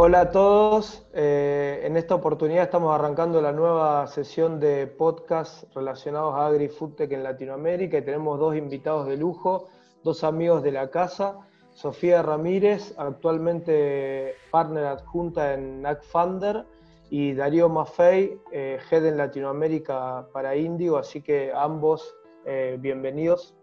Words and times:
Hola 0.00 0.20
a 0.20 0.30
todos. 0.30 1.02
Eh, 1.12 1.80
en 1.82 1.96
esta 1.96 2.14
oportunidad 2.14 2.62
estamos 2.62 2.94
arrancando 2.94 3.42
la 3.42 3.50
nueva 3.50 4.06
sesión 4.06 4.60
de 4.60 4.86
podcast 4.86 5.64
relacionados 5.74 6.36
a 6.36 6.46
Agri 6.46 6.68
Foodtech 6.68 7.10
en 7.10 7.24
Latinoamérica 7.24 7.98
y 7.98 8.02
tenemos 8.02 8.38
dos 8.38 8.54
invitados 8.54 9.08
de 9.08 9.16
lujo, 9.16 9.68
dos 10.04 10.22
amigos 10.22 10.62
de 10.62 10.70
la 10.70 10.88
casa. 10.88 11.40
Sofía 11.74 12.22
Ramírez, 12.22 12.94
actualmente 12.96 14.36
partner 14.52 14.84
adjunta 14.84 15.54
en 15.54 15.84
AgFunder, 15.84 16.64
y 17.10 17.34
Darío 17.34 17.68
Maffei, 17.68 18.40
eh, 18.52 18.78
Head 18.88 19.04
en 19.04 19.16
Latinoamérica 19.16 20.28
para 20.32 20.54
Indigo, 20.54 20.96
así 20.98 21.22
que 21.22 21.50
ambos 21.52 22.14
eh, 22.46 22.76
bienvenidos. 22.78 23.56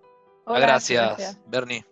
gracias, 0.46 1.40
Bernie. 1.48 1.86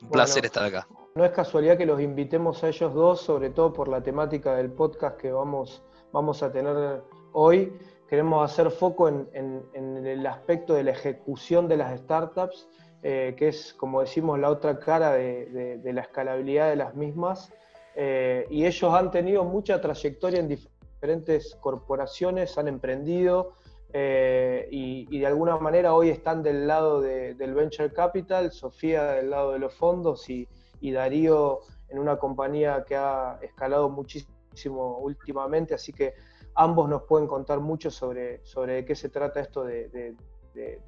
Un 0.00 0.08
placer 0.08 0.46
estar 0.46 0.64
acá. 0.64 0.88
No 1.18 1.24
es 1.24 1.32
casualidad 1.32 1.76
que 1.76 1.84
los 1.84 2.00
invitemos 2.00 2.62
a 2.62 2.68
ellos 2.68 2.94
dos, 2.94 3.20
sobre 3.20 3.50
todo 3.50 3.72
por 3.72 3.88
la 3.88 4.00
temática 4.00 4.54
del 4.54 4.70
podcast 4.70 5.16
que 5.16 5.32
vamos, 5.32 5.82
vamos 6.12 6.44
a 6.44 6.52
tener 6.52 7.02
hoy. 7.32 7.76
Queremos 8.08 8.48
hacer 8.48 8.70
foco 8.70 9.08
en, 9.08 9.64
el 9.74 10.24
aspecto 10.28 10.74
de 10.74 10.84
la 10.84 10.92
ejecución 10.92 11.66
de 11.66 11.76
las 11.76 11.98
startups, 11.98 12.68
eh, 13.02 13.34
que 13.36 13.48
es, 13.48 13.74
como 13.74 14.00
decimos, 14.00 14.38
la 14.38 14.48
otra 14.48 14.78
cara 14.78 15.10
de, 15.10 15.80
la 15.92 16.02
escalabilidad 16.02 16.70
de 16.70 16.76
las 16.76 16.94
mismas. 16.94 17.52
Eh, 17.96 18.46
y 18.48 18.64
ellos 18.64 18.94
han 18.94 19.10
tenido 19.10 19.42
mucha 19.42 19.80
trayectoria 19.80 20.38
en 20.38 20.46
diferentes 20.46 21.56
corporaciones, 21.56 22.56
han 22.58 22.68
emprendido 22.68 23.54
eh, 23.92 24.68
y, 24.70 25.18
de 25.18 25.26
alguna 25.26 25.56
manera 25.56 25.94
hoy 25.94 26.10
están 26.10 26.44
del 26.44 26.68
lado 26.68 27.00
del 27.00 27.54
venture 27.54 27.92
capital, 27.92 28.52
Sofía 28.52 29.14
del 29.14 29.30
lado 29.30 29.52
de 29.52 29.58
los 29.58 29.74
fondos 29.74 30.30
y, 30.30 30.46
y 30.80 30.92
Darío 30.92 31.60
en 31.88 31.98
una 31.98 32.18
compañía 32.18 32.84
que 32.86 32.96
ha 32.96 33.38
escalado 33.42 33.88
muchísimo 33.88 34.98
últimamente, 34.98 35.74
así 35.74 35.92
que 35.92 36.14
ambos 36.54 36.88
nos 36.88 37.02
pueden 37.04 37.26
contar 37.26 37.60
mucho 37.60 37.90
sobre, 37.90 38.44
sobre 38.44 38.74
de 38.74 38.84
qué 38.84 38.94
se 38.94 39.08
trata 39.08 39.40
esto 39.40 39.64
de, 39.64 40.14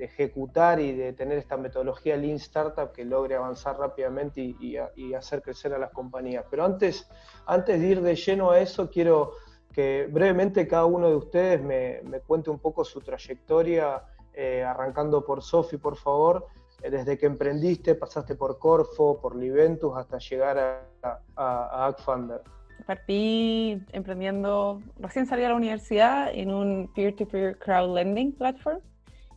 ejecutar 0.00 0.81
y 0.81 0.92
de 0.97 1.12
tener 1.12 1.39
esta 1.39 1.56
metodología 1.56 2.17
Lean 2.17 2.37
Startup 2.37 2.91
que 2.91 3.05
logre 3.05 3.37
avanzar 3.37 3.78
rápidamente 3.78 4.41
y, 4.41 5.15
hacer 5.15 5.42
crecer 5.42 5.73
a 5.75 5.78
las 5.78 5.91
compañías. 5.91 6.45
Pero 6.50 6.65
antes, 6.65 7.09
antes 7.47 7.81
de 7.81 7.87
ir 7.87 8.03
de 8.03 8.17
lleno 8.17 8.50
a 8.50 8.59
eso, 8.59 8.91
quiero 8.91 9.34
que 9.72 10.09
brevemente 10.11 10.67
cada 10.67 10.87
uno 10.87 11.09
de 11.09 11.15
ustedes 11.15 11.62
me, 11.62 12.20
cuente 12.27 12.50
un 12.50 12.59
poco 12.59 12.84
su 12.84 13.00
trayectoria, 13.00 14.03
eh, 14.33 14.65
arrancando 14.65 15.25
por 15.25 15.41
Sofi, 15.41 15.77
por 15.77 15.97
favor, 15.97 16.48
desde 16.83 17.19
que 17.19 17.27
emprendiste, 17.27 17.95
pasaste 17.95 18.34
por 18.34 18.59
Corfo, 18.59 19.20
por 19.20 19.36
Liventus, 19.36 19.97
hasta 19.97 20.19
llegar 20.19 20.59
a, 21.03 21.19
a, 21.37 21.87
AgFunder? 21.87 22.41
Partí 22.87 23.83
emprendiendo, 23.92 24.81
recién 24.98 25.27
salí 25.27 25.45
a 25.45 25.50
la 25.50 25.55
universidad 25.55 26.31
en 26.33 26.53
un 26.53 26.91
peer-to-peer 26.95 27.59
crowd 27.59 27.95
lending 27.95 28.33
platform 28.33 28.81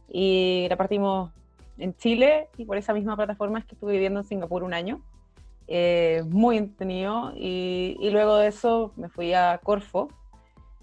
y 0.07 0.67
la 0.69 0.77
partimos 0.77 1.31
en 1.77 1.95
Chile 1.95 2.47
y 2.57 2.65
por 2.65 2.77
esa 2.77 2.93
misma 2.93 3.15
plataforma 3.15 3.59
es 3.59 3.65
que 3.65 3.75
estuve 3.75 3.93
viviendo 3.93 4.21
en 4.21 4.25
Singapur 4.25 4.63
un 4.63 4.73
año. 4.73 5.01
Eh, 5.67 6.23
muy 6.27 6.57
entretenido 6.57 7.31
y, 7.35 7.95
y, 7.97 8.09
luego 8.09 8.35
de 8.35 8.47
eso 8.47 8.91
me 8.97 9.07
fui 9.07 9.33
a 9.33 9.61
Corfo 9.63 10.09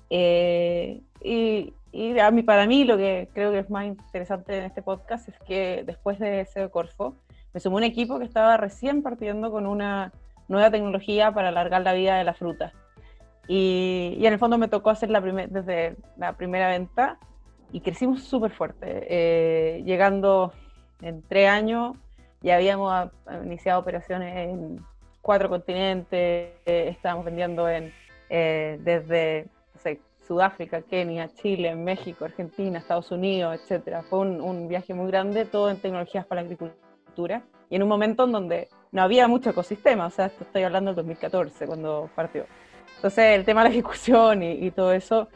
eh, 0.08 1.02
y, 1.22 1.74
y 1.92 2.18
a 2.18 2.30
mí, 2.30 2.42
para 2.42 2.66
mí 2.66 2.84
lo 2.84 2.96
que 2.96 3.28
creo 3.32 3.52
que 3.52 3.60
es 3.60 3.70
más 3.70 3.86
interesante 3.86 4.56
en 4.56 4.64
este 4.64 4.82
podcast 4.82 5.28
es 5.28 5.38
que 5.40 5.82
después 5.84 6.18
de 6.18 6.42
ese 6.42 6.68
Corfo 6.70 7.16
me 7.52 7.60
sumó 7.60 7.76
un 7.76 7.84
equipo 7.84 8.18
que 8.18 8.24
estaba 8.24 8.56
recién 8.56 9.02
partiendo 9.02 9.50
con 9.50 9.66
una 9.66 10.12
nueva 10.48 10.70
tecnología 10.70 11.32
para 11.32 11.48
alargar 11.48 11.82
la 11.82 11.92
vida 11.92 12.16
de 12.16 12.24
la 12.24 12.34
fruta. 12.34 12.72
Y, 13.48 14.16
y 14.18 14.26
en 14.26 14.32
el 14.32 14.38
fondo 14.38 14.58
me 14.58 14.68
tocó 14.68 14.90
hacer 14.90 15.10
la 15.10 15.20
desde 15.20 15.96
la 16.16 16.34
primera 16.34 16.68
venta 16.68 17.18
y 17.72 17.80
crecimos 17.80 18.22
súper 18.22 18.50
fuerte, 18.50 19.06
eh, 19.08 19.82
llegando 19.84 20.52
en 21.02 21.22
tres 21.22 21.48
años, 21.48 21.96
ya 22.42 22.56
habíamos 22.56 23.10
iniciado 23.44 23.80
operaciones 23.80 24.36
en 24.36 24.84
cuatro 25.22 25.48
continentes, 25.48 26.50
eh, 26.66 26.88
estábamos 26.88 27.24
vendiendo 27.24 27.68
en, 27.68 27.92
eh, 28.28 28.78
desde 28.82 29.46
Sudáfrica, 30.30 30.80
Kenia, 30.82 31.28
Chile, 31.34 31.74
México, 31.74 32.24
Argentina, 32.24 32.78
Estados 32.78 33.10
Unidos, 33.10 33.58
etcétera. 33.60 34.04
Fue 34.04 34.20
un, 34.20 34.68
viaje 34.68 34.94
muy 34.94 35.10
grande, 35.10 35.44
todo 35.44 35.68
en 35.70 35.78
tecnologías 35.78 36.24
para 36.24 36.40
la 36.40 36.46
agricultura 36.46 37.42
y 37.68 37.74
en 37.74 37.82
un 37.82 37.88
momento 37.88 38.26
en 38.26 38.30
donde 38.30 38.68
no 38.92 39.02
había 39.02 39.26
mucho 39.26 39.50
ecosistema, 39.50 40.06
o 40.06 40.10
sea, 40.10 40.26
esto 40.26 40.44
estoy 40.44 40.62
hablando 40.62 40.90
del 40.90 40.96
2014 40.98 41.66
cuando 41.66 42.08
partió. 42.14 42.46
Entonces 42.94 43.24
el 43.36 43.44
tema 43.44 43.64
de 43.64 43.70
la 43.70 43.74
ejecución 43.74 44.44
y, 44.44 44.70
todo 44.70 44.92
eso 44.92 45.26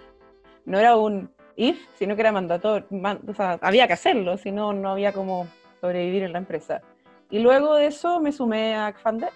no 0.65 0.79
era 0.79 0.97
un 0.97 1.29
if, 1.57 1.77
sino 1.99 2.15
que 2.15 2.21
era 2.21 2.31
mandatorio, 2.31 2.87
o 3.27 3.35
sea, 3.35 3.59
había 3.63 3.89
que 3.89 3.95
hacerlo, 3.95 4.37
si 4.37 4.53
no, 4.53 4.73
no 4.73 4.91
había 4.91 5.13
como 5.13 5.49
sobrevivir 5.81 6.23
en 6.23 6.35
la 6.35 6.39
empresa. 6.39 6.83
Y 7.31 7.41
luego 7.41 7.75
de 7.75 7.87
eso 7.87 8.21
me 8.21 8.31
sumé 8.31 8.77
a 8.77 8.93
Xfander, 8.93 9.33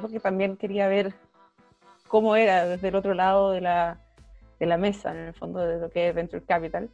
porque 0.00 0.18
también 0.20 0.56
quería 0.56 0.88
ver 0.88 1.14
cómo 2.08 2.34
era 2.34 2.66
desde 2.66 2.88
el 2.88 2.96
otro 2.96 3.14
lado 3.14 3.52
de 3.52 3.60
la, 3.60 4.00
de 4.58 4.66
la 4.66 4.76
mesa, 4.76 5.10
en 5.12 5.18
el 5.28 5.34
fondo 5.34 5.60
de 5.60 5.78
lo 5.78 5.90
que 5.90 6.08
es 6.08 6.14
Venture 6.14 6.42
Capital. 6.42 6.88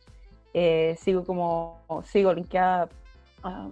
Eh, 0.53 0.97
sigo 0.99 1.25
como, 1.25 1.81
sigo 2.05 2.33
linkeada 2.33 2.89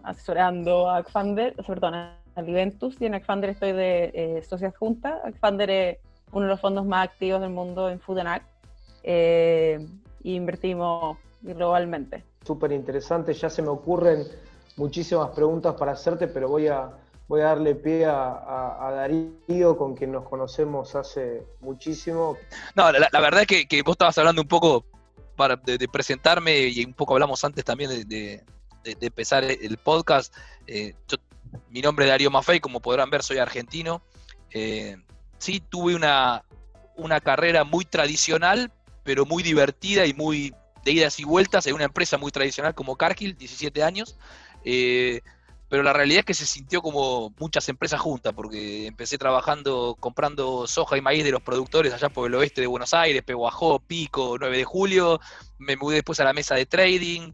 asesorando 0.02 0.88
a 0.88 1.02
Xfander, 1.02 1.54
perdón, 1.66 1.94
a 1.94 2.16
Liventus, 2.42 3.00
y 3.00 3.06
en 3.06 3.20
Xfander 3.20 3.50
estoy 3.50 3.72
de 3.72 4.10
eh, 4.14 4.42
socia 4.48 4.68
adjunta. 4.68 5.22
Xfander 5.30 5.70
es 5.70 5.98
uno 6.32 6.46
de 6.46 6.50
los 6.50 6.60
fondos 6.60 6.86
más 6.86 7.08
activos 7.08 7.40
del 7.40 7.50
mundo 7.50 7.90
en 7.90 8.00
Food 8.00 8.18
and 8.18 8.28
Ag, 8.28 8.42
eh, 9.02 9.86
e 10.24 10.30
invertimos 10.30 11.16
globalmente. 11.42 12.24
Súper 12.44 12.72
interesante, 12.72 13.32
ya 13.34 13.50
se 13.50 13.62
me 13.62 13.68
ocurren 13.68 14.24
muchísimas 14.76 15.30
preguntas 15.30 15.74
para 15.74 15.92
hacerte, 15.92 16.28
pero 16.28 16.48
voy 16.48 16.68
a 16.68 16.90
voy 17.28 17.42
a 17.42 17.44
darle 17.44 17.74
pie 17.74 18.06
a, 18.06 18.90
Darío, 18.94 19.76
con 19.76 19.94
quien 19.94 20.12
nos 20.12 20.26
conocemos 20.28 20.94
hace 20.94 21.42
muchísimo. 21.60 22.36
No, 22.74 22.90
la, 22.90 23.20
verdad 23.20 23.44
es 23.46 23.66
que, 23.66 23.82
vos 23.82 23.92
estabas 23.92 24.16
hablando 24.18 24.42
un 24.42 24.48
poco 24.48 24.84
para, 25.36 25.56
de, 25.56 25.88
presentarme 25.88 26.58
y 26.58 26.84
un 26.84 26.94
poco 26.94 27.12
hablamos 27.14 27.44
antes 27.44 27.64
también 27.64 28.08
de, 28.08 28.42
empezar 28.82 29.44
el 29.44 29.76
podcast. 29.76 30.34
Eh, 30.66 30.94
mi 31.70 31.82
nombre 31.82 32.06
es 32.06 32.10
Darío 32.10 32.30
Maffei, 32.30 32.60
como 32.60 32.80
podrán 32.80 33.10
ver, 33.10 33.22
soy 33.22 33.38
argentino. 33.38 34.02
Eh, 34.50 34.96
sí, 35.36 35.60
tuve 35.60 35.94
una, 35.94 36.44
una 36.96 37.20
carrera 37.20 37.64
muy 37.64 37.84
tradicional, 37.84 38.72
pero 39.04 39.26
muy 39.26 39.42
divertida 39.42 40.06
y 40.06 40.14
muy 40.14 40.54
de 40.84 40.92
idas 40.92 41.20
y 41.20 41.24
vueltas 41.24 41.66
en 41.66 41.74
una 41.74 41.84
empresa 41.84 42.16
muy 42.16 42.30
tradicional 42.30 42.74
como 42.74 42.96
Cargill, 42.96 43.36
17 43.36 43.82
años. 43.82 44.16
Eh, 44.64 45.20
pero 45.68 45.82
la 45.82 45.92
realidad 45.92 46.20
es 46.20 46.24
que 46.24 46.34
se 46.34 46.46
sintió 46.46 46.80
como 46.80 47.34
muchas 47.38 47.68
empresas 47.68 48.00
juntas, 48.00 48.32
porque 48.34 48.86
empecé 48.86 49.18
trabajando, 49.18 49.96
comprando 50.00 50.66
soja 50.66 50.96
y 50.96 51.00
maíz 51.00 51.24
de 51.24 51.30
los 51.30 51.42
productores 51.42 51.92
allá 51.92 52.08
por 52.08 52.26
el 52.26 52.34
oeste 52.34 52.60
de 52.60 52.66
Buenos 52.66 52.94
Aires, 52.94 53.22
Peguajó, 53.22 53.78
Pico, 53.80 54.36
9 54.38 54.56
de 54.56 54.64
julio, 54.64 55.20
me 55.58 55.76
mudé 55.76 55.96
después 55.96 56.20
a 56.20 56.24
la 56.24 56.32
mesa 56.32 56.54
de 56.54 56.66
trading, 56.66 57.32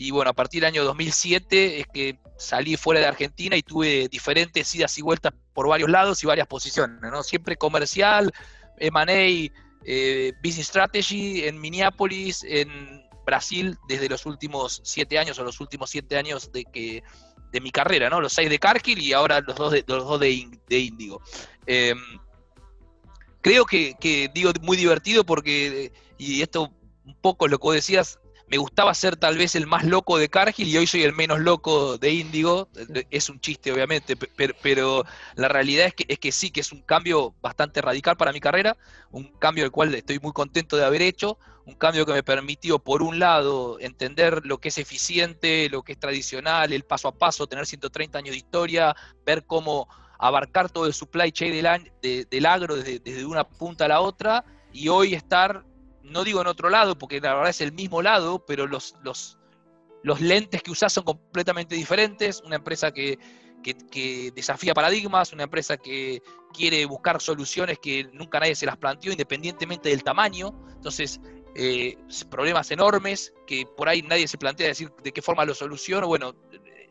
y 0.00 0.12
bueno, 0.12 0.30
a 0.30 0.32
partir 0.32 0.62
del 0.62 0.68
año 0.68 0.84
2007 0.84 1.80
es 1.80 1.86
que 1.86 2.18
salí 2.38 2.78
fuera 2.78 3.00
de 3.00 3.06
Argentina 3.06 3.54
y 3.54 3.62
tuve 3.62 4.08
diferentes 4.08 4.74
idas 4.74 4.96
y 4.96 5.02
vueltas 5.02 5.34
por 5.52 5.68
varios 5.68 5.90
lados 5.90 6.24
y 6.24 6.26
varias 6.26 6.46
posiciones, 6.46 6.98
¿no? 7.02 7.22
Siempre 7.22 7.56
comercial, 7.56 8.32
M&A, 8.78 9.52
eh, 9.84 10.32
Business 10.42 10.68
Strategy 10.68 11.44
en 11.44 11.60
Minneapolis, 11.60 12.42
en 12.44 13.04
Brasil, 13.26 13.76
desde 13.88 14.08
los 14.08 14.24
últimos 14.24 14.80
siete 14.84 15.18
años 15.18 15.38
o 15.38 15.44
los 15.44 15.60
últimos 15.60 15.90
siete 15.90 16.16
años 16.16 16.50
de 16.50 16.64
que 16.64 17.02
de 17.50 17.60
mi 17.60 17.70
carrera, 17.70 18.10
¿no? 18.10 18.20
Los 18.20 18.32
seis 18.32 18.50
de 18.50 18.58
Cargill 18.58 19.00
y 19.00 19.12
ahora 19.12 19.40
los 19.40 19.56
dos 19.56 19.72
de, 19.72 19.84
los 19.86 20.04
dos 20.04 20.20
de, 20.20 20.30
Índigo. 20.68 21.20
Em, 21.66 21.98
creo 23.40 23.64
que, 23.66 24.30
digo 24.34 24.52
muy 24.62 24.76
divertido 24.76 25.24
porque, 25.24 25.92
y 26.18 26.42
esto 26.42 26.72
un 27.04 27.14
poco 27.20 27.48
lo 27.48 27.58
que 27.58 27.62
vos 27.62 27.74
decías, 27.74 28.20
me 28.50 28.58
gustaba 28.58 28.92
ser 28.94 29.16
tal 29.16 29.38
vez 29.38 29.54
el 29.54 29.68
más 29.68 29.84
loco 29.84 30.18
de 30.18 30.28
Cargill 30.28 30.66
y 30.66 30.76
hoy 30.76 30.86
soy 30.88 31.04
el 31.04 31.14
menos 31.14 31.38
loco 31.38 31.98
de 31.98 32.10
Índigo. 32.10 32.68
Es 33.08 33.30
un 33.30 33.40
chiste, 33.40 33.72
obviamente, 33.72 34.16
pero, 34.16 35.04
la 35.36 35.48
realidad 35.48 35.86
es 35.86 35.94
que, 35.94 36.04
es 36.08 36.18
que 36.18 36.32
sí, 36.32 36.50
que 36.50 36.60
es 36.60 36.72
un 36.72 36.82
cambio 36.82 37.32
bastante 37.40 37.80
radical 37.80 38.16
para 38.16 38.32
mi 38.32 38.40
carrera, 38.40 38.76
un 39.12 39.28
cambio 39.38 39.62
del 39.62 39.70
cual 39.70 39.94
estoy 39.94 40.18
muy 40.18 40.32
contento 40.32 40.76
de 40.76 40.84
haber 40.84 41.00
hecho, 41.00 41.38
un 41.64 41.74
cambio 41.74 42.04
que 42.04 42.12
me 42.12 42.24
permitió, 42.24 42.80
por 42.80 43.04
un 43.04 43.20
lado, 43.20 43.78
entender 43.78 44.44
lo 44.44 44.58
que 44.58 44.70
es 44.70 44.78
eficiente, 44.78 45.68
lo 45.70 45.84
que 45.84 45.92
es 45.92 46.00
tradicional, 46.00 46.72
el 46.72 46.82
paso 46.82 47.06
a 47.06 47.12
paso, 47.12 47.46
tener 47.46 47.66
130 47.66 48.18
años 48.18 48.32
de 48.32 48.38
historia, 48.38 48.96
ver 49.24 49.44
cómo 49.46 49.86
abarcar 50.18 50.68
todo 50.70 50.86
el 50.86 50.92
supply 50.92 51.30
chain 51.30 51.52
del, 52.02 52.26
del 52.28 52.46
agro 52.46 52.74
desde, 52.74 52.98
desde 52.98 53.24
una 53.24 53.44
punta 53.44 53.84
a 53.84 53.88
la 53.88 54.00
otra, 54.00 54.44
y 54.72 54.88
hoy 54.88 55.14
estar 55.14 55.64
no 56.02 56.24
digo 56.24 56.40
en 56.40 56.46
otro 56.46 56.70
lado, 56.70 56.96
porque 56.96 57.20
la 57.20 57.34
verdad 57.34 57.50
es 57.50 57.60
el 57.60 57.72
mismo 57.72 58.02
lado, 58.02 58.44
pero 58.46 58.66
los, 58.66 58.94
los, 59.02 59.38
los 60.02 60.20
lentes 60.20 60.62
que 60.62 60.70
usás 60.70 60.92
son 60.92 61.04
completamente 61.04 61.74
diferentes. 61.74 62.42
Una 62.44 62.56
empresa 62.56 62.90
que, 62.92 63.18
que, 63.62 64.32
desafía 64.34 64.74
paradigmas, 64.74 65.32
una 65.32 65.44
empresa 65.44 65.76
que 65.76 66.22
quiere 66.52 66.84
buscar 66.86 67.20
soluciones 67.20 67.78
que 67.78 68.08
nunca 68.12 68.40
nadie 68.40 68.54
se 68.54 68.66
las 68.66 68.76
planteó 68.76 69.12
independientemente 69.12 69.88
del 69.88 70.02
tamaño. 70.02 70.52
Entonces, 70.74 71.20
eh, 71.54 71.96
problemas 72.30 72.70
enormes 72.70 73.32
que 73.46 73.66
por 73.76 73.88
ahí 73.88 74.02
nadie 74.02 74.28
se 74.28 74.38
plantea 74.38 74.68
decir 74.68 74.90
de 75.02 75.12
qué 75.12 75.22
forma 75.22 75.44
lo 75.44 75.54
soluciono. 75.54 76.06
Bueno, 76.06 76.34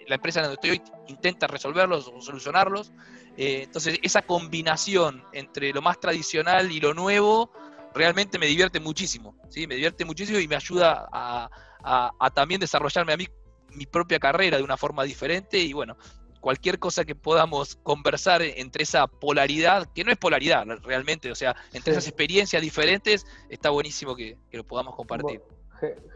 la 0.08 0.16
empresa 0.16 0.40
en 0.40 0.46
donde 0.46 0.56
estoy 0.56 0.72
hoy 0.72 0.82
intenta 1.08 1.48
resolverlos 1.48 2.08
o 2.08 2.22
solucionarlos. 2.22 2.92
Eh, 3.38 3.64
entonces, 3.64 4.00
esa 4.02 4.22
combinación 4.22 5.24
entre 5.34 5.72
lo 5.72 5.82
más 5.82 6.00
tradicional 6.00 6.72
y 6.72 6.80
lo 6.80 6.94
nuevo 6.94 7.52
realmente 7.94 8.40
me 8.40 8.46
divierte 8.46 8.80
muchísimo. 8.80 9.36
¿sí? 9.50 9.68
Me 9.68 9.76
divierte 9.76 10.06
muchísimo 10.06 10.40
y 10.40 10.48
me 10.48 10.56
ayuda 10.56 11.08
a, 11.12 11.50
a 11.84 12.30
también 12.32 12.60
desarrollarme 12.60 13.14
a 13.14 13.18
mí 13.18 13.28
mi 13.76 13.86
propia 13.86 14.20
carrera 14.20 14.58
de 14.58 14.64
una 14.64 14.78
forma 14.78 15.04
diferente 15.04 15.60
y 15.60 15.74
bueno, 15.74 15.96
cualquier 16.40 16.80
cosa 16.80 17.06
que 17.06 17.16
podamos 17.16 17.76
conversar 17.84 18.42
entre 18.42 18.84
esa 18.84 19.08
polaridad, 19.08 19.88
que 19.94 20.04
no 20.04 20.12
es 20.12 20.18
polaridad 20.18 20.66
realmente, 20.84 21.32
o 21.32 21.36
sea, 21.36 21.56
entre 21.74 21.92
esas 21.92 22.08
experiencias 22.08 22.62
diferentes, 22.62 23.26
está 23.50 23.70
buenísimo 23.70 24.16
que, 24.16 24.38
lo 24.52 24.64
podamos 24.64 24.96
compartir. 24.96 25.42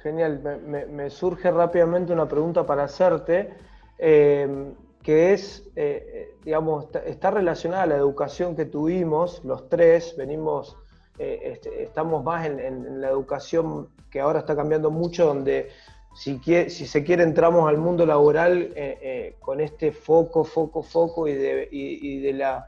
genial, 0.02 0.42
me, 0.90 1.10
surge 1.10 1.52
rápidamente 1.52 2.14
una 2.14 2.28
pregunta 2.28 2.66
para 2.66 2.84
hacerte, 2.84 3.54
eh, 3.98 4.74
que 5.02 5.34
es, 5.34 5.70
eh, 5.76 6.36
digamos, 6.44 6.88
está, 7.06 7.32
relacionada 7.32 7.84
a 7.84 7.88
la 7.88 7.96
educación 7.96 8.56
que 8.56 8.66
tuvimos, 8.66 9.44
los 9.44 9.68
tres, 9.70 10.16
venimos, 10.18 10.78
eh, 11.20 11.40
este, 11.44 11.84
estamos 11.84 12.24
más 12.24 12.46
en 12.46 13.02
la 13.02 13.10
educación 13.10 13.90
que 14.10 14.20
ahora 14.20 14.40
está 14.40 14.56
cambiando 14.56 14.92
mucho, 14.92 15.26
donde 15.26 15.70
si, 16.14 16.40
si 16.70 16.86
se 16.86 17.04
quiere, 17.04 17.24
entramos 17.24 17.68
al 17.68 17.78
mundo 17.78 18.06
laboral 18.06 18.72
eh, 18.76 18.98
eh, 19.02 19.36
con 19.40 19.60
este 19.60 19.92
foco, 19.92 20.44
foco, 20.44 20.84
foco 20.84 21.28
y 21.28 21.34
de, 21.34 22.34
la 22.34 22.68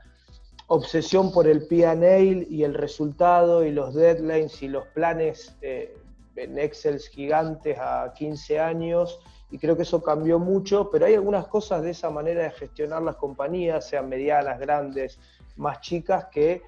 obsesión 0.68 1.32
por 1.32 1.48
el 1.48 1.68
P&L 1.68 2.48
y 2.50 2.64
el 2.64 2.74
resultado 2.74 3.64
y 3.64 3.72
los 3.72 3.94
deadlines 3.94 4.64
y 4.64 4.68
los 4.68 4.88
planes 4.88 5.56
eh, 5.62 5.96
en 6.36 6.58
Excel 6.58 7.00
gigantes 7.00 7.78
a 7.80 8.14
15 8.16 8.60
años. 8.60 9.20
Y 9.52 9.60
creo 9.60 9.76
que 9.76 9.84
eso 9.84 10.02
cambió 10.02 10.40
mucho, 10.40 10.90
pero 10.92 11.06
hay 11.06 11.14
algunas 11.14 11.46
cosas 11.48 11.84
de 11.84 11.92
esa 11.92 12.10
manera 12.10 12.44
de 12.44 12.52
gestionar 12.52 13.04
las 13.04 13.16
compañías, 13.16 13.88
sean 13.88 14.10
medianas, 14.10 14.60
grandes, 14.60 15.20
más 15.56 15.82
chicas, 15.82 16.26
que 16.32 16.64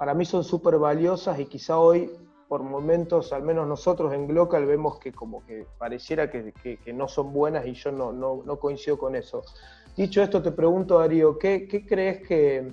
para 0.00 0.14
mí 0.14 0.24
son 0.24 0.44
súper 0.44 0.78
valiosas 0.78 1.38
y 1.40 1.44
quizá 1.44 1.78
hoy 1.78 2.10
por 2.48 2.62
momentos, 2.62 3.34
al 3.34 3.42
menos 3.42 3.68
nosotros 3.68 4.14
en 4.14 4.26
Glocal, 4.26 4.64
vemos 4.64 4.98
que 4.98 5.12
como 5.12 5.44
que 5.44 5.66
pareciera 5.76 6.30
que, 6.30 6.54
no 6.94 7.06
son 7.06 7.34
buenas 7.34 7.66
y 7.66 7.74
yo 7.74 7.92
no, 7.92 8.10
no, 8.10 8.56
coincido 8.58 8.96
con 8.96 9.14
eso. 9.14 9.42
Dicho 9.94 10.22
esto, 10.22 10.40
te 10.40 10.52
pregunto, 10.52 10.98
Darío, 10.98 11.38
¿qué, 11.38 11.84
crees 11.86 12.26
que, 12.26 12.72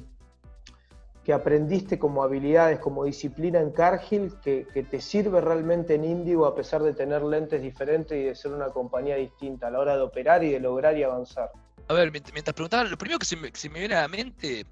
que 1.25 1.33
aprendiste 1.33 1.99
como 1.99 2.23
habilidades, 2.23 2.79
como 2.79 3.03
disciplina 3.03 3.59
en 3.59 3.71
Cargill, 3.71 4.33
que, 4.41 4.87
te 4.89 5.01
sirve 5.01 5.41
realmente 5.41 5.95
en 5.95 6.05
Indigo 6.05 6.45
a 6.45 6.55
pesar 6.55 6.81
de 6.81 6.93
tener 6.93 7.23
lentes 7.23 7.61
diferentes 7.61 8.17
y 8.17 8.23
de 8.23 8.35
ser 8.35 8.53
una 8.53 8.69
compañía 8.69 9.17
distinta 9.17 9.67
a 9.67 9.71
la 9.71 9.79
hora 9.79 9.97
de 9.97 10.01
operar 10.01 10.45
y 10.45 10.53
de 10.53 10.61
lograr 10.61 10.97
y 10.97 11.03
avanzar? 11.03 11.51
A 11.89 11.93
ver, 11.93 12.09
mientras 12.09 12.53
preguntaba, 12.53 12.85
lo 12.85 12.97
primero 12.97 13.19
que 13.19 13.25
se 13.25 13.35
me, 13.35 13.79
viene 13.79 13.95
a 13.95 14.03
la 14.03 14.07
mente 14.07 14.65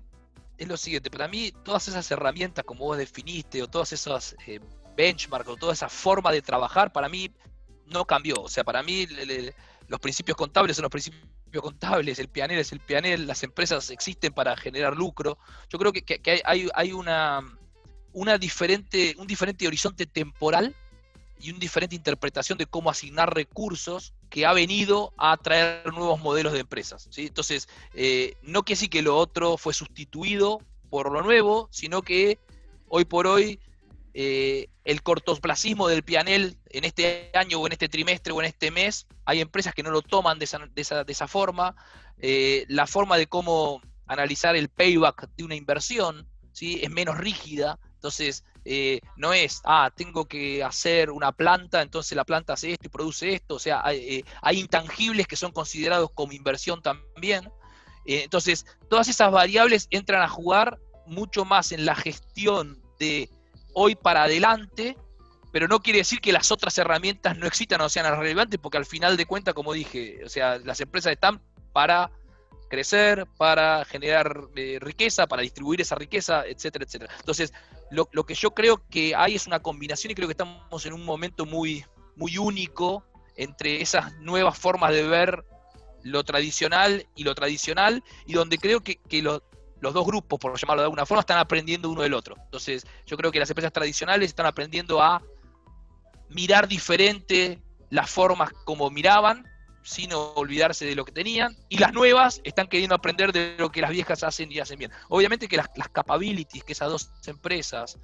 es 0.57 0.67
lo 0.67 0.77
siguiente, 0.77 1.09
para 1.09 1.27
mí 1.27 1.51
todas 1.63 1.87
esas 1.87 2.09
herramientas 2.11 2.63
como 2.65 2.85
vos 2.85 2.97
definiste 2.97 3.61
o 3.61 3.67
todas 3.67 3.91
esas 3.93 4.35
eh, 4.47 4.59
benchmark 4.95 5.47
o 5.49 5.57
toda 5.57 5.73
esa 5.73 5.89
forma 5.89 6.31
de 6.31 6.41
trabajar, 6.41 6.91
para 6.91 7.09
mí 7.09 7.31
no 7.85 8.05
cambió. 8.05 8.35
O 8.41 8.49
sea, 8.49 8.63
para 8.63 8.81
mí 8.83 9.07
los 9.87 9.99
principios 9.99 10.37
contables 10.37 10.77
son 10.77 10.83
los 10.83 10.91
principios 10.91 11.25
contables, 11.61 12.19
el 12.19 12.29
pianel 12.29 12.59
es 12.59 12.71
el 12.71 12.79
pianel, 12.79 13.27
las 13.27 13.43
empresas 13.43 13.89
existen 13.89 14.33
para 14.33 14.55
generar 14.57 14.95
lucro. 14.95 15.37
Yo 15.69 15.79
creo 15.79 15.91
que, 15.91 16.41
hay, 16.45 16.67
hay 16.73 16.91
una, 16.91 17.41
una 18.13 18.37
diferente, 18.37 19.15
un 19.17 19.27
diferente 19.27 19.67
horizonte 19.67 20.05
temporal 20.05 20.75
y 21.39 21.49
una 21.49 21.59
diferente 21.59 21.95
interpretación 21.95 22.57
de 22.57 22.65
cómo 22.65 22.89
asignar 22.89 23.33
recursos 23.33 24.13
que 24.29 24.45
ha 24.45 24.53
venido 24.53 25.13
a 25.17 25.37
traer 25.37 25.93
nuevos 25.93 26.19
modelos 26.19 26.53
de 26.53 26.59
empresas. 26.59 27.07
¿sí? 27.11 27.27
Entonces, 27.27 27.67
eh, 27.93 28.35
no 28.41 28.63
que 28.63 28.75
sí 28.75 28.89
que 28.89 29.01
lo 29.01 29.17
otro 29.17 29.57
fue 29.57 29.73
sustituido 29.73 30.61
por 30.89 31.11
lo 31.11 31.21
nuevo, 31.21 31.67
sino 31.71 32.01
que 32.01 32.39
hoy 32.87 33.05
por 33.05 33.27
hoy 33.27 33.59
eh, 34.13 34.69
el 34.85 35.03
cortoplacismo 35.03 35.89
del 35.89 36.03
pianel 36.03 36.57
en 36.69 36.85
este 36.85 37.31
año 37.33 37.59
o 37.59 37.67
en 37.67 37.73
este 37.73 37.89
trimestre 37.89 38.31
o 38.31 38.39
en 38.39 38.47
este 38.47 38.71
mes, 38.71 39.07
hay 39.25 39.41
empresas 39.41 39.73
que 39.73 39.83
no 39.83 39.91
lo 39.91 40.01
toman 40.01 40.39
de 40.39 40.45
esa, 40.45 41.27
forma, 41.27 41.75
eh, 42.19 42.65
la 42.69 42.87
forma 42.87 43.17
de 43.17 43.27
cómo 43.27 43.81
analizar 44.07 44.55
el 44.55 44.69
payback 44.69 45.29
de 45.35 45.43
una 45.43 45.55
inversión 45.55 46.29
¿sí? 46.53 46.79
es 46.81 46.89
menos 46.89 47.17
rígida, 47.17 47.77
entonces 48.05 48.43
eh, 48.65 48.99
no 49.17 49.33
es, 49.33 49.61
ah, 49.65 49.89
tengo 49.95 50.25
que 50.25 50.63
hacer 50.63 51.09
una 51.09 51.31
planta, 51.31 51.81
entonces 51.81 52.15
la 52.15 52.23
planta 52.23 52.53
hace 52.53 52.73
esto 52.73 52.85
y 52.85 52.89
produce 52.89 53.33
esto, 53.33 53.55
o 53.55 53.59
sea, 53.59 53.81
hay, 53.83 54.23
hay 54.43 54.59
intangibles 54.59 55.25
que 55.25 55.35
son 55.35 55.51
considerados 55.51 56.11
como 56.13 56.31
inversión 56.33 56.83
también. 56.83 57.49
entonces, 58.05 58.67
todas 58.91 59.07
esas 59.07 59.31
variables 59.31 59.87
entran 59.89 60.21
a 60.21 60.29
jugar 60.29 60.77
mucho 61.07 61.45
más 61.45 61.71
en 61.71 61.83
la 61.83 61.95
gestión 61.95 62.79
de 62.99 63.27
hoy 63.73 63.95
para 63.95 64.25
adelante, 64.25 64.95
pero 65.51 65.67
no 65.67 65.79
quiere 65.79 65.99
decir 65.99 66.21
que 66.21 66.31
las 66.31 66.51
otras 66.51 66.77
herramientas 66.77 67.35
no 67.39 67.47
existan 67.47 67.81
o 67.81 67.89
sean 67.89 68.15
relevantes, 68.15 68.59
porque 68.59 68.77
al 68.77 68.85
final 68.85 69.17
de 69.17 69.25
cuentas, 69.25 69.55
como 69.55 69.73
dije, 69.73 70.23
o 70.23 70.29
sea, 70.29 70.59
las 70.59 70.79
empresas 70.79 71.11
están 71.11 71.41
para 71.73 72.11
crecer, 72.69 73.25
para 73.37 73.85
generar 73.85 74.47
eh, 74.55 74.77
riqueza, 74.81 75.27
para 75.27 75.41
distribuir 75.41 75.81
esa 75.81 75.95
riqueza, 75.95 76.45
etcétera, 76.45 76.85
etcétera. 76.85 77.13
Entonces, 77.19 77.53
lo, 77.91 78.07
que 78.07 78.33
yo 78.33 78.51
creo 78.51 78.81
que 78.89 79.15
hay 79.15 79.35
es 79.35 79.47
una 79.47 79.61
combinación 79.61 80.11
y 80.11 80.15
creo 80.15 80.27
que 80.27 80.33
estamos 80.33 80.85
en 80.85 80.93
un 80.93 81.03
momento 81.03 81.45
muy, 81.45 81.85
muy 82.15 82.37
único 82.37 83.03
entre 83.35 83.81
esas 83.81 84.13
nuevas 84.19 84.57
formas 84.57 84.91
de 84.91 85.03
ver 85.03 85.45
lo 86.03 86.23
tradicional 86.23 87.07
y 87.15 87.23
lo 87.23 87.33
tradicional, 87.33 88.03
y 88.25 88.33
donde 88.33 88.57
creo 88.57 88.81
que, 88.81 88.97
que 88.97 89.21
lo, 89.21 89.43
los 89.79 89.93
dos 89.93 90.05
grupos, 90.05 90.39
por 90.39 90.57
llamarlo 90.57 90.81
de 90.81 90.85
alguna 90.85 91.05
forma, 91.05 91.21
están 91.21 91.39
aprendiendo 91.39 91.89
uno 91.89 92.01
del 92.01 92.13
otro. 92.13 92.35
Entonces, 92.43 92.85
yo 93.05 93.17
creo 93.17 93.31
que 93.31 93.39
las 93.39 93.49
empresas 93.49 93.73
tradicionales 93.73 94.29
están 94.29 94.45
aprendiendo 94.45 95.01
a 95.01 95.21
mirar 96.29 96.67
diferente 96.67 97.61
las 97.89 98.09
formas 98.09 98.51
como 98.65 98.89
miraban, 98.89 99.45
sin 99.85 100.11
olvidarse 100.13 100.85
de 100.85 100.95
lo 100.95 101.05
que 101.05 101.11
tenían, 101.11 101.55
y 101.69 101.77
las 101.77 101.93
nuevas 101.93 102.41
están 102.43 102.67
queriendo 102.67 102.95
aprender 102.95 103.31
de 103.31 103.55
lo 103.57 103.71
que 103.71 103.81
las 103.81 103.91
viejas 103.91 104.23
hacen 104.23 104.51
y 104.51 104.59
hacen 104.59 104.79
bien. 104.79 104.91
Obviamente 105.09 105.47
que 105.47 105.57
las, 105.57 105.69
capabilities 105.91 106.63
que 106.63 106.73
esas 106.73 106.89
dos 106.89 107.11
empresas, 107.27 107.97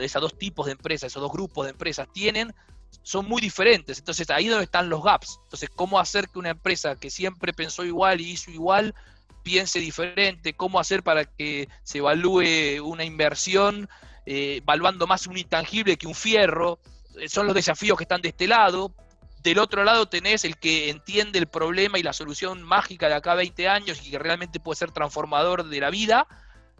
esos 0.00 0.22
dos 0.22 0.38
tipos 0.38 0.66
de 0.66 0.72
empresas, 0.72 1.12
esos 1.12 1.22
dos 1.22 1.30
grupos 1.30 1.66
de 1.66 1.72
empresas 1.72 2.08
tienen, 2.12 2.54
son 3.02 3.28
muy 3.28 3.40
diferentes. 3.40 3.98
Entonces 3.98 4.28
ahí 4.30 4.46
es 4.46 4.50
donde 4.50 4.64
están 4.64 4.88
los 4.88 5.02
gaps. 5.02 5.38
Entonces, 5.44 5.70
¿cómo 5.74 6.00
hacer 6.00 6.28
que 6.28 6.38
una 6.38 6.50
empresa 6.50 6.96
que 6.96 7.10
siempre 7.10 7.52
pensó 7.52 7.84
igual 7.84 8.20
y 8.20 8.30
hizo 8.30 8.50
igual 8.50 8.94
piense 9.42 9.78
diferente, 9.78 10.54
cómo 10.54 10.80
hacer 10.80 11.02
para 11.02 11.24
que 11.24 11.68
se 11.82 11.98
evalúe 11.98 12.82
una 12.82 13.04
inversión, 13.04 13.88
eh, 14.26 14.56
evaluando 14.62 15.06
más 15.06 15.26
un 15.26 15.38
intangible 15.38 15.96
que 15.96 16.06
un 16.06 16.14
fierro. 16.14 16.78
Eh, 17.18 17.28
son 17.28 17.46
los 17.46 17.54
desafíos 17.54 17.96
que 17.96 18.04
están 18.04 18.20
de 18.20 18.28
este 18.28 18.46
lado. 18.46 18.92
Del 19.42 19.58
otro 19.58 19.84
lado 19.84 20.06
tenés 20.06 20.44
el 20.44 20.58
que 20.58 20.90
entiende 20.90 21.38
el 21.38 21.46
problema 21.46 21.98
y 21.98 22.02
la 22.02 22.12
solución 22.12 22.62
mágica 22.62 23.08
de 23.08 23.14
acá 23.14 23.32
a 23.32 23.36
20 23.36 23.68
años 23.68 24.00
y 24.04 24.10
que 24.10 24.18
realmente 24.18 24.60
puede 24.60 24.76
ser 24.76 24.90
transformador 24.90 25.68
de 25.68 25.80
la 25.80 25.90
vida, 25.90 26.26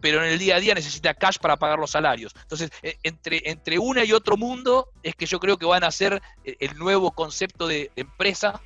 pero 0.01 0.23
en 0.23 0.31
el 0.31 0.39
día 0.39 0.55
a 0.55 0.59
día 0.59 0.73
necesita 0.73 1.13
cash 1.13 1.37
para 1.37 1.57
pagar 1.57 1.79
los 1.79 1.91
salarios. 1.91 2.33
Entonces, 2.41 2.71
eh, 2.83 2.97
entre, 3.03 3.41
entre 3.49 3.79
una 3.79 4.03
y 4.03 4.13
otro 4.13 4.37
mundo 4.37 4.89
es 5.03 5.15
que 5.15 5.25
yo 5.25 5.39
creo 5.39 5.57
que 5.57 5.65
van 5.65 5.83
a 5.83 5.91
ser 5.91 6.21
el 6.43 6.77
nuevo 6.77 7.11
concepto 7.11 7.67
de 7.67 7.91
empresa 7.95 8.61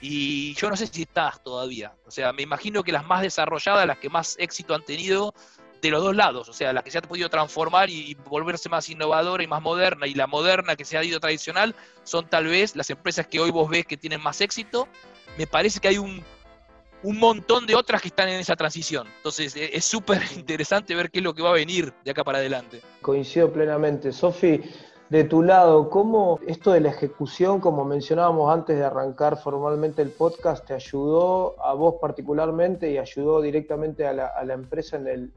y 0.00 0.54
yo 0.54 0.70
no 0.70 0.76
sé 0.76 0.86
si 0.86 1.02
estás 1.02 1.42
todavía. 1.42 1.92
O 2.06 2.10
sea, 2.10 2.32
me 2.32 2.42
imagino 2.42 2.82
que 2.82 2.92
las 2.92 3.04
más 3.04 3.22
desarrolladas, 3.22 3.86
las 3.86 3.98
que 3.98 4.08
más 4.08 4.36
éxito 4.38 4.74
han 4.74 4.84
tenido 4.84 5.34
de 5.80 5.90
los 5.90 6.02
dos 6.02 6.14
lados, 6.14 6.48
o 6.48 6.52
sea, 6.52 6.72
la 6.72 6.82
que 6.82 6.90
se 6.90 6.98
ha 6.98 7.02
podido 7.02 7.28
transformar 7.28 7.90
y 7.90 8.14
volverse 8.28 8.68
más 8.68 8.88
innovadora 8.88 9.42
y 9.42 9.46
más 9.46 9.62
moderna, 9.62 10.06
y 10.06 10.14
la 10.14 10.26
moderna 10.26 10.76
que 10.76 10.84
se 10.84 10.98
ha 10.98 11.04
ido 11.04 11.20
tradicional, 11.20 11.74
son 12.04 12.28
tal 12.28 12.46
vez 12.46 12.76
las 12.76 12.90
empresas 12.90 13.26
que 13.26 13.40
hoy 13.40 13.50
vos 13.50 13.68
ves 13.68 13.86
que 13.86 13.96
tienen 13.96 14.22
más 14.22 14.40
éxito. 14.40 14.88
Me 15.38 15.46
parece 15.46 15.80
que 15.80 15.88
hay 15.88 15.98
un, 15.98 16.22
un 17.02 17.18
montón 17.18 17.66
de 17.66 17.74
otras 17.74 18.02
que 18.02 18.08
están 18.08 18.28
en 18.28 18.40
esa 18.40 18.56
transición. 18.56 19.06
Entonces, 19.16 19.56
e, 19.56 19.70
es 19.76 19.84
súper 19.84 20.22
interesante 20.36 20.94
ver 20.94 21.10
qué 21.10 21.20
es 21.20 21.24
lo 21.24 21.34
que 21.34 21.42
va 21.42 21.50
a 21.50 21.54
venir 21.54 21.92
de 22.04 22.10
acá 22.10 22.24
para 22.24 22.38
adelante. 22.38 22.82
Coincido 23.00 23.52
plenamente. 23.52 24.12
Sofi, 24.12 24.60
de 25.10 25.24
tu 25.24 25.42
lado, 25.42 25.90
¿cómo 25.90 26.38
esto 26.46 26.70
de 26.70 26.78
la 26.78 26.90
ejecución, 26.90 27.58
como 27.58 27.84
mencionábamos 27.84 28.54
antes 28.54 28.78
de 28.78 28.84
arrancar 28.84 29.36
formalmente 29.36 30.02
el 30.02 30.10
podcast, 30.10 30.64
te 30.64 30.72
ayudó 30.72 31.60
a 31.60 31.74
vos 31.74 31.96
particularmente 32.00 32.88
y 32.92 32.96
ayudó 32.96 33.42
directamente 33.42 34.06
a 34.06 34.12
la, 34.12 34.54
empresa 34.54 34.98
en 34.98 35.08
el, 35.08 35.32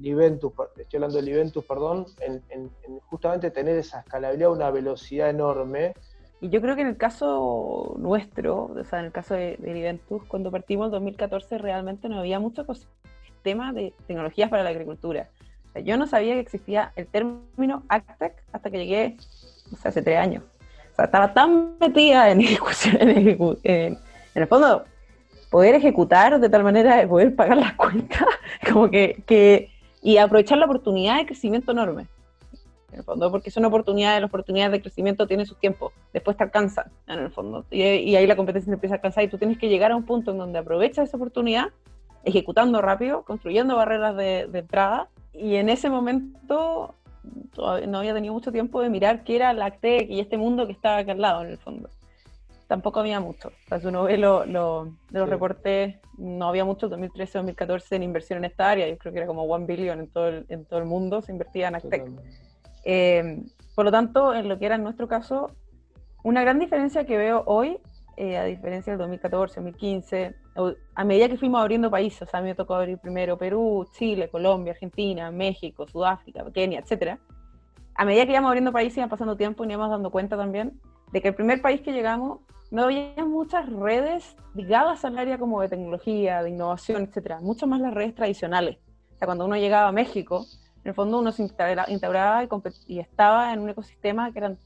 Iventus, 0.00 0.52
estoy 0.76 0.98
hablando 0.98 1.16
del 1.16 1.28
Iventus, 1.28 1.64
perdón, 1.64 2.06
en, 2.20 2.70
justamente 3.10 3.50
tener 3.50 3.76
esa 3.76 4.00
escalabilidad, 4.00 4.52
una 4.52 4.70
velocidad 4.70 5.30
enorme 5.30 5.94
Y 6.40 6.48
yo 6.48 6.60
creo 6.60 6.76
que 6.76 6.82
en 6.82 6.88
el 6.88 6.96
caso 6.96 7.96
nuestro, 7.98 8.66
o 8.66 8.84
sea, 8.84 9.00
en 9.00 9.06
el 9.06 9.12
caso 9.12 9.34
de, 9.34 9.56
de 9.58 9.80
Eventus, 9.80 10.22
cuando 10.28 10.52
partimos 10.52 10.86
en 10.86 10.92
2014 10.92 11.58
realmente 11.58 12.08
no 12.08 12.20
había 12.20 12.38
mucho 12.38 12.62
ecosistema 12.62 13.72
de 13.72 13.94
tecnologías 14.06 14.48
para 14.48 14.62
la 14.62 14.70
agricultura. 14.70 15.28
Sea, 15.76 15.84
yo 15.84 15.96
no 15.96 16.06
sabía 16.06 16.34
que 16.34 16.40
existía 16.40 16.92
el 16.96 17.06
término 17.06 17.82
AgTech 17.88 18.42
hasta 18.52 18.70
que 18.70 18.78
llegué, 18.78 19.16
o 19.72 19.76
sea, 19.76 19.90
hace 19.90 20.02
tres 20.02 20.18
años. 20.18 20.42
O 20.92 20.96
sea, 20.96 21.04
estaba 21.04 21.34
tan 21.34 21.76
metida 21.78 22.30
en 22.30 22.40
ejecución, 22.42 22.96
en, 23.00 23.28
en 23.66 23.98
el 24.34 24.46
fondo, 24.46 24.84
poder 25.50 25.74
ejecutar 25.74 26.40
de 26.40 26.48
tal 26.48 26.64
manera 26.64 26.96
de 26.96 27.06
poder 27.06 27.34
pagar 27.34 27.58
las 27.58 27.74
cuentas, 27.76 28.26
como 28.70 28.90
que, 28.90 29.22
que, 29.26 29.70
y 30.02 30.16
aprovechar 30.16 30.58
la 30.58 30.64
oportunidad 30.64 31.18
de 31.18 31.26
crecimiento 31.26 31.72
enorme 31.72 32.06
en 32.92 33.00
el 33.00 33.04
fondo, 33.04 33.30
porque 33.30 33.50
son 33.50 33.64
oportunidades, 33.64 34.22
las 34.22 34.28
oportunidades 34.28 34.72
de 34.72 34.80
crecimiento 34.80 35.26
tienen 35.26 35.44
su 35.44 35.56
tiempo, 35.56 35.92
después 36.14 36.36
te 36.36 36.44
alcanzan, 36.44 36.90
en 37.06 37.18
el 37.18 37.30
fondo, 37.30 37.66
y, 37.70 37.82
ahí 37.82 38.26
la 38.26 38.36
competencia 38.36 38.72
empieza 38.72 38.94
a 38.94 38.96
alcanzar 38.96 39.24
y 39.24 39.28
tú 39.28 39.36
tienes 39.36 39.58
que 39.58 39.68
llegar 39.68 39.92
a 39.92 39.96
un 39.96 40.04
punto 40.04 40.30
en 40.30 40.38
donde 40.38 40.58
aprovechas 40.58 41.08
esa 41.08 41.16
oportunidad, 41.18 41.66
ejecutando 42.24 42.80
rápido, 42.80 43.22
construyendo 43.22 43.76
barreras 43.76 44.16
de, 44.16 44.48
entrada, 44.52 45.08
y 45.38 45.56
en 45.56 45.68
ese 45.68 45.90
momento 45.90 46.94
no 47.56 47.98
había 47.98 48.14
tenido 48.14 48.34
mucho 48.34 48.52
tiempo 48.52 48.80
de 48.80 48.90
mirar 48.90 49.24
qué 49.24 49.36
era 49.36 49.52
la 49.52 49.70
tech 49.70 50.08
y 50.08 50.20
este 50.20 50.36
mundo 50.36 50.66
que 50.66 50.72
estaba 50.72 50.98
acá 50.98 51.12
al 51.12 51.20
lado, 51.20 51.42
en 51.42 51.50
el 51.50 51.58
fondo. 51.58 51.88
Tampoco 52.68 53.00
había 53.00 53.20
mucho. 53.20 53.48
O 53.48 53.68
sea, 53.68 53.80
si 53.80 53.86
uno 53.86 54.04
ve 54.04 54.18
lo, 54.18 54.44
de 54.44 55.18
los 55.18 55.28
reportes, 55.28 55.96
no 56.18 56.48
había 56.48 56.64
mucho, 56.64 56.90
2013-2014 56.90 57.96
en 57.96 58.02
inversión 58.02 58.38
en 58.38 58.46
esta 58.46 58.70
área, 58.70 58.88
yo 58.88 58.98
creo 58.98 59.12
que 59.12 59.18
era 59.18 59.26
como 59.26 59.44
1 59.44 59.66
billion 59.66 60.00
en 60.00 60.08
todo 60.08 60.28
el, 60.28 60.46
en 60.48 60.64
todo 60.64 60.80
el 60.80 60.86
mundo, 60.86 61.22
se 61.22 61.32
invertía 61.32 61.68
en 61.68 61.76
Actec. 61.76 62.10
Eh, 62.84 63.42
por 63.74 63.84
lo 63.84 63.92
tanto, 63.92 64.34
en 64.34 64.48
lo 64.48 64.58
que 64.58 64.66
era 64.66 64.74
en 64.74 64.82
nuestro 64.82 65.06
caso, 65.06 65.50
una 66.24 66.42
gran 66.42 66.58
diferencia 66.58 67.04
que 67.04 67.16
veo 67.16 67.44
hoy, 67.46 67.78
eh, 68.16 68.36
a 68.36 68.44
diferencia 68.44 68.92
del 68.92 68.98
2014, 68.98 69.56
2015, 69.56 70.34
a 70.94 71.04
medida 71.04 71.28
que 71.28 71.36
fuimos 71.36 71.60
abriendo 71.60 71.90
países, 71.90 72.28
o 72.32 72.36
a 72.36 72.40
mí 72.40 72.48
me 72.48 72.54
tocó 72.54 72.74
abrir 72.74 72.98
primero 72.98 73.36
Perú, 73.36 73.86
Chile, 73.92 74.28
Colombia, 74.30 74.72
Argentina, 74.72 75.30
México, 75.30 75.86
Sudáfrica, 75.86 76.44
Kenia, 76.52 76.80
etcétera. 76.80 77.18
A 77.94 78.04
medida 78.04 78.24
que 78.24 78.32
íbamos 78.32 78.48
abriendo 78.48 78.72
países, 78.72 78.98
iba 78.98 79.08
pasando 79.08 79.36
tiempo 79.36 79.64
y 79.64 79.68
íbamos 79.68 79.90
dando 79.90 80.10
cuenta 80.10 80.36
también 80.36 80.80
de 81.12 81.22
que 81.22 81.28
el 81.28 81.34
primer 81.34 81.62
país 81.62 81.80
que 81.80 81.92
llegamos 81.92 82.40
no 82.70 82.84
había 82.84 83.24
muchas 83.24 83.68
redes 83.68 84.36
ligadas 84.54 85.04
al 85.04 85.18
área 85.18 85.38
como 85.38 85.60
de 85.60 85.68
tecnología, 85.68 86.42
de 86.42 86.50
innovación, 86.50 87.04
etcétera, 87.04 87.40
mucho 87.40 87.66
más 87.66 87.80
las 87.80 87.94
redes 87.94 88.14
tradicionales. 88.14 88.78
O 89.14 89.18
sea, 89.18 89.26
cuando 89.26 89.44
uno 89.44 89.56
llegaba 89.56 89.88
a 89.88 89.92
México, 89.92 90.44
en 90.82 90.88
el 90.90 90.94
fondo 90.94 91.18
uno 91.18 91.32
se 91.32 91.42
integraba 91.42 92.44
y, 92.86 92.98
estaba 92.98 93.52
en 93.52 93.60
un 93.60 93.70
ecosistema 93.70 94.32
que 94.32 94.38
era 94.38 94.56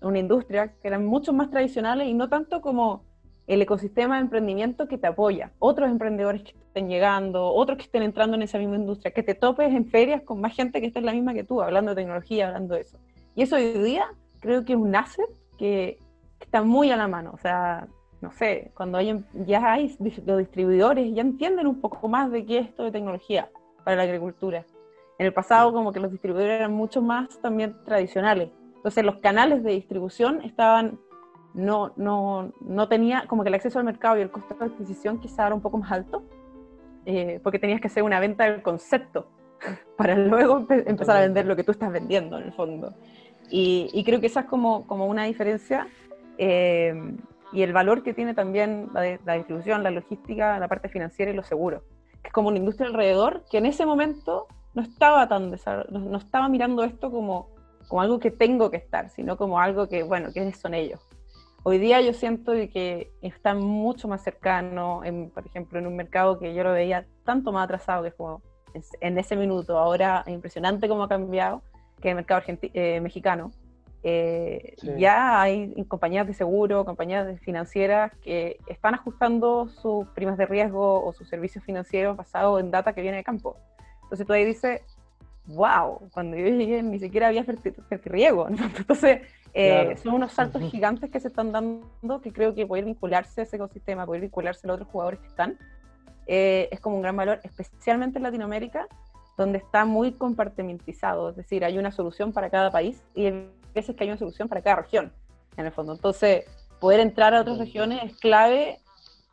una 0.00 0.18
industria 0.18 0.74
que 0.80 0.88
eran 0.88 1.04
mucho 1.04 1.32
más 1.32 1.50
tradicionales 1.50 2.08
y 2.08 2.14
no 2.14 2.28
tanto 2.28 2.60
como 2.60 3.04
el 3.48 3.62
ecosistema 3.62 4.16
de 4.16 4.22
emprendimiento 4.22 4.86
que 4.86 4.98
te 4.98 5.06
apoya, 5.06 5.52
otros 5.58 5.90
emprendedores 5.90 6.42
que 6.42 6.50
estén 6.50 6.88
llegando, 6.88 7.46
otros 7.46 7.78
que 7.78 7.84
estén 7.84 8.02
entrando 8.02 8.36
en 8.36 8.42
esa 8.42 8.58
misma 8.58 8.76
industria, 8.76 9.12
que 9.12 9.22
te 9.22 9.34
topes 9.34 9.72
en 9.72 9.86
ferias 9.86 10.22
con 10.22 10.40
más 10.40 10.54
gente 10.54 10.80
que 10.80 10.88
esté 10.88 10.98
en 10.98 11.06
la 11.06 11.12
misma 11.12 11.32
que 11.32 11.44
tú, 11.44 11.62
hablando 11.62 11.94
de 11.94 12.02
tecnología, 12.02 12.48
hablando 12.48 12.74
de 12.74 12.82
eso. 12.82 12.98
Y 13.34 13.42
eso 13.42 13.56
hoy 13.56 13.72
día 13.72 14.06
creo 14.40 14.64
que 14.64 14.74
es 14.74 14.78
un 14.78 14.94
asset 14.94 15.28
que, 15.58 15.98
está 16.40 16.62
muy 16.62 16.90
a 16.92 16.96
la 16.96 17.08
mano, 17.08 17.32
o 17.34 17.38
sea, 17.38 17.88
no 18.20 18.32
sé, 18.32 18.70
cuando 18.74 18.96
hay, 18.96 19.24
ya 19.34 19.72
hay 19.72 19.96
los 20.24 20.38
distribuidores, 20.38 21.12
ya 21.12 21.22
entienden 21.22 21.66
un 21.66 21.80
poco 21.80 22.06
más 22.08 22.30
de 22.30 22.46
qué 22.46 22.58
es 22.58 22.68
esto 22.68 22.84
de 22.84 22.92
tecnología 22.92 23.50
para 23.84 23.96
la 23.96 24.02
agricultura. 24.04 24.64
En 25.18 25.26
el 25.26 25.32
pasado 25.32 25.72
como 25.72 25.92
que 25.92 26.00
los 26.00 26.12
distribuidores 26.12 26.60
eran 26.60 26.72
mucho 26.72 27.02
más 27.02 27.40
también 27.40 27.76
tradicionales. 27.84 28.50
Entonces 28.76 29.04
los 29.04 29.16
canales 29.16 29.64
de 29.64 29.72
distribución 29.72 30.42
estaban, 30.42 30.98
no, 31.58 31.92
no, 31.96 32.52
no 32.60 32.88
tenía, 32.88 33.24
como 33.26 33.42
que 33.42 33.48
el 33.48 33.54
acceso 33.54 33.78
al 33.78 33.84
mercado 33.84 34.16
y 34.16 34.22
el 34.22 34.30
costo 34.30 34.54
de 34.54 34.66
adquisición 34.66 35.18
quizá 35.18 35.46
era 35.46 35.54
un 35.54 35.60
poco 35.60 35.78
más 35.78 35.90
alto, 35.90 36.22
eh, 37.04 37.40
porque 37.42 37.58
tenías 37.58 37.80
que 37.80 37.88
hacer 37.88 38.04
una 38.04 38.20
venta 38.20 38.44
del 38.44 38.62
concepto 38.62 39.28
para 39.96 40.14
luego 40.16 40.66
empezar 40.68 41.16
a 41.16 41.20
vender 41.20 41.46
lo 41.46 41.56
que 41.56 41.64
tú 41.64 41.72
estás 41.72 41.90
vendiendo 41.90 42.38
en 42.38 42.44
el 42.44 42.52
fondo. 42.52 42.94
Y, 43.50 43.90
y 43.92 44.04
creo 44.04 44.20
que 44.20 44.26
esa 44.26 44.40
es 44.40 44.46
como, 44.46 44.86
como 44.86 45.06
una 45.06 45.24
diferencia. 45.24 45.88
Eh, 46.36 46.94
y 47.52 47.62
el 47.62 47.72
valor 47.72 48.02
que 48.02 48.14
tiene 48.14 48.34
también 48.34 48.90
la, 48.92 49.18
la, 49.24 49.34
distribución, 49.34 49.82
la 49.82 49.90
logística, 49.90 50.58
la 50.58 50.68
parte 50.68 50.88
financiera 50.88 51.32
y 51.32 51.34
los 51.34 51.46
seguros, 51.46 51.82
que 52.22 52.28
es 52.28 52.32
como 52.32 52.48
una 52.48 52.58
industria 52.58 52.88
alrededor 52.88 53.44
que 53.50 53.58
en 53.58 53.66
ese 53.66 53.86
momento 53.86 54.46
no 54.74 54.82
estaba 54.82 55.26
tan 55.28 55.50
no, 55.90 56.18
estaba 56.18 56.48
mirando 56.48 56.84
esto 56.84 57.10
como, 57.10 57.48
como 57.88 58.02
algo 58.02 58.20
que 58.20 58.30
tengo 58.30 58.70
que 58.70 58.76
estar, 58.76 59.08
sino 59.08 59.36
como 59.36 59.58
algo 59.58 59.88
que, 59.88 60.02
bueno, 60.02 60.30
que 60.32 60.52
son 60.52 60.74
ellos. 60.74 61.00
Hoy 61.68 61.76
día 61.76 62.00
yo 62.00 62.14
siento 62.14 62.52
que 62.52 63.12
están 63.20 63.60
mucho 63.60 64.08
más 64.08 64.22
cercano, 64.22 65.04
en, 65.04 65.28
por 65.28 65.44
ejemplo, 65.44 65.78
en 65.78 65.86
un 65.86 65.96
mercado 65.96 66.38
que 66.38 66.54
yo 66.54 66.64
lo 66.64 66.72
veía 66.72 67.04
tanto 67.26 67.52
más 67.52 67.64
atrasado 67.64 68.04
que 68.04 68.10
como 68.10 68.40
en 69.02 69.18
ese 69.18 69.36
minuto. 69.36 69.76
Ahora 69.76 70.24
es 70.26 70.32
impresionante 70.32 70.88
cómo 70.88 71.02
ha 71.02 71.10
cambiado 71.10 71.60
que 72.00 72.08
el 72.08 72.14
mercado 72.14 72.40
eh, 72.48 73.00
mexicano. 73.02 73.50
Eh, 74.02 74.76
ya 74.96 75.42
hay 75.42 75.74
compañías 75.88 76.26
de 76.26 76.32
seguro, 76.32 76.86
compañías 76.86 77.38
financieras 77.40 78.12
que 78.22 78.56
están 78.66 78.94
ajustando 78.94 79.68
sus 79.68 80.08
primas 80.14 80.38
de 80.38 80.46
riesgo 80.46 81.04
o 81.04 81.12
sus 81.12 81.28
servicios 81.28 81.62
financieros 81.62 82.16
basados 82.16 82.60
en 82.60 82.70
data 82.70 82.94
que 82.94 83.02
viene 83.02 83.18
de 83.18 83.24
campo. 83.24 83.58
Entonces 84.04 84.26
tú 84.26 84.32
ahí 84.32 84.46
dices, 84.46 84.80
wow, 85.48 86.08
cuando 86.12 86.34
yo 86.38 86.46
llegué 86.46 86.82
ni 86.82 86.98
siquiera 86.98 87.28
había 87.28 87.44
fertirriego. 87.44 88.48
Entonces 88.78 89.20
eh, 89.54 89.96
son 90.02 90.14
unos 90.14 90.32
saltos 90.32 90.62
gigantes 90.70 91.10
que 91.10 91.20
se 91.20 91.28
están 91.28 91.52
dando 91.52 92.20
que 92.22 92.32
creo 92.32 92.54
que 92.54 92.66
poder 92.66 92.84
vincularse 92.84 93.40
a 93.40 93.44
ese 93.44 93.56
ecosistema, 93.56 94.06
poder 94.06 94.22
vincularse 94.22 94.66
a 94.66 94.68
los 94.68 94.74
otros 94.76 94.90
jugadores 94.90 95.20
que 95.20 95.26
están, 95.26 95.58
eh, 96.26 96.68
es 96.70 96.80
como 96.80 96.96
un 96.96 97.02
gran 97.02 97.16
valor, 97.16 97.40
especialmente 97.42 98.18
en 98.18 98.24
Latinoamérica, 98.24 98.86
donde 99.36 99.58
está 99.58 99.84
muy 99.84 100.12
compartimentizado, 100.12 101.30
es 101.30 101.36
decir, 101.36 101.64
hay 101.64 101.78
una 101.78 101.92
solución 101.92 102.32
para 102.32 102.50
cada 102.50 102.70
país 102.70 103.02
y 103.14 103.26
hay 103.26 103.50
veces 103.74 103.96
que 103.96 104.04
hay 104.04 104.10
una 104.10 104.18
solución 104.18 104.48
para 104.48 104.62
cada 104.62 104.76
región, 104.76 105.12
en 105.56 105.66
el 105.66 105.72
fondo. 105.72 105.92
Entonces, 105.92 106.44
poder 106.80 107.00
entrar 107.00 107.34
a 107.34 107.40
otras 107.40 107.58
regiones 107.58 108.00
es 108.02 108.18
clave 108.18 108.78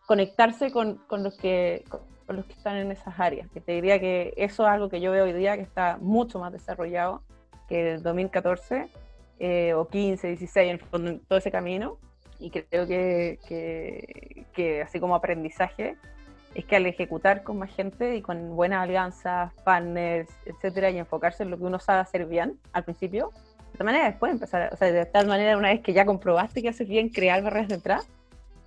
conectarse 0.05 0.71
con, 0.71 0.95
con 1.07 1.23
los 1.23 1.35
que 1.37 1.83
los 2.33 2.45
que 2.45 2.53
están 2.53 2.77
en 2.77 2.91
esas 2.91 3.19
áreas. 3.19 3.49
Que 3.51 3.61
te 3.61 3.73
diría 3.73 3.99
que 3.99 4.33
eso 4.37 4.63
es 4.63 4.69
algo 4.69 4.89
que 4.89 4.99
yo 4.99 5.11
veo 5.11 5.25
hoy 5.25 5.33
día 5.33 5.55
que 5.55 5.63
está 5.63 5.97
mucho 6.01 6.39
más 6.39 6.51
desarrollado 6.51 7.21
que 7.67 7.93
el 7.93 8.03
2014 8.03 8.87
eh, 9.39 9.73
o 9.73 9.87
15, 9.87 10.27
16, 10.27 10.79
en, 10.91 11.19
todo 11.19 11.37
ese 11.37 11.51
camino. 11.51 11.97
Y 12.39 12.49
creo 12.49 12.85
que, 12.85 13.39
que, 13.47 14.45
que, 14.53 14.81
así 14.81 14.99
como 14.99 15.15
aprendizaje, 15.15 15.95
es 16.53 16.65
que 16.65 16.75
al 16.75 16.85
ejecutar 16.85 17.43
con 17.43 17.59
más 17.59 17.73
gente 17.73 18.15
y 18.15 18.21
con 18.21 18.55
buenas 18.55 18.83
alianzas, 18.83 19.53
partners, 19.63 20.29
etcétera, 20.45 20.89
y 20.89 20.97
enfocarse 20.97 21.43
en 21.43 21.51
lo 21.51 21.57
que 21.57 21.63
uno 21.63 21.79
sabe 21.79 21.99
hacer 21.99 22.25
bien 22.25 22.59
al 22.73 22.83
principio, 22.83 23.31
de 23.71 23.77
tal 23.77 23.85
manera 23.85 24.05
después 24.05 24.31
empezar, 24.31 24.73
o 24.73 24.77
sea, 24.77 24.91
de 24.91 25.05
tal 25.05 25.27
manera 25.27 25.57
una 25.57 25.69
vez 25.69 25.81
que 25.81 25.91
ya 25.91 26.05
comprobaste 26.05 26.61
que 26.61 26.69
haces 26.69 26.87
bien, 26.87 27.09
crear 27.09 27.43
barreras 27.43 27.67
de 27.67 27.75
entrada, 27.75 28.03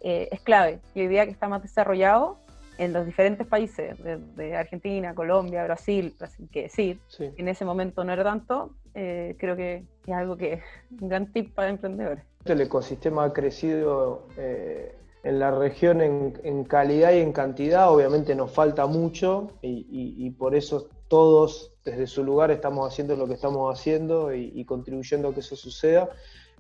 eh, 0.01 0.29
es 0.31 0.41
clave. 0.41 0.81
Y 0.95 1.01
hoy 1.01 1.09
día 1.09 1.25
que 1.25 1.33
está 1.33 1.49
más 1.49 1.63
desarrollado, 1.63 2.39
en 2.79 2.93
los 2.93 3.05
diferentes 3.05 3.47
países, 3.47 3.97
de, 4.03 4.57
Argentina, 4.57 5.15
Colombia, 5.15 5.65
Brasil, 5.65 6.15
que 6.51 6.63
decir, 6.63 7.01
en 7.19 7.49
ese 7.49 7.65
momento 7.65 8.05
no 8.05 8.13
era 8.13 8.23
tanto, 8.23 8.71
eh, 8.95 9.37
creo 9.39 9.57
que 9.57 9.85
es 10.07 10.15
algo 10.15 10.37
que 10.37 10.55
es 10.55 10.63
un 11.01 11.09
gran 11.09 11.33
tip 11.33 11.55
para 11.55 11.71
emprendedores. 11.71 12.25
El 12.45 12.61
ecosistema 12.61 13.25
ha 13.25 13.33
crecido 13.33 14.29
eh, 14.37 14.95
en 15.25 15.41
la 15.41 15.51
región 15.51 16.01
en, 16.01 16.65
calidad 16.65 17.13
y 17.13 17.19
en 17.19 17.33
cantidad, 17.33 17.93
obviamente 17.93 18.35
nos 18.37 18.53
falta 18.53 18.87
mucho 18.87 19.51
y, 19.61 20.31
por 20.31 20.55
eso 20.55 20.89
todos 21.09 21.73
desde 21.85 22.07
su 22.07 22.23
lugar 22.23 22.51
estamos 22.51 22.91
haciendo 22.91 23.17
lo 23.17 23.27
que 23.27 23.35
estamos 23.35 23.77
haciendo 23.77 24.33
y, 24.33 24.65
contribuyendo 24.65 25.29
a 25.29 25.35
que 25.35 25.41
eso 25.41 25.57
suceda. 25.57 26.11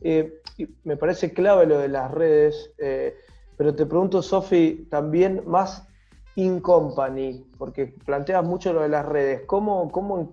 Eh, 0.00 0.40
me 0.84 0.96
parece 0.96 1.32
clave 1.32 1.66
lo 1.66 1.78
de 1.78 1.88
las 1.88 2.10
redes, 2.10 2.72
pero 3.56 3.74
te 3.74 3.86
pregunto, 3.86 4.22
Sofi, 4.22 4.86
también 4.90 5.42
más 5.46 5.87
in 6.38 6.60
company, 6.60 7.44
porque 7.58 7.86
planteas 7.86 8.44
mucho 8.44 8.72
lo 8.72 8.82
de 8.82 8.88
las 8.88 9.04
redes. 9.04 9.42
¿Cómo, 9.44 9.90
cómo, 9.90 10.30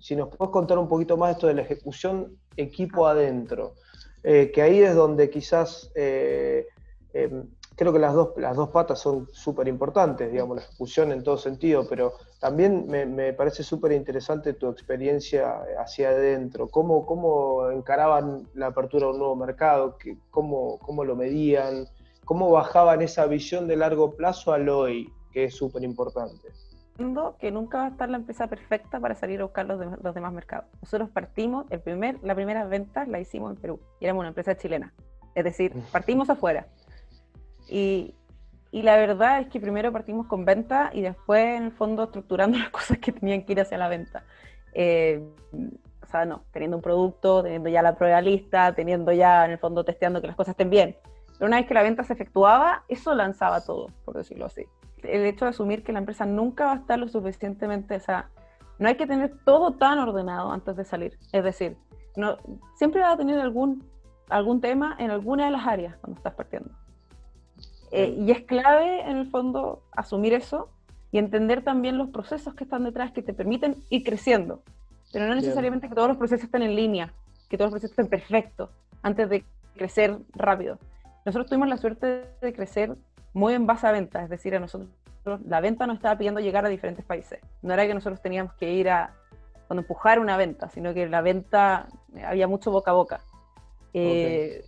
si 0.00 0.16
nos 0.16 0.28
puedes 0.34 0.50
contar 0.50 0.78
un 0.78 0.88
poquito 0.88 1.16
más 1.16 1.32
esto 1.32 1.46
de 1.46 1.54
la 1.54 1.62
ejecución 1.62 2.36
equipo 2.56 3.06
adentro? 3.06 3.74
Eh, 4.24 4.50
que 4.52 4.62
ahí 4.62 4.80
es 4.80 4.96
donde 4.96 5.30
quizás 5.30 5.92
eh, 5.94 6.66
em, 7.12 7.44
creo 7.76 7.92
que 7.92 8.00
las 8.00 8.14
dos, 8.14 8.30
las 8.36 8.56
dos 8.56 8.70
patas 8.70 8.98
son 8.98 9.28
súper 9.32 9.68
importantes, 9.68 10.32
digamos, 10.32 10.56
la 10.56 10.62
ejecución 10.64 11.12
en 11.12 11.22
todo 11.22 11.38
sentido, 11.38 11.86
pero 11.88 12.14
también 12.40 12.88
me, 12.88 13.32
parece 13.32 13.62
súper 13.62 13.92
interesante 13.92 14.54
tu 14.54 14.68
experiencia 14.68 15.62
hacia 15.78 16.08
adentro, 16.08 16.66
cómo, 16.66 17.06
cómo 17.06 17.70
encaraban 17.70 18.48
la 18.54 18.66
apertura 18.66 19.06
de 19.06 19.12
un 19.12 19.18
nuevo 19.18 19.36
mercado, 19.36 19.96
cómo, 20.30 20.80
cómo 20.80 21.04
lo 21.04 21.14
medían, 21.14 21.86
cómo 22.24 22.50
bajaban 22.50 23.02
esa 23.02 23.26
visión 23.26 23.66
de 23.68 23.76
largo 23.76 24.14
plazo 24.14 24.52
al 24.52 24.68
hoy, 24.68 25.12
que 25.32 25.44
es 25.44 25.54
súper 25.54 25.82
importante. 25.82 26.48
Que 27.40 27.50
nunca 27.50 27.78
va 27.78 27.84
a 27.86 27.88
estar 27.88 28.08
la 28.08 28.18
empresa 28.18 28.46
perfecta 28.46 29.00
para 29.00 29.14
salir 29.14 29.40
a 29.40 29.44
buscar 29.44 29.66
los, 29.66 30.14
demás 30.14 30.32
mercados. 30.32 30.66
Nosotros 30.82 31.08
partimos, 31.10 31.66
el 31.70 31.80
primer, 31.80 32.18
la 32.22 32.34
primera 32.34 32.64
venta 32.64 33.06
la 33.06 33.18
hicimos 33.18 33.52
en 33.52 33.60
Perú 33.60 33.80
y 33.98 34.04
éramos 34.04 34.20
una 34.20 34.28
empresa 34.28 34.56
chilena. 34.56 34.92
Es 35.34 35.44
decir, 35.44 35.72
partimos 35.90 36.28
afuera. 36.30 36.66
Y, 37.68 38.14
y 38.70 38.82
la 38.82 38.96
verdad 38.96 39.40
es 39.40 39.48
que 39.48 39.58
primero 39.58 39.90
partimos 39.90 40.26
con 40.26 40.44
venta 40.44 40.90
y 40.92 41.00
después, 41.00 41.56
en 41.56 41.64
el 41.64 41.72
fondo, 41.72 42.04
estructurando 42.04 42.58
las 42.58 42.70
cosas 42.70 42.98
que 42.98 43.12
tenían 43.12 43.44
que 43.44 43.52
ir 43.52 43.60
hacia 43.60 43.78
la 43.78 43.88
venta. 43.88 44.24
Eh, 44.74 45.22
o 46.02 46.06
sea, 46.06 46.24
no, 46.24 46.44
teniendo 46.52 46.76
un 46.76 46.82
producto, 46.82 47.42
teniendo 47.42 47.68
ya 47.68 47.82
la 47.82 47.96
prueba 47.96 48.20
lista, 48.20 48.74
teniendo 48.74 49.12
ya, 49.12 49.44
en 49.44 49.52
el 49.52 49.58
fondo, 49.58 49.84
testeando 49.84 50.20
que 50.20 50.26
las 50.26 50.36
cosas 50.36 50.52
estén 50.52 50.70
bien. 50.70 50.96
Pero 51.42 51.48
una 51.48 51.56
vez 51.56 51.66
que 51.66 51.74
la 51.74 51.82
venta 51.82 52.04
se 52.04 52.12
efectuaba, 52.12 52.84
eso 52.86 53.16
lanzaba 53.16 53.62
todo, 53.62 53.88
por 54.04 54.16
decirlo 54.16 54.46
así. 54.46 54.64
El 55.02 55.24
hecho 55.24 55.44
de 55.44 55.48
asumir 55.48 55.82
que 55.82 55.92
la 55.92 55.98
empresa 55.98 56.24
nunca 56.24 56.66
va 56.66 56.72
a 56.74 56.76
estar 56.76 57.00
lo 57.00 57.08
suficientemente, 57.08 57.96
o 57.96 57.98
sea, 58.00 58.30
no 58.78 58.86
hay 58.86 58.94
que 58.94 59.08
tener 59.08 59.34
todo 59.44 59.72
tan 59.72 59.98
ordenado 59.98 60.52
antes 60.52 60.76
de 60.76 60.84
salir. 60.84 61.18
Es 61.32 61.42
decir, 61.42 61.76
no, 62.14 62.36
siempre 62.76 63.00
va 63.00 63.10
a 63.10 63.16
tener 63.16 63.40
algún, 63.40 63.82
algún 64.28 64.60
tema 64.60 64.94
en 65.00 65.10
alguna 65.10 65.46
de 65.46 65.50
las 65.50 65.66
áreas 65.66 65.96
cuando 65.96 66.18
estás 66.18 66.34
partiendo. 66.34 66.70
Eh, 67.90 68.14
y 68.20 68.30
es 68.30 68.42
clave, 68.42 69.00
en 69.00 69.16
el 69.16 69.28
fondo, 69.28 69.82
asumir 69.90 70.34
eso 70.34 70.68
y 71.10 71.18
entender 71.18 71.64
también 71.64 71.98
los 71.98 72.10
procesos 72.10 72.54
que 72.54 72.62
están 72.62 72.84
detrás 72.84 73.10
que 73.10 73.20
te 73.20 73.34
permiten 73.34 73.78
ir 73.90 74.04
creciendo. 74.04 74.62
Pero 75.12 75.26
no 75.26 75.34
necesariamente 75.34 75.88
que 75.88 75.96
todos 75.96 76.06
los 76.06 76.18
procesos 76.18 76.44
estén 76.44 76.62
en 76.62 76.76
línea, 76.76 77.12
que 77.50 77.58
todos 77.58 77.72
los 77.72 77.80
procesos 77.80 77.98
estén 77.98 78.06
perfectos 78.06 78.70
antes 79.02 79.28
de 79.28 79.44
crecer 79.74 80.16
rápido. 80.34 80.78
Nosotros 81.24 81.48
tuvimos 81.48 81.68
la 81.68 81.76
suerte 81.76 82.24
de 82.40 82.52
crecer 82.52 82.96
muy 83.32 83.54
en 83.54 83.66
base 83.66 83.86
a 83.86 83.92
venta, 83.92 84.22
es 84.22 84.28
decir, 84.28 84.54
a 84.54 84.60
nosotros 84.60 84.90
la 85.46 85.60
venta 85.60 85.86
nos 85.86 85.96
estaba 85.96 86.18
pidiendo 86.18 86.40
llegar 86.40 86.66
a 86.66 86.68
diferentes 86.68 87.04
países. 87.04 87.40
No 87.62 87.72
era 87.72 87.86
que 87.86 87.94
nosotros 87.94 88.20
teníamos 88.20 88.54
que 88.54 88.72
ir 88.72 88.90
a 88.90 89.14
cuando 89.68 89.82
empujar 89.82 90.18
una 90.18 90.36
venta, 90.36 90.68
sino 90.68 90.92
que 90.92 91.08
la 91.08 91.20
venta 91.20 91.88
había 92.26 92.48
mucho 92.48 92.70
boca 92.70 92.90
a 92.90 92.94
boca. 92.94 93.20
Eh, 93.94 94.64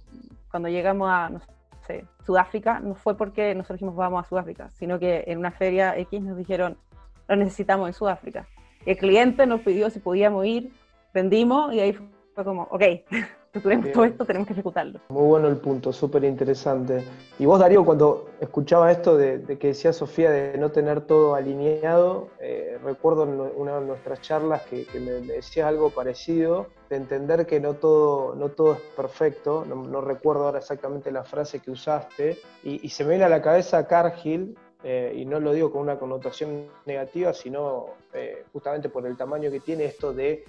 cuando 0.50 0.68
llegamos 0.68 1.08
a 1.10 1.28
no 1.28 1.40
sé, 1.86 2.06
Sudáfrica, 2.24 2.80
no 2.80 2.94
fue 2.94 3.16
porque 3.16 3.54
nosotros 3.54 3.78
dijimos 3.78 3.96
vamos 3.96 4.24
a 4.24 4.28
Sudáfrica, 4.28 4.70
sino 4.72 4.98
que 4.98 5.24
en 5.26 5.38
una 5.38 5.50
feria 5.50 5.96
X 5.98 6.22
nos 6.22 6.36
dijeron 6.36 6.78
lo 7.26 7.36
necesitamos 7.36 7.88
en 7.88 7.94
Sudáfrica. 7.94 8.46
El 8.86 8.96
cliente 8.96 9.46
nos 9.46 9.60
pidió 9.62 9.90
si 9.90 9.98
podíamos 9.98 10.46
ir, 10.46 10.72
vendimos 11.12 11.72
y 11.74 11.80
ahí 11.80 11.92
fue 11.94 12.06
como, 12.42 12.62
ok, 12.70 12.82
estructuremos 13.54 13.92
todo 13.92 14.04
esto, 14.04 14.24
tenemos 14.24 14.48
que 14.48 14.54
ejecutarlo. 14.54 15.00
Muy 15.08 15.26
bueno 15.28 15.48
el 15.48 15.58
punto, 15.58 15.92
súper 15.92 16.24
interesante. 16.24 17.04
Y 17.38 17.46
vos, 17.46 17.60
Darío, 17.60 17.84
cuando 17.84 18.30
escuchaba 18.40 18.90
esto 18.90 19.16
de, 19.16 19.42
que 19.58 19.68
decía 19.68 19.92
Sofía 19.92 20.30
de 20.30 20.58
no 20.58 20.70
tener 20.70 21.02
todo 21.02 21.34
alineado, 21.34 22.28
eh, 22.40 22.78
recuerdo 22.82 23.24
en 23.24 23.60
una 23.60 23.78
de 23.78 23.86
nuestras 23.86 24.20
charlas 24.22 24.62
que, 24.62 24.86
me, 24.98 25.12
decías 25.34 25.68
algo 25.68 25.90
parecido, 25.90 26.68
de 26.90 26.96
entender 26.96 27.46
que 27.46 27.60
no 27.60 27.74
todo, 27.74 28.34
no 28.34 28.48
todo 28.48 28.74
es 28.74 28.80
perfecto, 28.96 29.64
no, 29.64 30.00
recuerdo 30.00 30.46
ahora 30.46 30.58
exactamente 30.58 31.12
la 31.12 31.24
frase 31.24 31.60
que 31.60 31.70
usaste, 31.70 32.38
y, 32.64 32.88
se 32.88 33.04
me 33.04 33.10
viene 33.10 33.24
a 33.24 33.28
la 33.28 33.42
cabeza 33.42 33.86
Cargill, 33.86 34.56
eh, 34.82 35.14
y 35.16 35.24
no 35.24 35.40
lo 35.40 35.52
digo 35.52 35.72
con 35.72 35.80
una 35.80 35.98
connotación 35.98 36.66
negativa, 36.84 37.32
sino 37.32 37.86
eh, 38.12 38.44
justamente 38.52 38.90
por 38.90 39.06
el 39.06 39.16
tamaño 39.16 39.50
que 39.50 39.60
tiene 39.60 39.86
esto 39.86 40.12
de 40.12 40.44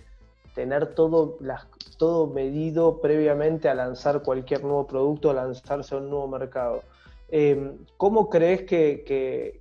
tener 0.56 0.96
todo, 0.96 1.38
las, 1.42 1.68
todo 1.98 2.28
medido 2.28 3.02
previamente 3.02 3.70
a 3.70 3.76
lanzar 3.76 4.24
cualquier 4.24 4.64
nuevo 4.64 4.88
producto, 4.88 5.30
a 5.30 5.34
lanzarse 5.34 5.94
a 5.94 6.00
un 6.00 6.10
nuevo 6.10 6.28
mercado. 6.28 6.82
Em, 7.28 7.78
¿Cómo 7.98 8.30
crees 8.30 8.64
que, 8.64 9.60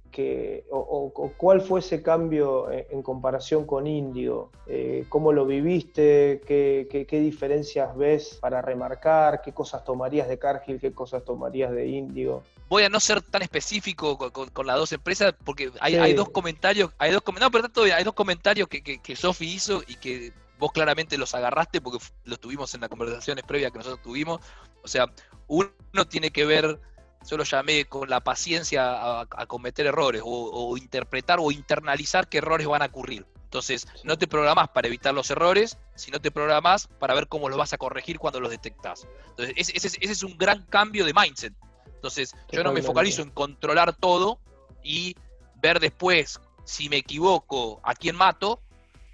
o, 0.70 1.32
cuál 1.36 1.60
fue 1.62 1.80
ese 1.80 2.02
cambio 2.02 2.70
en, 2.70 3.02
comparación 3.02 3.66
con 3.66 3.86
Indio? 3.86 4.50
Eh, 4.66 5.06
¿Cómo 5.08 5.32
lo 5.32 5.46
viviste? 5.46 6.42
¿Qué, 6.46 7.06
diferencias 7.10 7.96
ves 7.96 8.38
para 8.40 8.62
remarcar? 8.62 9.40
¿Qué 9.42 9.52
cosas 9.52 9.82
tomarías 9.82 10.28
de 10.28 10.38
Cargill? 10.38 10.78
¿Qué 10.78 10.92
cosas 10.92 11.24
tomarías 11.24 11.72
de 11.72 11.86
Indio? 11.86 12.44
Voy 12.68 12.84
a 12.84 12.88
no 12.88 13.00
ser 13.00 13.22
tan 13.22 13.42
específico 13.42 14.18
con, 14.18 14.66
las 14.66 14.76
dos 14.76 14.92
empresas 14.92 15.34
porque 15.44 15.70
hay, 15.80 16.12
dos 16.12 16.28
comentarios, 16.28 16.90
hay 16.98 17.12
dos, 17.12 17.22
no, 17.40 17.50
pero 17.50 17.68
hay 17.96 18.04
dos 18.04 18.14
comentarios 18.14 18.68
que, 18.68 18.82
que 18.82 19.16
Sofi 19.16 19.46
hizo 19.54 19.82
y 19.88 19.96
que 19.96 20.32
vos 20.64 20.72
claramente 20.72 21.18
los 21.18 21.34
agarraste 21.34 21.82
porque 21.82 22.02
los 22.24 22.40
tuvimos 22.40 22.74
en 22.74 22.80
las 22.80 22.88
conversaciones 22.88 23.44
previas 23.44 23.70
que 23.70 23.78
nosotros 23.78 24.00
tuvimos. 24.00 24.40
O 24.82 24.88
sea, 24.88 25.12
uno 25.46 25.68
tiene 26.08 26.30
que 26.30 26.46
ver, 26.46 26.80
yo 27.28 27.36
lo 27.36 27.44
llamé 27.44 27.84
con 27.84 28.08
la 28.08 28.20
paciencia 28.20 29.20
a, 29.20 29.46
cometer 29.46 29.86
errores 29.86 30.22
o, 30.24 30.74
interpretar 30.78 31.38
o 31.38 31.52
internalizar 31.52 32.28
qué 32.28 32.38
errores 32.38 32.66
van 32.66 32.80
a 32.80 32.86
ocurrir. 32.86 33.26
Entonces, 33.44 33.86
no 34.04 34.16
te 34.16 34.26
programás 34.26 34.70
para 34.70 34.88
evitar 34.88 35.12
los 35.12 35.30
errores, 35.30 35.76
sino 35.96 36.18
te 36.18 36.30
programás 36.30 36.88
para 36.98 37.12
ver 37.12 37.28
cómo 37.28 37.50
los 37.50 37.58
vas 37.58 37.74
a 37.74 37.78
corregir 37.78 38.18
cuando 38.18 38.40
los 38.40 38.50
detectás. 38.50 39.06
Entonces, 39.36 39.54
ese, 39.84 39.98
es 40.00 40.22
un 40.22 40.38
gran 40.38 40.62
cambio 40.64 41.04
de 41.04 41.12
mindset. 41.12 41.52
Entonces, 41.86 42.34
yo 42.50 42.64
no 42.64 42.72
me 42.72 42.82
focalizo 42.82 43.20
en 43.20 43.30
controlar 43.30 43.94
todo 43.94 44.40
y 44.82 45.14
ver 45.56 45.78
después 45.78 46.40
si 46.64 46.88
me 46.88 46.96
equivoco 46.96 47.80
a 47.84 47.94
quién 47.94 48.16
mato, 48.16 48.62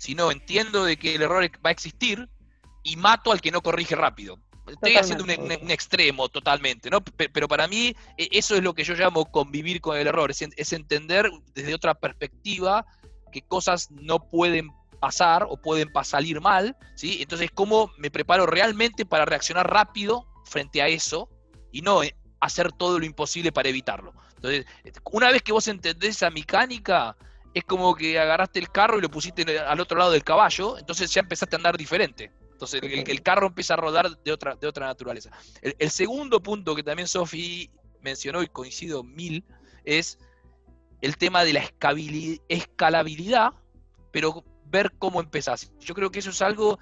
sino 0.00 0.30
entiendo 0.30 0.84
de 0.84 0.96
que 0.96 1.14
el 1.14 1.22
error 1.22 1.44
va 1.64 1.68
a 1.68 1.72
existir 1.72 2.26
y 2.82 2.96
mato 2.96 3.32
al 3.32 3.42
que 3.42 3.50
no 3.50 3.60
corrige 3.60 3.94
rápido. 3.94 4.38
Estoy 4.66 4.96
haciendo 4.96 5.24
un, 5.24 5.70
extremo 5.70 6.30
totalmente, 6.30 6.88
¿no? 6.88 7.02
Pero 7.02 7.46
para 7.48 7.68
mí 7.68 7.94
e, 8.16 8.28
eso 8.32 8.54
es 8.54 8.62
lo 8.62 8.72
que 8.72 8.82
yo 8.82 8.94
llamo 8.94 9.30
convivir 9.30 9.82
con 9.82 9.98
el 9.98 10.06
error, 10.06 10.30
es, 10.30 10.72
entender 10.72 11.30
desde 11.54 11.74
otra 11.74 11.92
perspectiva 11.94 12.86
que 13.30 13.42
cosas 13.42 13.90
no 13.90 14.26
pueden 14.26 14.70
pasar 15.00 15.46
o 15.46 15.58
pueden 15.58 15.90
salir 16.02 16.40
mal, 16.40 16.78
¿sí? 16.94 17.18
Entonces, 17.20 17.50
¿cómo 17.52 17.92
me 17.98 18.10
preparo 18.10 18.46
realmente 18.46 19.04
para 19.04 19.26
reaccionar 19.26 19.70
rápido 19.70 20.26
frente 20.46 20.80
a 20.80 20.88
eso 20.88 21.28
y 21.72 21.82
no 21.82 22.02
eh, 22.02 22.16
hacer 22.40 22.72
todo 22.72 22.98
lo 22.98 23.04
imposible 23.04 23.52
para 23.52 23.68
evitarlo? 23.68 24.14
Entonces, 24.36 24.64
una 25.12 25.30
vez 25.30 25.42
que 25.42 25.52
vos 25.52 25.68
entendés 25.68 26.16
esa 26.16 26.30
mecánica, 26.30 27.16
es 27.54 27.64
como 27.64 27.94
que 27.94 28.18
agarraste 28.18 28.58
el 28.58 28.70
carro 28.70 28.98
y 28.98 29.02
lo 29.02 29.10
pusiste 29.10 29.58
al 29.58 29.80
otro 29.80 29.98
lado 29.98 30.12
del 30.12 30.24
caballo, 30.24 30.78
entonces 30.78 31.12
ya 31.12 31.20
empezaste 31.20 31.56
a 31.56 31.58
andar 31.58 31.76
diferente. 31.76 32.32
Entonces 32.52 32.82
el, 32.82 33.22
carro 33.22 33.46
empieza 33.46 33.74
a 33.74 33.78
rodar 33.78 34.18
de 34.18 34.32
otra, 34.32 34.54
de 34.54 34.66
otra 34.66 34.86
naturaleza. 34.86 35.30
El, 35.62 35.90
segundo 35.90 36.42
punto 36.42 36.76
que 36.76 36.82
también 36.82 37.08
Sofi 37.08 37.70
mencionó 38.02 38.42
y 38.42 38.48
coincido 38.48 39.02
mil 39.02 39.44
es 39.84 40.18
el 41.00 41.16
tema 41.16 41.42
de 41.42 41.54
la 41.54 41.64
escalabilidad, 42.48 43.52
pero 44.12 44.44
ver 44.66 44.92
cómo 44.98 45.20
empezás. 45.20 45.72
Yo 45.80 45.94
creo 45.94 46.10
que 46.10 46.18
eso 46.18 46.30
es 46.30 46.42
algo 46.42 46.78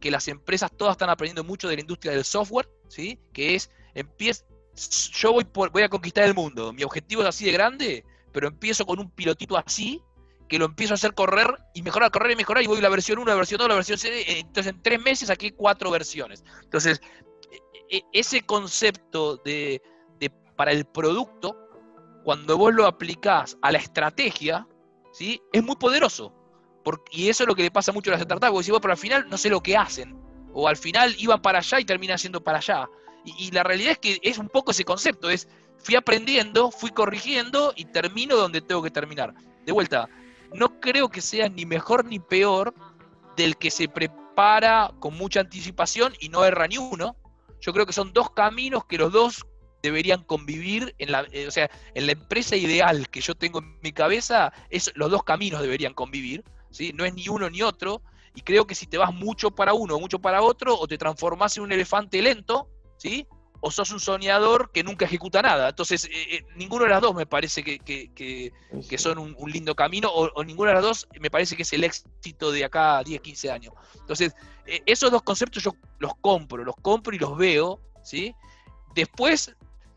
que 0.00 0.10
las 0.10 0.28
empresas 0.28 0.70
todas 0.76 0.92
están 0.92 1.08
aprendiendo 1.08 1.44
mucho 1.44 1.68
de 1.68 1.76
la 1.76 1.80
industria 1.80 2.12
del 2.12 2.24
software, 2.24 2.68
¿sí? 2.88 3.18
que 3.32 3.54
es, 3.54 3.70
empiezo, 3.94 4.44
yo 5.12 5.32
voy, 5.32 5.44
por, 5.44 5.70
voy 5.70 5.82
a 5.82 5.88
conquistar 5.88 6.24
el 6.24 6.34
mundo, 6.34 6.72
mi 6.72 6.82
objetivo 6.82 7.22
es 7.22 7.28
así 7.28 7.46
de 7.46 7.52
grande, 7.52 8.04
pero 8.32 8.48
empiezo 8.48 8.84
con 8.84 8.98
un 8.98 9.10
pilotito 9.10 9.56
así, 9.56 10.02
que 10.52 10.58
lo 10.58 10.66
empiezo 10.66 10.92
a 10.92 10.96
hacer 10.96 11.14
correr 11.14 11.46
y 11.72 11.80
mejorar, 11.80 12.10
correr 12.10 12.32
y 12.32 12.36
mejorar, 12.36 12.62
y 12.62 12.66
voy 12.66 12.78
la 12.82 12.90
versión 12.90 13.18
1, 13.18 13.26
la 13.26 13.36
versión 13.36 13.56
2, 13.56 13.68
la 13.68 13.74
versión 13.74 13.96
6, 13.96 14.12
eh, 14.14 14.40
entonces 14.40 14.74
en 14.74 14.82
tres 14.82 15.00
meses 15.00 15.30
aquí 15.30 15.50
cuatro 15.50 15.90
versiones. 15.90 16.44
Entonces, 16.62 17.00
e, 17.88 17.96
e, 17.96 18.04
ese 18.12 18.42
concepto 18.42 19.38
de, 19.38 19.80
para 20.54 20.72
el 20.72 20.84
producto, 20.84 21.56
cuando 22.22 22.58
vos 22.58 22.74
lo 22.74 22.86
aplicás 22.86 23.56
a 23.62 23.72
la 23.72 23.78
estrategia, 23.78 24.68
¿sí? 25.14 25.40
es 25.54 25.64
muy 25.64 25.76
poderoso. 25.76 26.34
Porque, 26.84 27.16
y 27.16 27.30
eso 27.30 27.44
es 27.44 27.48
lo 27.48 27.54
que 27.54 27.62
le 27.62 27.70
pasa 27.70 27.90
mucho 27.90 28.10
a 28.10 28.12
las 28.12 28.22
startups, 28.22 28.50
porque 28.50 28.64
si 28.64 28.72
vos, 28.72 28.80
pero 28.82 28.92
al 28.92 28.98
final 28.98 29.30
no 29.30 29.38
sé 29.38 29.48
lo 29.48 29.62
que 29.62 29.74
hacen, 29.74 30.14
o 30.52 30.68
al 30.68 30.76
final 30.76 31.14
iban 31.18 31.40
para 31.40 31.60
allá 31.60 31.80
y 31.80 31.86
terminan 31.86 32.18
siendo 32.18 32.44
para 32.44 32.58
allá. 32.58 32.90
Y, 33.24 33.46
y 33.46 33.50
la 33.52 33.62
realidad 33.62 33.92
es 33.92 33.98
que 34.00 34.18
es 34.22 34.36
un 34.36 34.50
poco 34.50 34.72
ese 34.72 34.84
concepto, 34.84 35.30
es 35.30 35.48
fui 35.78 35.94
aprendiendo, 35.94 36.70
fui 36.70 36.90
corrigiendo 36.90 37.72
y 37.74 37.86
termino 37.86 38.36
donde 38.36 38.60
tengo 38.60 38.82
que 38.82 38.90
terminar. 38.90 39.32
De 39.64 39.72
vuelta, 39.72 40.08
no 40.54 40.80
creo 40.80 41.08
que 41.08 41.20
sea 41.20 41.48
ni 41.48 41.66
mejor 41.66 42.04
ni 42.04 42.18
peor 42.18 42.74
del 43.36 43.56
que 43.56 43.70
se 43.70 43.88
prepara 43.88 44.92
con 45.00 45.16
mucha 45.16 45.40
anticipación 45.40 46.14
y 46.20 46.28
no 46.28 46.44
erra 46.44 46.66
ni 46.66 46.78
uno. 46.78 47.16
Yo 47.60 47.72
creo 47.72 47.86
que 47.86 47.92
son 47.92 48.12
dos 48.12 48.30
caminos 48.30 48.84
que 48.86 48.98
los 48.98 49.12
dos 49.12 49.46
deberían 49.82 50.22
convivir 50.22 50.94
en 50.98 51.12
la, 51.12 51.26
eh, 51.32 51.46
o 51.46 51.50
sea, 51.50 51.70
en 51.94 52.06
la 52.06 52.12
empresa 52.12 52.56
ideal 52.56 53.08
que 53.08 53.20
yo 53.20 53.34
tengo 53.34 53.58
en 53.58 53.78
mi 53.82 53.92
cabeza, 53.92 54.52
es, 54.70 54.92
los 54.94 55.10
dos 55.10 55.24
caminos 55.24 55.60
deberían 55.60 55.92
convivir, 55.92 56.44
¿sí? 56.70 56.92
No 56.94 57.04
es 57.04 57.14
ni 57.14 57.28
uno 57.28 57.50
ni 57.50 57.62
otro, 57.62 58.00
y 58.34 58.42
creo 58.42 58.66
que 58.66 58.74
si 58.74 58.86
te 58.86 58.96
vas 58.96 59.12
mucho 59.12 59.50
para 59.50 59.74
uno 59.74 59.98
mucho 59.98 60.20
para 60.20 60.42
otro, 60.42 60.78
o 60.78 60.86
te 60.86 60.98
transformas 60.98 61.56
en 61.56 61.64
un 61.64 61.72
elefante 61.72 62.22
lento, 62.22 62.68
¿sí? 62.96 63.26
O 63.64 63.70
sos 63.70 63.92
un 63.92 64.00
soñador 64.00 64.70
que 64.72 64.82
nunca 64.82 65.04
ejecuta 65.04 65.40
nada. 65.40 65.68
Entonces, 65.68 66.04
eh, 66.06 66.10
eh, 66.12 66.44
ninguno 66.56 66.84
de 66.84 66.90
las 66.90 67.00
dos 67.00 67.14
me 67.14 67.26
parece 67.26 67.62
que, 67.62 68.52
son 68.98 69.18
un, 69.18 69.50
lindo 69.50 69.74
camino, 69.76 70.10
o, 70.10 70.42
ninguno 70.42 70.68
de 70.68 70.74
las 70.74 70.82
dos 70.82 71.08
me 71.20 71.30
parece 71.30 71.56
que 71.56 71.62
es 71.62 71.72
el 71.72 71.84
éxito 71.84 72.50
de 72.50 72.64
acá 72.64 72.98
a 72.98 73.04
10, 73.04 73.20
15 73.20 73.50
años. 73.52 73.74
Entonces, 74.00 74.34
eh, 74.66 74.82
esos 74.84 75.12
dos 75.12 75.22
conceptos 75.22 75.62
yo 75.62 75.76
los 76.00 76.12
compro, 76.16 76.64
los 76.64 76.74
compro 76.82 77.14
y 77.14 77.20
los 77.20 77.36
veo, 77.38 77.80
¿sí? 78.02 78.34
Después, 78.96 79.54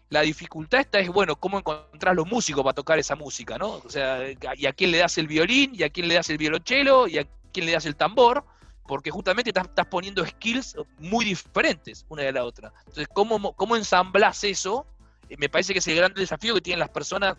la 0.09 0.21
dificultad 0.21 0.81
esta 0.81 0.99
es, 0.99 1.09
bueno, 1.09 1.35
cómo 1.35 1.57
encontrar 1.57 2.15
los 2.15 2.27
músicos 2.27 2.63
para 2.63 2.75
tocar 2.75 2.99
esa 2.99 3.15
música, 3.15 3.57
¿no? 3.57 3.81
O 3.83 3.89
sea, 3.89 4.19
y 4.55 4.67
a 4.67 4.73
quién 4.73 4.91
le 4.91 4.99
das 4.99 5.17
el 5.17 5.25
violín, 5.25 5.71
y 5.73 5.81
a 5.81 5.89
quién 5.89 6.07
le 6.07 6.13
das 6.13 6.29
el 6.29 6.37
violonchelo, 6.37 7.07
y 7.07 7.17
a 7.17 7.27
quién 7.51 7.65
le 7.65 7.71
das 7.71 7.87
el 7.87 7.95
tambor, 7.95 8.45
porque 8.87 9.11
justamente 9.11 9.49
estás, 9.49 9.65
estás, 9.65 9.87
poniendo 9.87 10.25
skills 10.25 10.75
muy 10.99 11.25
diferentes 11.25 12.05
una 12.09 12.23
de 12.23 12.31
la 12.31 12.43
otra. 12.43 12.71
Entonces, 12.79 13.07
¿cómo, 13.13 13.53
cómo 13.53 13.75
ensamblas 13.75 14.43
eso? 14.43 14.85
Eh, 15.29 15.35
me 15.37 15.49
parece 15.49 15.73
que 15.73 15.79
es 15.79 15.87
el 15.87 15.95
gran 15.95 16.13
desafío 16.13 16.53
que 16.53 16.61
tienen 16.61 16.79
las 16.79 16.89
personas 16.89 17.35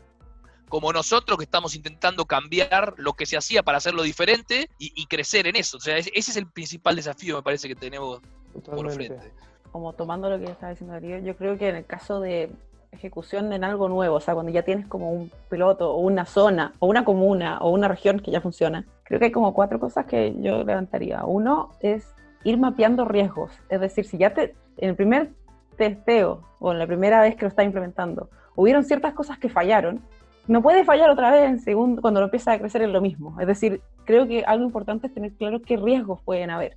como 0.69 0.93
nosotros 0.93 1.39
que 1.39 1.45
estamos 1.45 1.75
intentando 1.75 2.25
cambiar 2.25 2.95
lo 2.97 3.13
que 3.13 3.27
se 3.27 3.37
hacía 3.37 3.63
para 3.63 3.79
hacerlo 3.79 4.03
diferente 4.03 4.69
y, 4.79 5.07
crecer 5.07 5.47
en 5.47 5.57
eso. 5.57 5.77
O 5.77 5.81
sea, 5.81 5.97
ese, 5.97 6.11
es 6.15 6.37
el 6.37 6.49
principal 6.49 6.97
desafío, 6.97 7.37
me 7.37 7.43
parece, 7.43 7.69
que 7.69 7.77
tenemos 7.77 8.21
por 8.65 8.91
frente. 8.91 9.33
Como 9.71 9.93
tomando 9.93 10.29
lo 10.29 10.39
que 10.39 10.51
estaba 10.51 10.71
diciendo 10.71 10.95
Darío, 10.95 11.19
yo 11.19 11.37
creo 11.37 11.57
que 11.57 11.69
en 11.69 11.77
el 11.77 11.87
caso 11.87 12.21
de 12.21 12.51
ejecución 12.97 13.53
en 13.53 13.65
algo 13.65 13.89
nuevo, 13.89 14.17
o 14.17 14.21
sea, 14.21 14.35
cuando 14.35 14.53
ya 14.53 14.63
tienes 14.63 14.87
como 14.87 15.13
un 15.13 15.31
piloto 15.49 15.93
o 15.93 16.01
una 16.01 16.25
zona 16.25 16.73
o 16.79 16.87
una 16.87 17.05
comuna 17.05 17.59
o 17.61 17.71
una 17.71 17.89
región 17.89 18.21
que 18.21 18.31
ya 18.31 18.41
funciona, 18.41 18.85
creo 19.05 19.19
que 19.19 19.27
hay 19.27 19.33
como 19.33 19.55
cuatro 19.55 19.79
cosas 19.79 20.07
que 20.07 20.35
yo 20.41 20.65
levantaría. 20.65 21.25
Uno 21.25 21.71
es 21.81 22.13
ir 22.45 22.59
mapeando 22.59 23.05
riesgos, 23.05 23.53
es 23.69 23.81
decir, 23.81 24.05
si 24.05 24.19
ya 24.19 24.35
te, 24.35 24.55
en 24.79 24.91
el 24.91 24.97
primer 24.97 25.31
testeo 25.77 26.43
o 26.59 26.73
en 26.73 26.79
la 26.79 26.87
primera 26.87 27.21
vez 27.21 27.37
que 27.37 27.43
lo 27.43 27.49
estás 27.49 27.65
implementando, 27.65 28.29
hubieron 28.55 28.85
ciertas 28.85 29.15
cosas 29.15 29.39
que 29.39 29.49
fallaron, 29.49 30.01
no 30.49 30.63
puede 30.63 30.85
fallar 30.85 31.11
otra 31.11 31.31
vez 31.31 31.49
en 31.49 31.61
segundo, 31.61 32.01
cuando 32.01 32.21
lo 32.21 32.27
empieza 32.27 32.53
a 32.53 32.59
crecer 32.59 32.83
en 32.83 32.93
lo 32.93 33.01
mismo. 33.01 33.41
Es 33.41 33.47
decir, 33.47 33.81
creo 34.05 34.27
que 34.29 34.45
algo 34.45 34.65
importante 34.65 35.09
es 35.09 35.15
tener 35.15 35.33
claro 35.33 35.61
qué 35.61 35.77
riesgos 35.77 36.21
pueden 36.23 36.51
haber. 36.51 36.77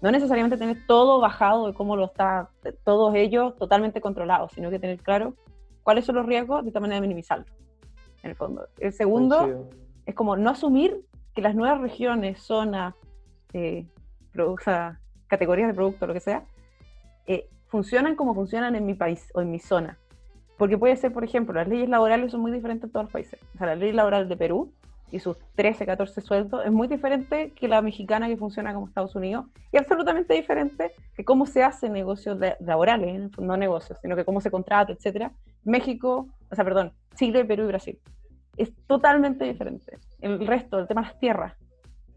No 0.00 0.10
necesariamente 0.10 0.56
tener 0.56 0.78
todo 0.86 1.20
bajado 1.20 1.66
de 1.66 1.74
cómo 1.74 1.96
lo 1.96 2.06
está, 2.06 2.48
todos 2.84 3.14
ellos 3.14 3.56
totalmente 3.58 4.00
controlados, 4.00 4.52
sino 4.52 4.70
que 4.70 4.78
tener 4.78 4.98
claro 4.98 5.34
cuáles 5.82 6.04
son 6.04 6.16
los 6.16 6.26
riesgos 6.26 6.64
de 6.64 6.72
tal 6.72 6.82
manera 6.82 6.96
de 6.96 7.02
minimizarlos, 7.02 7.48
en 8.22 8.30
el 8.30 8.36
fondo. 8.36 8.68
El 8.78 8.92
segundo 8.92 9.68
es 10.06 10.14
como 10.14 10.36
no 10.36 10.50
asumir 10.50 11.04
que 11.34 11.42
las 11.42 11.54
nuevas 11.54 11.80
regiones, 11.80 12.40
zonas, 12.40 12.94
eh, 13.52 13.86
categorías 15.26 15.68
de 15.68 15.74
producto, 15.74 16.06
lo 16.06 16.14
que 16.14 16.20
sea, 16.20 16.44
eh, 17.26 17.48
funcionan 17.66 18.16
como 18.16 18.34
funcionan 18.34 18.74
en 18.74 18.86
mi 18.86 18.94
país 18.94 19.30
o 19.34 19.40
en 19.40 19.50
mi 19.50 19.58
zona. 19.58 19.98
Porque 20.58 20.76
puede 20.76 20.96
ser, 20.96 21.12
por 21.12 21.24
ejemplo, 21.24 21.54
las 21.54 21.68
leyes 21.68 21.88
laborales 21.88 22.32
son 22.32 22.40
muy 22.40 22.52
diferentes 22.52 22.84
en 22.84 22.92
todos 22.92 23.04
los 23.04 23.12
países. 23.12 23.40
O 23.54 23.58
sea, 23.58 23.68
la 23.68 23.76
ley 23.76 23.92
laboral 23.92 24.28
de 24.28 24.36
Perú 24.36 24.72
y 25.10 25.18
sus 25.18 25.36
13, 25.56 25.86
14 25.86 26.20
sueldos 26.20 26.62
es 26.64 26.72
muy 26.72 26.88
diferente 26.88 27.52
que 27.52 27.68
la 27.68 27.82
mexicana 27.82 28.28
que 28.28 28.36
funciona 28.36 28.74
como 28.74 28.86
Estados 28.86 29.14
Unidos 29.14 29.46
y 29.72 29.76
absolutamente 29.76 30.34
diferente 30.34 30.92
que 31.14 31.24
cómo 31.24 31.46
se 31.46 31.62
hace 31.62 31.88
negocios 31.88 32.38
laborales, 32.60 33.30
no 33.38 33.56
negocios, 33.56 33.98
sino 34.00 34.16
que 34.16 34.24
cómo 34.24 34.40
se 34.40 34.50
contrata, 34.50 34.92
etcétera. 34.92 35.32
México, 35.64 36.28
o 36.50 36.54
sea, 36.54 36.64
perdón, 36.64 36.92
Chile, 37.14 37.44
Perú 37.44 37.64
y 37.64 37.68
Brasil. 37.68 37.98
Es 38.56 38.72
totalmente 38.86 39.44
diferente. 39.44 39.98
El 40.20 40.46
resto, 40.46 40.78
el 40.78 40.86
tema 40.86 41.02
de 41.02 41.08
las 41.08 41.18
tierras, 41.18 41.54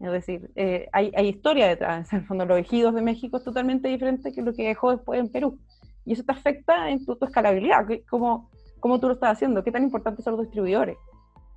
es 0.00 0.12
decir, 0.12 0.50
eh, 0.56 0.88
hay, 0.92 1.12
hay, 1.16 1.28
historia 1.28 1.68
detrás. 1.68 2.12
En 2.12 2.20
el 2.20 2.26
fondo, 2.26 2.44
los 2.44 2.58
ejidos 2.58 2.94
de 2.94 3.02
México 3.02 3.36
es 3.36 3.44
totalmente 3.44 3.88
diferente 3.88 4.32
que 4.32 4.42
lo 4.42 4.52
que 4.52 4.66
dejó 4.66 4.90
después 4.90 5.20
en 5.20 5.30
Perú. 5.30 5.58
Y 6.04 6.12
eso 6.12 6.24
te 6.24 6.32
afecta 6.32 6.90
en 6.90 7.04
tu, 7.04 7.16
escalabilidad, 7.20 7.86
cómo, 8.08 8.50
cómo 8.80 9.00
tú 9.00 9.06
lo 9.06 9.14
estás 9.14 9.32
haciendo, 9.32 9.64
qué 9.64 9.72
tan 9.72 9.82
importantes 9.82 10.24
son 10.24 10.36
los 10.36 10.42
distribuidores. 10.42 10.96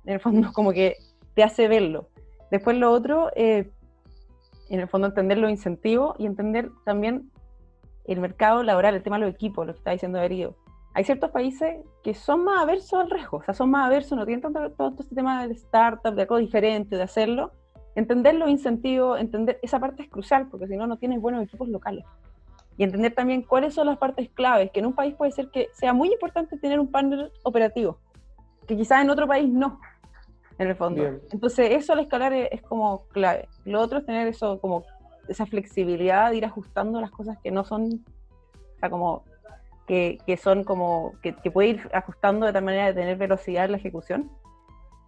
En 0.04 0.14
el 0.14 0.20
fondo, 0.20 0.50
como 0.52 0.72
que 0.72 0.96
te 1.38 1.44
hace 1.44 1.68
verlo. 1.68 2.08
Después 2.50 2.76
lo 2.76 2.90
otro, 2.90 3.30
eh, 3.36 3.70
en 4.70 4.80
el 4.80 4.88
fondo 4.88 5.06
entender 5.06 5.38
los 5.38 5.52
incentivos 5.52 6.16
y 6.18 6.26
entender 6.26 6.68
también 6.84 7.30
el 8.06 8.18
mercado 8.18 8.64
laboral, 8.64 8.96
el 8.96 9.04
tema 9.04 9.20
de 9.20 9.26
los 9.26 9.34
equipos, 9.36 9.64
lo 9.64 9.72
que 9.72 9.78
está 9.78 9.92
diciendo 9.92 10.18
Darío. 10.18 10.56
Hay 10.94 11.04
ciertos 11.04 11.30
países 11.30 11.76
que 12.02 12.12
son 12.12 12.42
más 12.42 12.60
aversos 12.60 12.98
al 12.98 13.08
riesgo, 13.08 13.36
o 13.36 13.42
sea, 13.44 13.54
son 13.54 13.70
más 13.70 13.86
aversos, 13.86 14.18
no 14.18 14.26
tienen 14.26 14.42
tanto 14.42 14.68
todo 14.72 14.96
este 14.98 15.14
tema 15.14 15.42
del 15.42 15.52
startup, 15.52 16.12
de 16.12 16.22
algo 16.22 16.38
diferente, 16.38 16.96
de 16.96 17.04
hacerlo. 17.04 17.52
Entender 17.94 18.34
los 18.34 18.50
incentivos, 18.50 19.20
entender 19.20 19.60
esa 19.62 19.78
parte 19.78 20.02
es 20.02 20.08
crucial, 20.08 20.48
porque 20.48 20.66
si 20.66 20.76
no, 20.76 20.88
no 20.88 20.96
tienes 20.96 21.20
buenos 21.20 21.44
equipos 21.44 21.68
locales. 21.68 22.04
Y 22.76 22.82
entender 22.82 23.14
también 23.14 23.42
cuáles 23.42 23.74
son 23.74 23.86
las 23.86 23.98
partes 23.98 24.28
claves, 24.30 24.72
que 24.72 24.80
en 24.80 24.86
un 24.86 24.92
país 24.92 25.14
puede 25.14 25.30
ser 25.30 25.52
que 25.52 25.68
sea 25.72 25.92
muy 25.92 26.08
importante 26.10 26.58
tener 26.58 26.80
un 26.80 26.90
partner 26.90 27.30
operativo, 27.44 28.00
que 28.66 28.76
quizás 28.76 29.02
en 29.02 29.10
otro 29.10 29.28
país 29.28 29.48
no 29.48 29.78
en 30.58 30.68
el 30.68 30.76
fondo. 30.76 31.04
Entonces, 31.30 31.70
eso 31.70 31.92
al 31.92 32.00
escalar 32.00 32.32
es, 32.32 32.62
como 32.62 33.06
clave. 33.08 33.48
Lo 33.64 33.80
otro 33.80 33.98
es 33.98 34.06
tener 34.06 34.26
eso 34.28 34.60
como 34.60 34.84
esa 35.28 35.46
flexibilidad 35.46 36.30
de 36.30 36.36
ir 36.38 36.44
ajustando 36.44 37.00
las 37.00 37.10
cosas 37.10 37.38
que 37.42 37.50
no 37.50 37.64
son, 37.64 37.84
o 37.84 38.78
sea, 38.80 38.90
como 38.90 39.24
que, 39.86 40.18
que 40.26 40.36
son 40.36 40.64
como, 40.64 41.12
que, 41.22 41.34
que, 41.34 41.50
puede 41.50 41.68
ir 41.68 41.90
ajustando 41.92 42.46
de 42.46 42.52
tal 42.52 42.64
manera 42.64 42.86
de 42.86 42.94
tener 42.94 43.16
velocidad 43.16 43.66
en 43.66 43.72
la 43.72 43.78
ejecución 43.78 44.30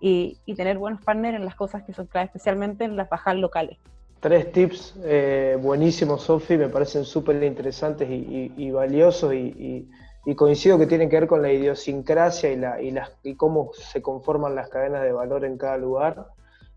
y, 0.00 0.38
y 0.46 0.54
tener 0.54 0.78
buenos 0.78 1.02
partners 1.02 1.36
en 1.36 1.44
las 1.44 1.54
cosas 1.54 1.82
que 1.82 1.92
son 1.92 2.06
clave, 2.06 2.26
especialmente 2.26 2.84
en 2.84 2.96
las 2.96 3.08
bajas 3.08 3.36
locales. 3.36 3.78
Tres 4.20 4.52
tips 4.52 4.96
eh, 5.02 5.58
buenísimos, 5.60 6.22
Sofi, 6.22 6.58
me 6.58 6.68
parecen 6.68 7.04
súper 7.04 7.42
interesantes 7.42 8.08
y, 8.10 8.52
y, 8.54 8.70
valiosos 8.70 9.32
y, 9.32 9.88
y 10.24 10.34
coincido 10.34 10.78
que 10.78 10.86
tienen 10.86 11.08
que 11.08 11.20
ver 11.20 11.28
con 11.28 11.42
la 11.42 11.52
idiosincrasia 11.52 12.52
y, 12.52 12.56
la, 12.56 12.80
y, 12.80 12.90
las, 12.90 13.10
y 13.22 13.34
cómo 13.36 13.72
se 13.72 14.02
conforman 14.02 14.54
las 14.54 14.68
cadenas 14.68 15.02
de 15.02 15.12
valor 15.12 15.44
en 15.44 15.56
cada 15.56 15.78
lugar. 15.78 16.28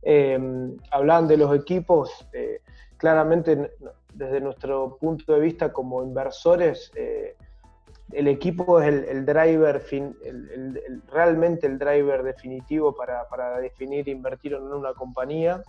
Eh, 0.02 0.40
hablaban 0.92 1.28
de 1.28 1.38
los 1.38 1.56
equipos, 1.56 2.28
eh, 2.34 2.62
claramente 2.98 3.72
desde 4.14 4.42
nuestro 4.42 4.98
punto 4.98 5.34
de 5.34 5.40
vista 5.40 5.74
como 5.74 6.04
inversores, 6.04 6.92
eh, 6.96 7.36
el 8.12 8.28
equipo 8.28 8.80
es 8.80 8.88
el, 8.88 9.26
driver, 9.26 9.80
fin, 9.80 10.16
realmente 11.12 11.66
el 11.66 11.80
driver 11.80 12.22
definitivo 12.22 12.96
para, 12.96 13.28
para 13.28 13.60
definir 13.60 14.08
invertir 14.08 14.54
en 14.54 14.64
una 14.64 14.94
compañía, 14.94 15.64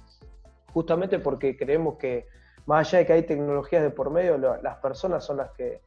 justamente 0.72 1.18
porque 1.18 1.56
creemos 1.56 1.96
que 1.96 2.26
más 2.66 2.88
allá 2.88 2.98
de 2.98 3.06
que 3.06 3.12
hay 3.14 3.22
tecnologías 3.22 3.82
de 3.82 3.90
por 3.90 4.10
medio, 4.10 4.36
las 4.38 4.76
personas 4.76 5.24
son 5.24 5.38
las 5.38 5.50
que 5.52 5.80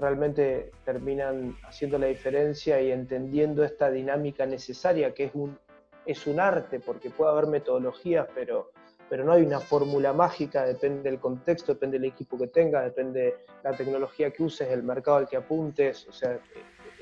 realmente 0.00 0.70
terminan 0.84 1.56
haciendo 1.62 1.98
la 1.98 2.06
diferencia 2.06 2.80
y 2.80 2.90
entendiendo 2.90 3.62
esta 3.62 3.90
dinámica 3.90 4.46
necesaria 4.46 5.12
que 5.12 5.24
es 5.24 5.34
un, 5.34 5.58
es 6.06 6.26
un 6.26 6.40
arte, 6.40 6.80
porque 6.80 7.10
puede 7.10 7.32
haber 7.32 7.46
metodologías, 7.46 8.26
pero, 8.34 8.72
pero 9.08 9.24
no 9.24 9.32
hay 9.32 9.42
una 9.42 9.60
fórmula 9.60 10.12
mágica, 10.12 10.64
depende 10.64 11.10
del 11.10 11.20
contexto, 11.20 11.74
depende 11.74 11.98
del 11.98 12.08
equipo 12.08 12.38
que 12.38 12.48
tengas, 12.48 12.84
depende 12.84 13.36
la 13.62 13.72
tecnología 13.76 14.30
que 14.30 14.42
uses, 14.42 14.68
el 14.68 14.82
mercado 14.82 15.18
al 15.18 15.28
que 15.28 15.36
apuntes, 15.36 16.06
o 16.08 16.12
sea, 16.12 16.38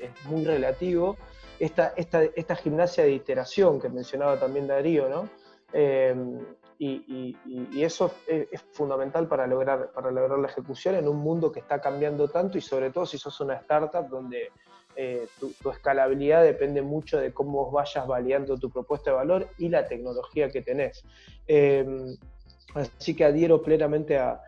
es 0.01 0.25
muy 0.25 0.43
relativo. 0.45 1.17
Esta, 1.59 1.93
esta, 1.97 2.23
esta 2.23 2.55
gimnasia 2.55 3.03
de 3.03 3.11
iteración 3.11 3.81
que 3.81 3.89
mencionaba 3.89 4.39
también 4.39 4.67
Darío, 4.67 5.09
¿no? 5.09 5.29
Eh, 5.73 6.15
y, 6.81 7.83
eso 7.83 8.13
es, 8.25 8.61
fundamental 8.71 9.27
para 9.27 9.45
lograr, 9.45 9.91
para 9.91 10.11
lograr 10.11 10.39
la 10.39 10.47
ejecución 10.47 10.95
en 10.95 11.07
un 11.09 11.17
mundo 11.17 11.51
que 11.51 11.59
está 11.59 11.81
cambiando 11.81 12.29
tanto 12.29 12.57
y 12.57 12.61
sobre 12.61 12.89
todo 12.89 13.05
si 13.05 13.17
sos 13.17 13.39
una 13.41 13.55
startup 13.55 14.07
donde 14.07 14.49
eh, 14.95 15.27
tu, 15.39 15.69
escalabilidad 15.69 16.43
depende 16.43 16.81
mucho 16.81 17.19
de 17.19 17.33
cómo 17.33 17.69
vayas 17.69 18.07
validando 18.07 18.57
tu 18.57 18.69
propuesta 18.69 19.11
de 19.11 19.17
valor 19.17 19.47
y 19.57 19.67
la 19.67 19.85
tecnología 19.85 20.49
que 20.49 20.61
tenés. 20.61 21.03
Em, 21.47 22.15
así 22.73 23.13
que 23.13 23.25
adhiero 23.25 23.61
plenamente 23.61 24.17
a, 24.17 24.41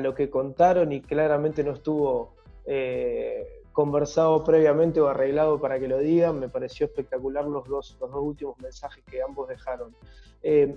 lo 0.00 0.14
que 0.14 0.30
contaron 0.30 0.92
y 0.92 1.02
claramente 1.02 1.62
no 1.62 1.72
estuvo 1.72 2.36
eh, 2.64 3.62
conversado 3.72 4.42
previamente 4.42 4.98
o 5.02 5.08
arreglado 5.08 5.60
para 5.60 5.78
que 5.78 5.88
lo 5.88 5.98
digan. 5.98 6.40
Me 6.40 6.48
pareció 6.48 6.86
espectacular 6.86 7.44
los 7.44 7.68
dos, 7.68 7.98
los 8.00 8.10
dos 8.10 8.22
últimos 8.22 8.58
mensajes 8.58 9.04
que 9.04 9.20
ambos 9.20 9.48
dejaron. 9.48 9.94
Em, 10.42 10.76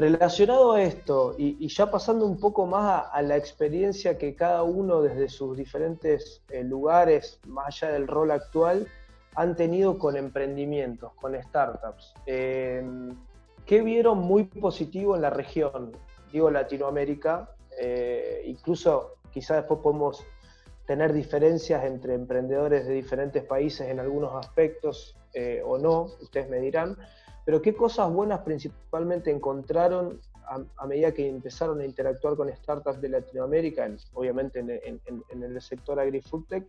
Relacionado 0.00 0.72
a 0.72 0.82
esto, 0.82 1.34
y, 1.36 1.68
ya 1.68 1.90
pasando 1.90 2.24
un 2.24 2.40
poco 2.40 2.64
más 2.64 3.04
a, 3.12 3.20
la 3.20 3.36
experiencia 3.36 4.16
que 4.16 4.34
cada 4.34 4.62
uno 4.62 5.02
desde 5.02 5.28
sus 5.28 5.54
diferentes 5.58 6.42
eh, 6.48 6.64
lugares, 6.64 7.38
más 7.46 7.66
allá 7.66 7.92
del 7.92 8.08
rol 8.08 8.30
actual, 8.30 8.88
han 9.34 9.56
tenido 9.56 9.98
con 9.98 10.16
emprendimientos, 10.16 11.12
con 11.16 11.34
startups. 11.42 12.14
Eh, 12.24 12.82
¿Qué 13.66 13.82
vieron 13.82 14.20
muy 14.20 14.44
positivo 14.44 15.16
en 15.16 15.20
la 15.20 15.28
región? 15.28 15.92
Digo 16.32 16.50
Latinoamérica, 16.50 17.50
eh, 17.78 18.42
incluso 18.46 19.16
quizás 19.30 19.58
después 19.58 19.80
podemos 19.80 20.24
tener 20.86 21.12
diferencias 21.12 21.84
entre 21.84 22.14
emprendedores 22.14 22.86
de 22.86 22.94
diferentes 22.94 23.44
países 23.44 23.86
en 23.90 24.00
algunos 24.00 24.34
aspectos 24.34 25.14
o 25.66 25.78
no, 25.78 26.06
ustedes 26.20 26.48
me 26.48 26.58
dirán, 26.58 26.96
pero 27.50 27.62
¿qué 27.62 27.74
cosas 27.74 28.12
buenas 28.12 28.42
principalmente 28.42 29.28
encontraron 29.28 30.20
a, 30.76 30.86
medida 30.86 31.12
que 31.12 31.28
empezaron 31.28 31.80
a 31.80 31.84
interactuar 31.84 32.36
con 32.36 32.48
startups 32.48 33.00
de 33.00 33.08
Latinoamérica, 33.08 33.90
obviamente 34.12 34.60
en, 34.60 35.42
el 35.42 35.60
sector 35.60 35.98
agri-foodtech? 35.98 36.64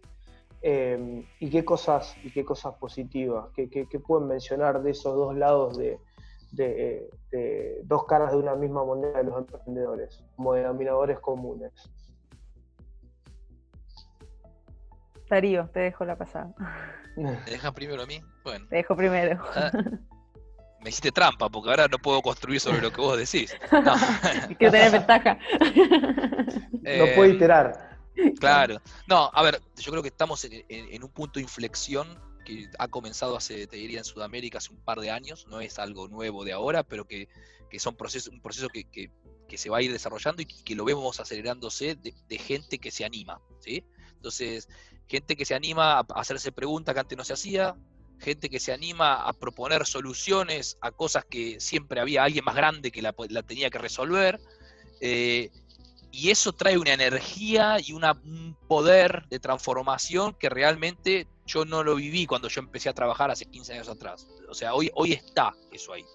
Em, 0.64 1.24
¿Y 1.40 1.52
qué 1.52 1.64
cosas 1.64 2.16
y 2.24 2.32
qué 2.32 2.44
cosas 2.44 2.74
positivas? 2.80 3.50
¿Qué, 3.54 3.86
pueden 4.00 4.28
mencionar 4.28 4.82
de 4.82 4.90
esos 4.90 5.16
dos 5.16 5.38
lados 5.38 5.78
de, 5.78 6.00
dos 7.84 8.06
caras 8.06 8.32
de 8.32 8.38
una 8.38 8.56
misma 8.56 8.84
moneda 8.84 9.20
de 9.20 9.26
los 9.26 9.38
emprendedores, 9.38 10.24
como 10.36 10.56
denominadores 10.56 11.20
comunes? 11.20 11.72
Darío, 15.30 15.70
te 15.72 15.82
dejo 15.82 16.06
la 16.06 16.18
pasada. 16.18 16.56
¿Te 17.46 17.52
dejan 17.52 17.72
primero 17.72 18.02
a 18.02 18.08
mí? 18.08 18.20
Bueno. 18.44 18.66
Te 18.68 18.78
dejo 18.78 18.96
primero. 18.96 19.40
Ah, 19.56 19.72
me 20.84 20.90
hiciste 20.90 21.12
trampa, 21.12 21.50
porque 21.50 21.70
ahora 21.70 21.88
no 21.88 21.98
puedo 22.00 22.22
construir 22.22 22.60
sobre 22.60 22.82
lo 22.82 22.92
que 22.92 23.02
vos 23.02 23.18
decís. 23.18 23.56
No. 23.72 23.94
Quiero 24.58 24.72
tener 24.72 24.92
ventaja. 24.92 25.38
no 25.60 27.06
puedo 27.16 27.26
eh, 27.26 27.36
iterar. 27.36 28.00
Claro. 28.40 28.82
No, 29.08 29.30
a 29.34 29.44
ver, 29.44 29.62
yo 29.78 29.92
creo 29.92 30.02
que 30.02 30.10
estamos 30.10 30.46
en, 30.46 31.04
un 31.04 31.10
punto 31.10 31.40
de 31.40 31.44
inflexión 31.44 32.08
que 32.46 32.68
ha 32.80 32.88
comenzado 32.88 33.38
hace, 33.38 33.68
te 33.68 33.78
diría, 33.78 34.00
en 34.00 34.06
Sudamérica 34.06 34.58
hace 34.58 34.72
un 34.72 34.84
par 34.84 35.00
de 35.00 35.12
años, 35.12 35.48
no 35.48 35.62
es 35.62 35.80
algo 35.80 36.08
nuevo 36.08 36.44
de 36.44 36.54
ahora, 36.54 36.84
pero 36.84 37.06
que, 37.06 37.30
que 37.70 37.78
es 37.78 37.86
un 37.86 37.96
proceso, 37.96 38.32
un 38.32 38.42
proceso 38.42 38.68
que, 38.68 38.86
que, 38.86 39.12
se 39.58 39.70
va 39.70 39.80
a 39.80 39.82
ir 39.82 39.92
desarrollando 39.92 40.42
y 40.42 40.46
que 40.46 40.76
lo 40.76 40.86
vemos 40.86 41.20
acelerándose 41.20 41.96
de, 41.96 42.38
gente 42.38 42.80
que 42.80 42.90
se 42.90 43.04
anima, 43.04 43.42
¿sí? 43.60 43.86
Entonces, 44.14 44.70
gente 45.08 45.36
que 45.36 45.44
se 45.44 45.56
anima 45.56 46.00
a 46.00 46.06
hacerse 46.16 46.54
preguntas 46.54 46.94
que 46.94 47.02
antes 47.02 47.18
no 47.18 47.26
se 47.26 47.34
hacía, 47.34 47.76
gente 48.22 48.50
que 48.50 48.60
se 48.60 48.72
anima 48.72 49.16
a 49.28 49.34
proponer 49.34 49.86
soluciones 49.86 50.78
a 50.82 50.92
cosas 50.92 51.26
que 51.26 51.60
siempre 51.60 52.00
había 52.00 52.24
alguien 52.24 52.46
más 52.46 52.56
grande 52.56 52.92
que 52.92 53.02
la, 53.02 53.14
tenía 53.44 53.70
que 53.70 53.80
resolver. 53.80 54.40
Eh, 55.02 55.50
y 56.12 56.30
eso 56.30 56.54
trae 56.54 56.78
una 56.78 56.94
energía 56.94 57.78
y 57.80 57.94
un 57.94 58.56
poder 58.68 59.26
de 59.30 59.40
transformación 59.40 60.36
que 60.38 60.50
realmente 60.50 61.28
yo 61.46 61.66
no 61.66 61.84
lo 61.84 61.96
viví 61.96 62.26
cuando 62.26 62.50
yo 62.50 62.62
empecé 62.62 62.90
a 62.90 62.94
trabajar 62.94 63.32
hace 63.32 63.46
15 63.46 63.74
años 63.74 63.90
atrás. 63.90 64.28
O 64.50 64.54
sea, 64.54 64.74
hoy, 64.74 64.92
hoy 64.94 65.14
está 65.14 65.54
eso 65.72 65.94
ahí. 65.94 66.06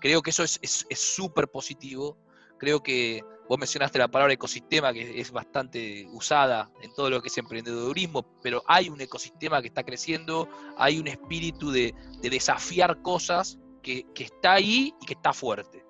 Creo 0.00 0.22
que 0.22 0.30
eso 0.30 0.42
es 0.42 0.58
súper 0.94 1.44
es, 1.44 1.50
positivo. 1.50 2.16
Creo 2.58 2.82
que 2.82 3.22
vos 3.48 3.58
mencionaste 3.58 3.98
la 3.98 4.08
palabra 4.08 4.34
ecosistema, 4.34 4.92
que 4.92 5.20
es 5.20 5.30
bastante 5.30 6.06
usada 6.12 6.70
en 6.82 6.92
todo 6.94 7.10
lo 7.10 7.22
que 7.22 7.28
es 7.28 7.38
emprendedurismo, 7.38 8.24
pero 8.42 8.62
hay 8.66 8.88
un 8.88 9.00
ecosistema 9.00 9.60
que 9.60 9.68
está 9.68 9.84
creciendo, 9.84 10.48
hay 10.76 10.98
un 10.98 11.08
espíritu 11.08 11.70
de, 11.70 11.94
desafiar 12.22 13.02
cosas 13.02 13.58
que, 13.82 14.04
que 14.14 14.24
está 14.24 14.54
ahí 14.54 14.92
y 15.00 15.06
que 15.06 15.14
está 15.14 15.32
fuerte. 15.32 15.84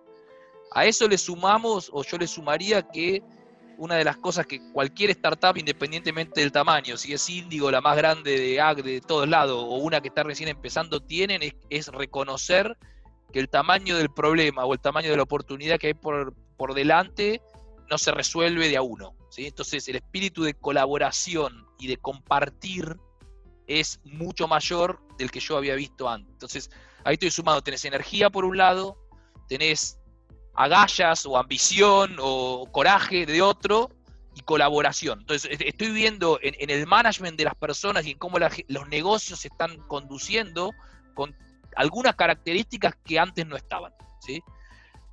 A 0.73 0.85
eso 0.85 1.09
le 1.09 1.17
sumamos, 1.17 1.91
o 1.93 2.05
yo 2.05 2.19
le 2.19 2.27
sumaría 2.27 2.83
que 2.83 3.23
una 3.79 3.97
de 3.97 4.05
las 4.05 4.17
cosas 4.17 4.47
que 4.47 4.61
cualquier 4.73 5.11
startup, 5.11 5.57
independientemente 5.57 6.41
del 6.41 6.53
tamaño, 6.53 6.97
si 6.97 7.13
es 7.13 7.29
Índigo, 7.29 7.71
la 7.71 7.81
más 7.81 7.97
grande 7.97 8.39
de 8.39 8.61
AG 8.61 8.83
de 8.83 9.01
todos 9.01 9.29
lados, 9.29 9.57
o 9.59 9.77
una 9.77 10.01
que 10.01 10.09
está 10.09 10.23
recién 10.23 10.49
empezando, 10.49 11.01
tienen, 11.01 11.43
es, 11.71 11.89
reconocer 11.89 12.77
que 13.33 13.41
el 13.41 13.49
tamaño 13.49 13.97
del 13.97 14.11
problema 14.11 14.65
o 14.65 14.73
el 14.73 14.81
tamaño 14.81 15.11
de 15.11 15.17
la 15.17 15.23
oportunidad 15.23 15.79
que 15.79 15.89
hay 15.89 15.95
por, 15.95 16.35
por 16.57 16.75
delante 16.75 17.43
no 17.91 17.99
se 17.99 18.11
resuelve 18.11 18.69
de 18.69 18.77
a 18.77 18.83
uno. 18.83 19.15
Entonces, 19.37 19.87
el 19.89 19.97
espíritu 19.97 20.45
de 20.45 20.55
colaboración 20.55 21.67
y 21.79 21.89
de 21.89 21.97
compartir 21.99 22.97
es 23.67 24.01
mucho 24.05 24.49
mayor 24.49 25.01
del 25.19 25.31
que 25.31 25.41
yo 25.41 25.57
había 25.57 25.75
visto 25.75 26.09
antes. 26.09 26.33
Entonces, 26.33 26.71
ahí 27.05 27.15
estoy 27.15 27.31
sumando, 27.31 27.63
tenés 27.63 27.85
energía 27.85 28.31
por 28.31 28.45
un 28.45 28.57
lado, 28.57 28.97
tenés 29.49 29.99
agallas 30.55 31.27
o 31.27 31.37
ambición 31.37 32.17
o 32.21 32.67
coraje 32.73 33.27
de 33.27 33.43
otro 33.43 33.91
y 34.35 34.41
colaboración. 34.41 35.21
Entonces, 35.21 35.51
estoy 35.61 35.91
viendo 35.91 36.39
en, 36.43 36.71
el 36.71 36.87
management 36.87 37.37
de 37.37 37.45
las 37.45 37.55
personas 37.55 38.07
y 38.07 38.13
en 38.13 38.19
cómo 38.19 38.39
los 38.39 38.89
negocios 38.89 39.41
se 39.41 39.49
están 39.49 39.77
conduciendo 39.89 40.73
con 41.15 41.37
algunas 41.77 42.15
características 42.15 42.95
que 43.05 43.19
antes 43.19 43.47
no 43.47 43.57
estaban. 43.57 43.93
¿sí? 44.21 44.43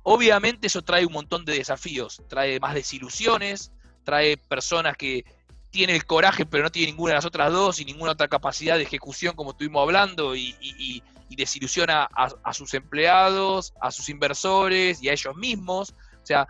Obviamente 0.04 0.66
eso 0.66 0.82
trae 0.82 1.06
un 1.06 1.14
montón 1.14 1.46
de 1.46 1.54
desafíos, 1.54 2.22
trae 2.28 2.60
más 2.60 2.74
desilusiones, 2.74 3.72
trae 4.04 4.36
personas 4.36 4.98
que 4.98 5.24
tienen 5.70 5.96
el 5.96 6.04
coraje 6.04 6.46
pero 6.46 6.62
no 6.62 6.70
tienen 6.70 6.94
ninguna 6.94 7.12
de 7.12 7.16
las 7.16 7.24
otras 7.24 7.50
dos 7.50 7.80
y 7.80 7.84
ninguna 7.84 8.12
otra 8.12 8.28
capacidad 8.28 8.76
de 8.76 8.84
ejecución 8.84 9.34
como 9.34 9.52
estuvimos 9.52 9.82
hablando 9.82 10.36
y, 10.36 11.02
desilusiona 11.30 12.04
a, 12.04 12.52
sus 12.52 12.74
empleados, 12.74 13.74
a 13.80 13.90
sus 13.90 14.08
inversores 14.08 15.02
y 15.02 15.08
a 15.08 15.12
ellos 15.12 15.34
mismos. 15.34 15.92
O 16.22 16.26
sea, 16.26 16.46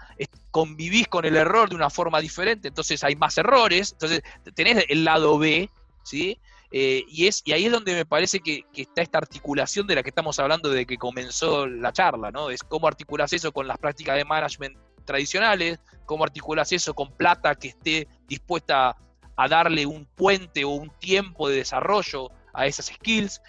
convivís 0.51 1.09
con 1.09 1.25
el 1.25 1.37
error 1.37 1.71
de 1.71 1.75
una 1.75 1.89
forma 1.89 2.21
diferente, 2.21 2.69
entonces 2.69 3.03
hay 3.03 3.17
más 3.17 3.39
errores, 3.39 3.93
entonces 3.93 4.21
tenés 4.55 4.85
el 4.91 5.05
lado 5.05 5.39
B, 5.39 5.71
¿sí? 6.03 6.39
Eh, 6.77 7.05
y, 7.07 7.29
es, 7.29 7.41
y 7.45 7.53
ahí 7.53 7.67
es 7.67 7.71
donde 7.71 7.95
me 7.95 8.05
parece 8.05 8.41
que, 8.41 8.65
está 8.75 9.01
esta 9.01 9.19
articulación 9.19 9.87
de 9.87 9.95
la 9.95 10.03
que 10.03 10.09
estamos 10.09 10.41
hablando 10.41 10.71
de 10.71 10.85
que 10.85 10.99
comenzó 10.99 11.69
la 11.69 11.93
charla, 11.93 12.33
¿no? 12.33 12.51
Es 12.51 12.65
cómo 12.65 12.89
articulas 12.89 13.33
eso 13.33 13.53
con 13.53 13.69
las 13.69 13.79
prácticas 13.79 14.17
de 14.17 14.25
management 14.25 14.77
tradicionales, 15.05 15.79
cómo 16.05 16.25
articulas 16.25 16.73
eso 16.73 16.93
con 16.93 17.13
plata 17.13 17.55
que 17.55 17.69
esté 17.69 18.09
dispuesta 18.27 18.97
a 19.37 19.49
darle 19.49 19.87
un 19.87 20.05
puente 20.17 20.65
o 20.65 20.71
un 20.71 20.91
tiempo 20.99 21.49
de 21.49 21.59
desarrollo 21.59 22.33
a 22.53 22.67
esas 22.67 22.87
skills. 22.87 23.41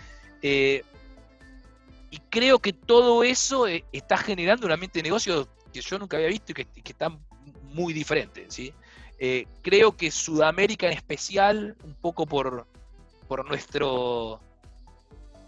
Eh, 0.44 0.84
y 2.12 2.20
creo 2.30 2.60
que 2.60 2.74
todo 2.74 3.24
eso 3.24 3.68
eh, 3.68 3.84
está 3.92 4.18
generando 4.18 4.68
un 4.68 4.72
ambiente 4.72 5.00
de 5.00 5.04
negocio 5.04 5.48
que 5.74 5.82
yo 5.82 5.98
nunca 5.98 6.18
había 6.18 6.30
visto 6.30 6.52
y 6.52 6.64
que, 6.64 6.68
está 6.92 7.10
muy 7.74 7.92
diferente. 7.92 8.46
¿sí? 8.50 8.72
creo 9.64 9.98
que 9.98 10.12
Sudamérica 10.12 10.86
en 10.86 10.94
especial, 10.94 11.76
un 11.84 11.96
poco 11.96 12.28
por, 12.28 12.68
por 13.28 13.48
nuestro, 13.48 14.40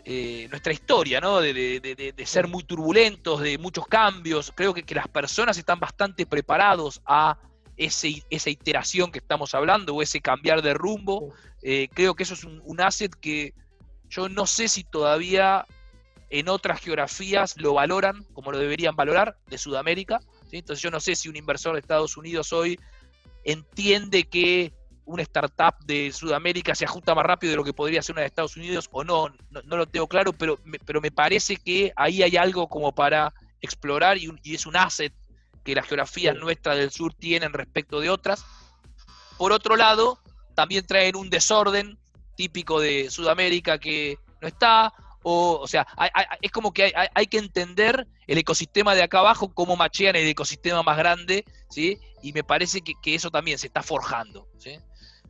eh, 0.06 0.48
nuestra 0.50 0.74
historia, 0.74 1.20
¿no? 1.20 1.42
De, 1.42 2.13
ser 2.26 2.48
muy 2.48 2.63
turbulentos, 2.63 3.42
de 3.42 3.58
muchos 3.58 3.88
cambios. 3.88 4.54
Creo 4.56 4.74
que, 4.74 4.96
las 4.96 5.08
personas 5.08 5.58
están 5.58 5.80
bastante 5.80 6.26
preparados 6.26 7.02
a 7.06 7.38
ese, 7.76 8.24
esa 8.30 8.50
iteración 8.50 9.12
que 9.12 9.20
estamos 9.20 9.54
hablando 9.54 9.96
o 9.96 10.02
ese 10.02 10.22
cambiar 10.22 10.62
de 10.62 10.74
rumbo. 10.74 11.34
Eh, 11.62 11.90
creo 11.94 12.16
que 12.16 12.24
eso 12.24 12.34
es 12.34 12.44
un, 12.44 12.82
asset 12.82 13.13
que 13.13 13.54
yo 14.10 14.30
no 14.30 14.46
sé 14.46 14.68
si 14.68 14.84
todavía 14.84 15.66
en 16.30 16.50
otras 16.50 16.82
geografías 16.82 17.56
lo 17.58 17.74
valoran 17.74 18.24
como 18.34 18.52
lo 18.52 18.60
deberían 18.60 18.96
valorar 18.96 19.38
de 19.48 19.58
Sudamérica. 19.58 20.20
Entonces 20.52 20.82
yo 20.82 20.92
no 20.92 21.00
sé 21.00 21.16
si 21.16 21.30
un 21.30 21.36
inversor 21.36 21.74
de 21.74 21.82
Estados 21.82 22.16
Unidos 22.16 22.54
hoy 22.54 22.80
entiende 23.44 24.24
que 24.24 24.74
una 25.08 25.24
startup 25.24 25.84
de 25.86 26.12
Sudamérica 26.12 26.76
se 26.76 26.86
ajusta 26.86 27.15
más 27.15 27.26
rápido 27.26 27.52
de 27.52 27.58
lo 27.58 27.63
que 27.63 27.74
podría 27.74 28.02
ser 28.02 28.13
una 28.13 28.22
de 28.22 28.28
Estados 28.28 28.58
Unidos 28.58 28.89
o 28.91 29.04
no, 29.04 29.30
no, 29.50 29.78
lo 29.78 29.88
tengo 29.88 30.08
claro, 30.08 30.34
pero 30.34 30.60
me, 30.65 30.78
pero 30.80 31.02
me 31.02 31.12
parece 31.12 31.56
que 31.56 31.93
ahí 31.96 32.22
hay 32.22 32.36
algo 32.36 32.67
como 32.67 32.93
para 32.93 33.34
explorar 33.62 34.17
y, 34.17 34.30
es 34.43 34.65
un 34.65 34.76
asset 34.76 35.13
que 35.63 35.76
las 35.76 35.88
geografías 35.88 36.36
nuestras 36.36 36.78
del 36.78 36.91
sur 36.91 37.13
tienen 37.13 37.54
respecto 37.54 38.00
de 38.00 38.10
otras. 38.10 38.46
Por 39.38 39.52
otro 39.52 39.76
lado, 39.76 40.20
también 40.56 40.86
traen 40.86 41.15
un 41.15 41.30
desorden 41.30 41.98
típico 42.36 42.80
de 42.80 43.10
Sudamérica 43.10 43.80
que 43.80 44.17
no 44.41 44.48
está, 44.48 44.93
o, 45.24 45.60
o 45.62 45.67
sea, 45.67 45.88
es 46.41 46.52
como 46.52 46.74
que 46.74 46.93
hay, 47.13 47.28
que 47.28 47.38
entender 47.38 48.08
el 48.28 48.38
ecosistema 48.38 48.93
de 48.93 49.04
acá 49.04 49.20
abajo, 49.20 49.54
cómo 49.54 49.76
machean 49.76 50.15
el 50.15 50.28
ecosistema 50.28 50.84
más 50.84 50.98
grande, 50.98 51.46
¿sí? 51.70 51.98
Y 52.22 52.34
me 52.34 52.43
parece 52.43 52.82
que, 52.82 52.93
que 53.02 53.15
eso 53.15 53.32
también 53.32 53.58
se 53.58 53.67
está 53.67 53.84
forjando, 53.84 54.48
¿sí? 54.58 54.78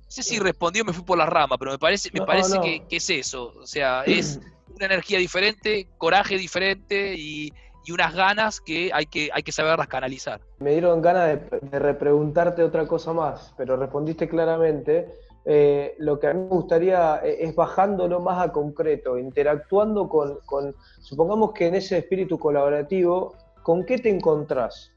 No 0.07 0.11
sé 0.11 0.23
si 0.23 0.39
respondió, 0.39 0.85
me 0.85 0.93
fui 0.93 1.03
por 1.03 1.17
la 1.17 1.25
rama, 1.25 1.57
pero 1.57 1.71
me 1.71 1.77
parece, 1.77 2.09
me 2.13 2.25
parece 2.25 2.57
Que, 2.61 2.95
es 2.95 3.09
eso. 3.09 3.53
O 3.61 3.67
sea, 3.67 4.03
es 4.05 4.39
una 4.75 4.85
energía 4.85 5.19
diferente, 5.19 5.89
coraje 5.97 6.37
diferente 6.37 7.15
y, 7.17 7.51
unas 7.89 8.13
ganas 8.13 8.59
que 8.59 8.91
hay, 8.93 9.05
que 9.05 9.29
hay 9.33 9.43
que 9.43 9.53
saberlas 9.53 9.87
canalizar. 9.87 10.41
Me 10.59 10.71
dieron 10.71 11.01
ganas 11.01 11.39
de, 11.61 11.79
repreguntarte 11.79 12.61
otra 12.61 12.85
cosa 12.85 13.13
más, 13.13 13.53
pero 13.55 13.77
respondiste 13.77 14.27
claramente. 14.27 15.07
Eh, 15.45 15.95
lo 15.97 16.19
que 16.19 16.27
a 16.27 16.33
mí 16.33 16.41
me 16.41 16.49
gustaría 16.49 17.21
eh, 17.23 17.37
es 17.39 17.55
bajándolo 17.55 18.19
más 18.19 18.45
a 18.45 18.51
concreto, 18.51 19.17
interactuando 19.17 20.09
con, 20.09 20.39
con, 20.45 20.75
supongamos 20.99 21.53
que 21.53 21.67
en 21.67 21.75
ese 21.75 21.99
espíritu 21.99 22.37
colaborativo, 22.37 23.33
¿con 23.63 23.85
qué 23.85 23.97
te 23.97 24.09
encontrás? 24.09 24.91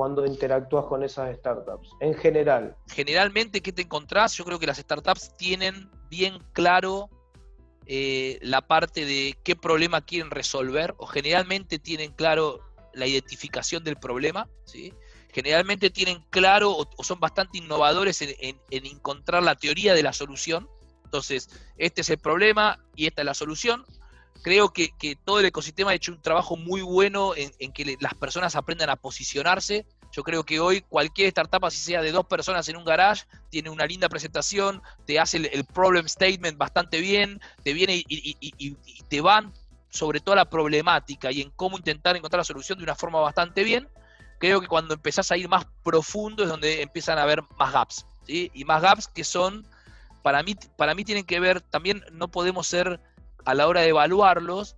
Cuando 0.00 0.24
interactúas 0.24 0.86
con 0.86 1.02
esas 1.02 1.36
startups, 1.36 1.90
en 2.00 2.14
general? 2.14 2.74
Generalmente, 2.86 3.60
¿qué 3.60 3.70
te 3.70 3.82
encontrás? 3.82 4.34
Yo 4.34 4.46
creo 4.46 4.58
que 4.58 4.66
las 4.66 4.78
startups 4.78 5.36
tienen 5.36 5.90
bien 6.08 6.38
claro 6.54 7.10
eh, 7.84 8.38
la 8.40 8.62
parte 8.62 9.04
de 9.04 9.36
qué 9.44 9.56
problema 9.56 10.00
quieren 10.00 10.30
resolver, 10.30 10.94
o 10.96 11.04
generalmente 11.04 11.78
tienen 11.78 12.12
claro 12.12 12.60
la 12.94 13.06
identificación 13.06 13.84
del 13.84 13.96
problema, 13.96 14.48
¿sí? 14.64 14.94
generalmente 15.34 15.90
tienen 15.90 16.24
claro 16.30 16.74
o, 16.74 17.04
son 17.04 17.20
bastante 17.20 17.58
innovadores 17.58 18.22
en, 18.22 18.58
encontrar 18.70 19.42
la 19.42 19.54
teoría 19.54 19.92
de 19.92 20.02
la 20.02 20.14
solución. 20.14 20.66
Entonces, 21.04 21.50
este 21.76 22.00
es 22.00 22.08
el 22.08 22.18
problema 22.18 22.82
y 22.96 23.06
esta 23.06 23.20
es 23.20 23.26
la 23.26 23.34
solución. 23.34 23.84
Creo 24.42 24.72
que, 24.72 24.90
todo 25.24 25.40
el 25.40 25.46
ecosistema 25.46 25.90
ha 25.90 25.94
hecho 25.94 26.12
un 26.12 26.22
trabajo 26.22 26.56
muy 26.56 26.80
bueno 26.80 27.32
en, 27.36 27.72
que 27.72 27.96
las 28.00 28.14
personas 28.14 28.56
aprendan 28.56 28.88
a 28.88 28.96
posicionarse. 28.96 29.86
Yo 30.12 30.22
creo 30.22 30.44
que 30.44 30.60
hoy 30.60 30.80
cualquier 30.80 31.28
startup, 31.28 31.66
así 31.66 31.78
sea 31.78 32.00
de 32.00 32.10
dos 32.10 32.26
personas 32.26 32.68
en 32.68 32.76
un 32.76 32.84
garage, 32.84 33.26
tiene 33.50 33.68
una 33.70 33.86
linda 33.86 34.08
presentación, 34.08 34.82
te 35.06 35.20
hace 35.20 35.36
el, 35.36 35.64
problem 35.64 36.08
statement 36.08 36.56
bastante 36.56 37.00
bien, 37.00 37.40
te 37.62 37.74
viene 37.74 38.02
y, 38.08 38.76
te 39.08 39.20
van 39.20 39.52
sobre 39.90 40.20
toda 40.20 40.36
la 40.36 40.48
problemática 40.48 41.30
y 41.32 41.42
en 41.42 41.50
cómo 41.50 41.76
intentar 41.76 42.16
encontrar 42.16 42.40
la 42.40 42.44
solución 42.44 42.78
de 42.78 42.84
una 42.84 42.94
forma 42.94 43.20
bastante 43.20 43.62
bien. 43.62 43.88
Creo 44.38 44.60
que 44.62 44.68
cuando 44.68 44.94
empezás 44.94 45.30
a 45.30 45.36
ir 45.36 45.48
más 45.48 45.66
profundo 45.84 46.44
es 46.44 46.48
donde 46.48 46.80
empiezan 46.80 47.18
a 47.18 47.22
haber 47.22 47.42
más 47.58 47.72
gaps. 47.72 48.06
¿sí? 48.26 48.50
Y 48.54 48.64
más 48.64 48.80
gaps 48.80 49.06
que 49.06 49.22
son, 49.22 49.66
para 50.22 50.42
mí, 50.42 50.56
para 50.78 50.94
mí 50.94 51.04
tienen 51.04 51.24
que 51.24 51.40
ver, 51.40 51.60
también 51.60 52.02
no 52.12 52.28
podemos 52.28 52.66
ser 52.66 53.00
a 53.44 53.54
la 53.54 53.66
hora 53.66 53.82
de 53.82 53.88
evaluarlos, 53.88 54.76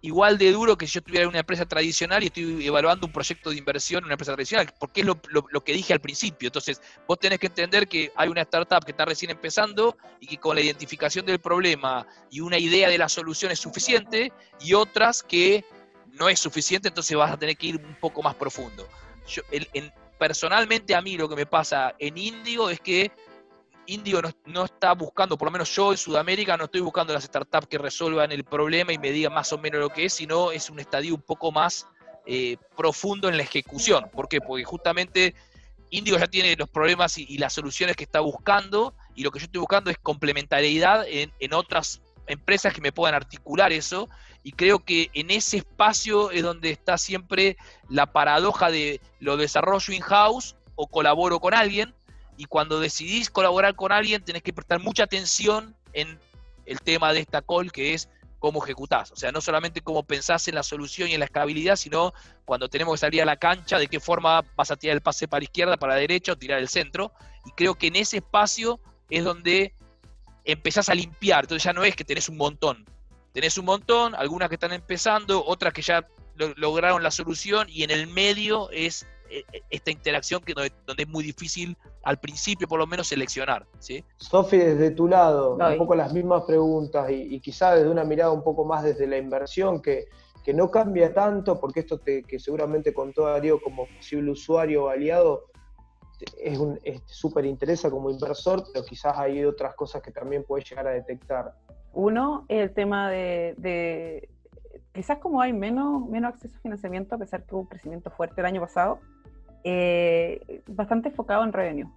igual 0.00 0.38
de 0.38 0.52
duro 0.52 0.78
que 0.78 0.86
si 0.86 0.94
yo 0.94 0.98
estuviera 1.00 1.24
en 1.24 1.30
una 1.30 1.40
empresa 1.40 1.66
tradicional 1.66 2.22
y 2.22 2.26
estoy 2.26 2.66
evaluando 2.66 3.06
un 3.06 3.12
proyecto 3.12 3.50
de 3.50 3.56
inversión 3.56 3.98
en 3.98 4.04
una 4.06 4.14
empresa 4.14 4.34
tradicional, 4.34 4.72
porque 4.78 5.00
es 5.00 5.06
lo, 5.06 5.20
que 5.64 5.72
dije 5.72 5.92
al 5.92 6.00
principio. 6.00 6.48
Entonces, 6.48 6.80
vos 7.06 7.18
tenés 7.18 7.38
que 7.38 7.46
entender 7.46 7.88
que 7.88 8.12
hay 8.14 8.28
una 8.28 8.42
startup 8.42 8.84
que 8.84 8.92
está 8.92 9.04
recién 9.04 9.30
empezando 9.30 9.96
y 10.20 10.26
que 10.26 10.38
con 10.38 10.54
la 10.54 10.62
identificación 10.62 11.26
del 11.26 11.40
problema 11.40 12.06
y 12.30 12.40
una 12.40 12.58
idea 12.58 12.88
de 12.88 12.98
la 12.98 13.08
solución 13.08 13.50
es 13.50 13.58
suficiente, 13.58 14.32
y 14.60 14.74
otras 14.74 15.22
que 15.22 15.64
no 16.12 16.28
es 16.28 16.38
suficiente, 16.38 16.88
entonces 16.88 17.16
vas 17.16 17.32
a 17.32 17.36
tener 17.36 17.56
que 17.56 17.68
ir 17.68 17.76
un 17.76 17.96
poco 18.00 18.22
más 18.22 18.34
profundo. 18.34 18.88
Yo, 19.26 19.42
personalmente 20.18 20.94
a 20.94 21.00
mí 21.00 21.16
lo 21.16 21.28
que 21.28 21.36
me 21.36 21.46
pasa 21.46 21.94
en 21.98 22.18
Indigo 22.18 22.70
es 22.70 22.80
que 22.80 23.12
Indigo 23.88 24.20
no, 24.44 24.64
está 24.66 24.92
buscando, 24.92 25.38
por 25.38 25.46
lo 25.46 25.52
menos 25.52 25.74
yo 25.74 25.92
en 25.92 25.96
Sudamérica 25.96 26.58
no 26.58 26.64
estoy 26.64 26.82
buscando 26.82 27.14
las 27.14 27.24
startups 27.24 27.68
que 27.68 27.78
resuelvan 27.78 28.30
el 28.32 28.44
problema 28.44 28.92
y 28.92 28.98
me 28.98 29.10
digan 29.10 29.32
más 29.32 29.50
o 29.54 29.58
menos 29.58 29.80
lo 29.80 29.88
que 29.88 30.04
es, 30.04 30.12
sino 30.12 30.52
es 30.52 30.68
un 30.68 30.78
estadio 30.78 31.14
un 31.14 31.22
poco 31.22 31.52
más 31.52 31.86
eh, 32.26 32.58
profundo 32.76 33.30
en 33.30 33.38
la 33.38 33.44
ejecución. 33.44 34.10
¿Por 34.12 34.28
qué? 34.28 34.42
Porque 34.42 34.62
justamente 34.64 35.34
Indigo 35.88 36.18
ya 36.18 36.26
tiene 36.26 36.54
los 36.54 36.68
problemas 36.68 37.16
y, 37.16 37.38
las 37.38 37.54
soluciones 37.54 37.96
que 37.96 38.04
está 38.04 38.20
buscando 38.20 38.94
y 39.14 39.22
lo 39.22 39.30
que 39.30 39.38
yo 39.38 39.46
estoy 39.46 39.60
buscando 39.60 39.90
es 39.90 39.96
complementariedad 39.96 41.06
en, 41.08 41.32
en 41.40 41.54
otras 41.54 42.02
empresas 42.26 42.74
que 42.74 42.82
me 42.82 42.92
puedan 42.92 43.14
articular 43.14 43.72
eso 43.72 44.06
y 44.42 44.52
creo 44.52 44.80
que 44.80 45.10
en 45.14 45.30
ese 45.30 45.56
espacio 45.56 46.30
es 46.30 46.42
donde 46.42 46.70
está 46.70 46.98
siempre 46.98 47.56
la 47.88 48.12
paradoja 48.12 48.70
de 48.70 49.00
lo 49.18 49.38
desarrollo 49.38 49.94
in-house 49.94 50.56
o 50.74 50.88
colaboro 50.88 51.40
con 51.40 51.54
alguien 51.54 51.94
y 52.38 52.44
cuando 52.44 52.78
decidís 52.78 53.30
colaborar 53.30 53.74
con 53.74 53.90
alguien 53.90 54.22
tenés 54.22 54.42
que 54.42 54.52
prestar 54.52 54.80
mucha 54.80 55.02
atención 55.02 55.74
en 55.92 56.20
el 56.66 56.80
tema 56.80 57.12
de 57.12 57.18
esta 57.18 57.42
call 57.42 57.72
que 57.72 57.94
es 57.94 58.08
cómo 58.38 58.62
ejecutás. 58.62 59.10
O 59.10 59.16
sea, 59.16 59.32
no 59.32 59.40
solamente 59.40 59.80
cómo 59.80 60.04
pensás 60.04 60.46
en 60.46 60.54
la 60.54 60.62
solución 60.62 61.08
y 61.08 61.14
en 61.14 61.18
la 61.18 61.26
escalabilidad, 61.26 61.74
sino 61.74 62.14
cuando 62.44 62.68
tenemos 62.68 62.94
que 62.94 62.98
salir 62.98 63.22
a 63.22 63.24
la 63.24 63.36
cancha, 63.36 63.76
de 63.76 63.88
qué 63.88 63.98
forma 63.98 64.44
vas 64.54 64.70
a 64.70 64.76
tirar 64.76 64.94
el 64.94 65.02
pase 65.02 65.26
para 65.26 65.42
izquierda, 65.42 65.76
para 65.76 65.96
derecha 65.96 66.32
o 66.32 66.36
tirar 66.36 66.60
el 66.60 66.68
centro. 66.68 67.12
Y 67.44 67.50
creo 67.50 67.74
que 67.74 67.88
en 67.88 67.96
ese 67.96 68.18
espacio 68.18 68.78
es 69.10 69.24
donde 69.24 69.74
empezás 70.44 70.88
a 70.88 70.94
limpiar. 70.94 71.44
Entonces 71.44 71.64
ya 71.64 71.72
no 71.72 71.82
es 71.82 71.96
que 71.96 72.04
tenés 72.04 72.28
un 72.28 72.36
montón. 72.36 72.86
Tenés 73.32 73.58
un 73.58 73.64
montón, 73.64 74.14
algunas 74.14 74.48
que 74.48 74.54
están 74.54 74.72
empezando, 74.72 75.44
otras 75.44 75.72
que 75.72 75.82
ya 75.82 76.06
lograron 76.36 77.02
la 77.02 77.10
solución 77.10 77.66
y 77.68 77.82
en 77.82 77.90
el 77.90 78.06
medio 78.06 78.70
es 78.70 79.08
esta 79.70 79.90
interacción 79.90 80.42
que 80.42 80.54
donde, 80.54 81.02
es 81.02 81.08
muy 81.08 81.24
difícil 81.24 81.76
al 82.02 82.18
principio 82.18 82.66
por 82.68 82.78
lo 82.78 82.86
menos 82.86 83.08
seleccionar. 83.08 83.66
¿sí? 83.78 84.04
Sofi, 84.16 84.56
desde 84.56 84.90
tu 84.90 85.08
lado, 85.08 85.56
un 85.56 85.78
poco 85.78 85.94
las 85.94 86.12
mismas 86.12 86.44
preguntas 86.44 87.10
y, 87.10 87.34
y, 87.34 87.40
quizá 87.40 87.74
desde 87.74 87.90
una 87.90 88.04
mirada 88.04 88.32
un 88.32 88.42
poco 88.42 88.64
más 88.64 88.84
desde 88.84 89.06
la 89.06 89.18
inversión, 89.18 89.82
que, 89.82 90.06
que 90.44 90.54
no 90.54 90.70
cambia 90.70 91.12
tanto, 91.12 91.60
porque 91.60 91.80
esto 91.80 91.98
te, 91.98 92.22
que 92.22 92.38
seguramente 92.38 92.94
contó 92.94 93.24
Darío 93.24 93.60
como 93.60 93.86
posible 93.86 94.30
usuario 94.30 94.84
o 94.84 94.88
aliado, 94.88 95.44
es 96.42 97.02
súper 97.06 97.44
interesa 97.44 97.90
como 97.90 98.10
inversor, 98.10 98.64
pero 98.72 98.84
quizás 98.84 99.16
hay 99.18 99.44
otras 99.44 99.74
cosas 99.74 100.02
que 100.02 100.10
también 100.10 100.44
puedes 100.44 100.68
llegar 100.68 100.86
a 100.86 100.90
detectar. 100.90 101.54
Uno, 101.92 102.44
el 102.48 102.72
tema 102.72 103.10
de, 103.10 103.54
de 103.58 104.28
quizás 104.92 105.18
como 105.18 105.40
hay 105.40 105.52
menos, 105.52 106.08
menos 106.08 106.34
acceso 106.34 106.56
a 106.56 106.60
financiamiento, 106.60 107.14
a 107.14 107.18
pesar 107.18 107.44
que 107.44 107.54
hubo 107.54 107.62
un 107.62 107.68
crecimiento 107.68 108.10
fuerte 108.10 108.40
el 108.40 108.46
año 108.46 108.60
pasado, 108.60 109.00
eh, 109.70 110.62
bastante 110.66 111.10
enfocado 111.10 111.44
en 111.44 111.52
revenue, 111.52 111.90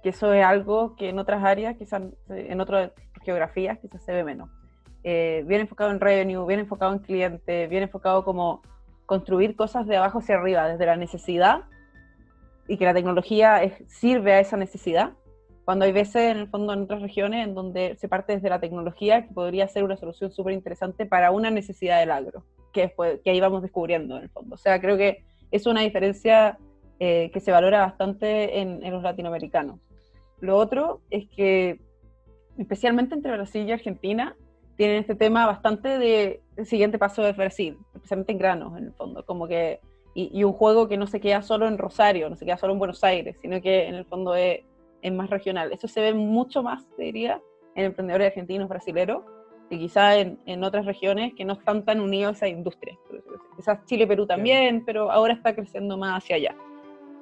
que 0.00 0.10
eso 0.10 0.32
es 0.32 0.44
algo 0.44 0.94
que 0.94 1.08
en 1.08 1.18
otras 1.18 1.42
áreas, 1.42 1.76
quizás 1.76 2.02
en 2.28 2.60
otras 2.60 2.92
geografías, 3.24 3.80
quizás 3.80 4.04
se 4.04 4.12
ve 4.12 4.22
menos. 4.22 4.48
Eh, 5.02 5.42
bien 5.44 5.62
enfocado 5.62 5.90
en 5.90 5.98
revenue, 5.98 6.46
bien 6.46 6.60
enfocado 6.60 6.92
en 6.92 7.00
cliente, 7.00 7.66
bien 7.66 7.82
enfocado 7.82 8.24
como 8.24 8.62
construir 9.06 9.56
cosas 9.56 9.88
de 9.88 9.96
abajo 9.96 10.20
hacia 10.20 10.36
arriba, 10.36 10.68
desde 10.68 10.86
la 10.86 10.96
necesidad 10.96 11.64
y 12.68 12.76
que 12.76 12.84
la 12.84 12.94
tecnología 12.94 13.60
sirve 13.88 14.32
a 14.32 14.38
esa 14.38 14.56
necesidad. 14.56 15.14
Cuando 15.64 15.84
hay 15.84 15.90
veces, 15.90 16.30
en 16.30 16.36
el 16.36 16.48
fondo, 16.48 16.74
en 16.74 16.82
otras 16.82 17.02
regiones, 17.02 17.44
en 17.44 17.56
donde 17.56 17.96
se 17.96 18.06
parte 18.08 18.34
desde 18.34 18.50
la 18.50 18.60
tecnología, 18.60 19.26
que 19.26 19.34
podría 19.34 19.66
ser 19.66 19.82
una 19.82 19.96
solución 19.96 20.30
súper 20.30 20.52
interesante 20.52 21.06
para 21.06 21.32
una 21.32 21.50
necesidad 21.50 21.98
del 21.98 22.12
agro, 22.12 22.44
que, 22.72 22.82
después, 22.82 23.18
que 23.24 23.30
ahí 23.30 23.40
vamos 23.40 23.62
descubriendo, 23.62 24.16
en 24.16 24.22
el 24.22 24.30
fondo. 24.30 24.54
O 24.54 24.58
sea, 24.58 24.80
creo 24.80 24.96
que 24.96 25.24
es 25.50 25.66
una 25.66 25.80
diferencia 25.80 26.58
eh, 26.98 27.30
que 27.32 27.40
se 27.40 27.52
valora 27.52 27.80
bastante 27.80 28.60
en, 28.60 28.80
los 28.90 29.02
latinoamericanos. 29.02 29.78
Lo 30.40 30.56
otro 30.56 31.02
es 31.10 31.28
que, 31.28 31.78
especialmente 32.56 33.14
entre 33.14 33.32
Brasil 33.32 33.68
y 33.68 33.72
Argentina, 33.72 34.34
tienen 34.76 34.98
este 34.98 35.14
tema 35.14 35.46
bastante 35.46 35.98
de 35.98 36.40
el 36.56 36.66
siguiente 36.66 36.98
paso 36.98 37.22
de 37.22 37.32
Brasil, 37.32 37.76
especialmente 37.94 38.32
en 38.32 38.38
granos, 38.38 38.78
en 38.78 38.84
el 38.84 38.92
fondo, 38.94 39.26
como 39.26 39.46
que, 39.46 39.80
y, 40.14 40.42
un 40.42 40.54
juego 40.54 40.88
que 40.88 40.96
no 40.96 41.06
se 41.06 41.20
queda 41.20 41.42
solo 41.42 41.68
en 41.68 41.76
Rosario, 41.76 42.30
no 42.30 42.36
se 42.36 42.46
queda 42.46 42.56
solo 42.56 42.72
en 42.72 42.78
Buenos 42.78 43.04
Aires, 43.04 43.36
sino 43.42 43.60
que 43.60 43.86
en 43.88 43.94
el 43.94 44.06
fondo 44.06 44.34
es, 44.34 44.60
es 45.02 45.12
más 45.12 45.28
regional. 45.28 45.72
Eso 45.72 45.88
se 45.88 46.00
ve 46.00 46.14
mucho 46.14 46.62
más, 46.62 46.86
diría, 46.96 47.42
en 47.74 47.84
emprendedores 47.84 48.28
argentinos, 48.28 48.70
brasileros, 48.70 49.22
y 49.68 49.78
quizá 49.78 50.16
en, 50.16 50.38
en, 50.46 50.64
otras 50.64 50.86
regiones 50.86 51.34
que 51.34 51.44
no 51.44 51.52
están 51.52 51.84
tan 51.84 52.00
unidos 52.00 52.30
a 52.30 52.36
esa 52.36 52.48
industria. 52.48 52.96
Quizás 53.56 53.84
Chile, 53.84 54.06
Perú 54.06 54.26
también, 54.26 54.82
pero 54.86 55.10
ahora 55.10 55.34
está 55.34 55.54
creciendo 55.54 55.98
más 55.98 56.22
hacia 56.22 56.36
allá. 56.36 56.56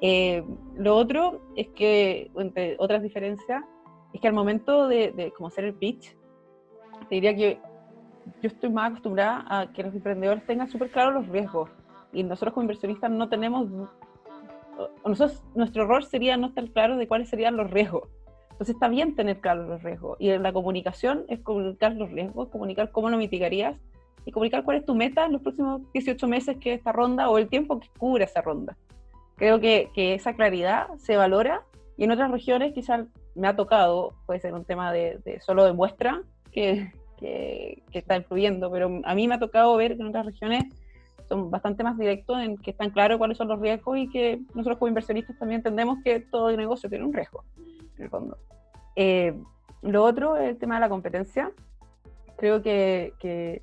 Eh, 0.06 0.44
lo 0.76 0.96
otro 0.96 1.40
es 1.56 1.68
que, 1.68 2.30
entre 2.36 2.76
otras 2.78 3.02
diferencias, 3.02 3.64
es 4.12 4.20
que 4.20 4.28
al 4.28 4.34
momento 4.34 4.86
de, 4.86 5.12
de 5.12 5.32
como 5.32 5.46
hacer 5.46 5.64
el 5.64 5.72
pitch, 5.72 6.14
te 7.08 7.14
diría 7.14 7.34
que 7.34 7.58
yo 8.42 8.48
estoy 8.48 8.68
más 8.68 8.90
acostumbrada 8.90 9.46
a 9.48 9.72
que 9.72 9.82
los 9.82 9.94
emprendedores 9.94 10.44
tengan 10.44 10.68
súper 10.68 10.90
claros 10.90 11.14
los 11.14 11.28
riesgos. 11.28 11.70
Y 12.12 12.22
nosotros 12.22 12.52
como 12.52 12.64
inversionistas 12.64 13.10
no 13.10 13.30
tenemos... 13.30 13.66
Nosotros, 15.06 15.42
nuestro 15.54 15.84
error 15.84 16.04
sería 16.04 16.36
no 16.36 16.48
estar 16.48 16.70
claro 16.72 16.98
de 16.98 17.08
cuáles 17.08 17.30
serían 17.30 17.56
los 17.56 17.70
riesgos. 17.70 18.10
Entonces 18.50 18.74
está 18.74 18.88
bien 18.88 19.14
tener 19.14 19.40
claros 19.40 19.66
los 19.66 19.82
riesgos. 19.82 20.18
Y 20.20 20.36
la 20.36 20.52
comunicación 20.52 21.24
es 21.28 21.40
comunicar 21.40 21.94
los 21.94 22.10
riesgos, 22.10 22.50
comunicar 22.50 22.92
cómo 22.92 23.08
lo 23.08 23.16
mitigarías 23.16 23.80
y 24.26 24.32
comunicar 24.32 24.64
cuál 24.64 24.76
es 24.76 24.84
tu 24.84 24.94
meta 24.94 25.24
en 25.24 25.32
los 25.32 25.40
próximos 25.40 25.80
18 25.94 26.28
meses 26.28 26.58
que 26.58 26.74
esta 26.74 26.92
ronda 26.92 27.30
o 27.30 27.38
el 27.38 27.48
tiempo 27.48 27.80
que 27.80 27.88
cubre 27.96 28.24
esa 28.24 28.42
ronda. 28.42 28.76
Creo 29.36 29.60
que, 29.60 29.90
que, 29.94 30.14
esa 30.14 30.34
claridad 30.34 30.88
se 30.96 31.16
valora 31.16 31.62
y 31.96 32.04
en 32.04 32.10
otras 32.10 32.30
regiones 32.30 32.72
quizás 32.72 33.06
me 33.34 33.48
ha 33.48 33.56
tocado, 33.56 34.14
puede 34.26 34.40
ser 34.40 34.54
un 34.54 34.64
tema 34.64 34.92
de, 34.92 35.40
solo 35.44 35.64
de 35.64 35.72
muestra 35.72 36.22
que, 36.52 36.92
que, 37.18 37.82
está 37.92 38.16
influyendo, 38.16 38.70
pero 38.70 39.00
a 39.04 39.14
mí 39.14 39.26
me 39.26 39.34
ha 39.34 39.38
tocado 39.38 39.76
ver 39.76 39.96
que 39.96 40.02
en 40.02 40.08
otras 40.08 40.26
regiones 40.26 40.64
son 41.28 41.50
bastante 41.50 41.82
más 41.82 41.98
directos 41.98 42.38
en 42.40 42.58
que 42.58 42.70
están 42.70 42.90
claros 42.90 43.18
cuáles 43.18 43.38
son 43.38 43.48
los 43.48 43.60
riesgos 43.60 43.98
y 43.98 44.08
que 44.08 44.40
nosotros 44.54 44.78
como 44.78 44.88
inversionistas 44.88 45.38
también 45.38 45.60
entendemos 45.60 45.98
que 46.04 46.20
todo 46.20 46.54
negocio 46.56 46.88
tiene 46.88 47.04
un 47.04 47.12
riesgo, 47.12 47.44
en 47.96 48.04
el 48.04 48.10
fondo. 48.10 48.38
Eh, 48.94 49.34
lo 49.82 50.04
otro 50.04 50.36
es 50.36 50.50
el 50.50 50.58
tema 50.58 50.76
de 50.76 50.80
la 50.82 50.88
competencia. 50.88 51.50
Creo 52.36 52.62
que 52.62 53.62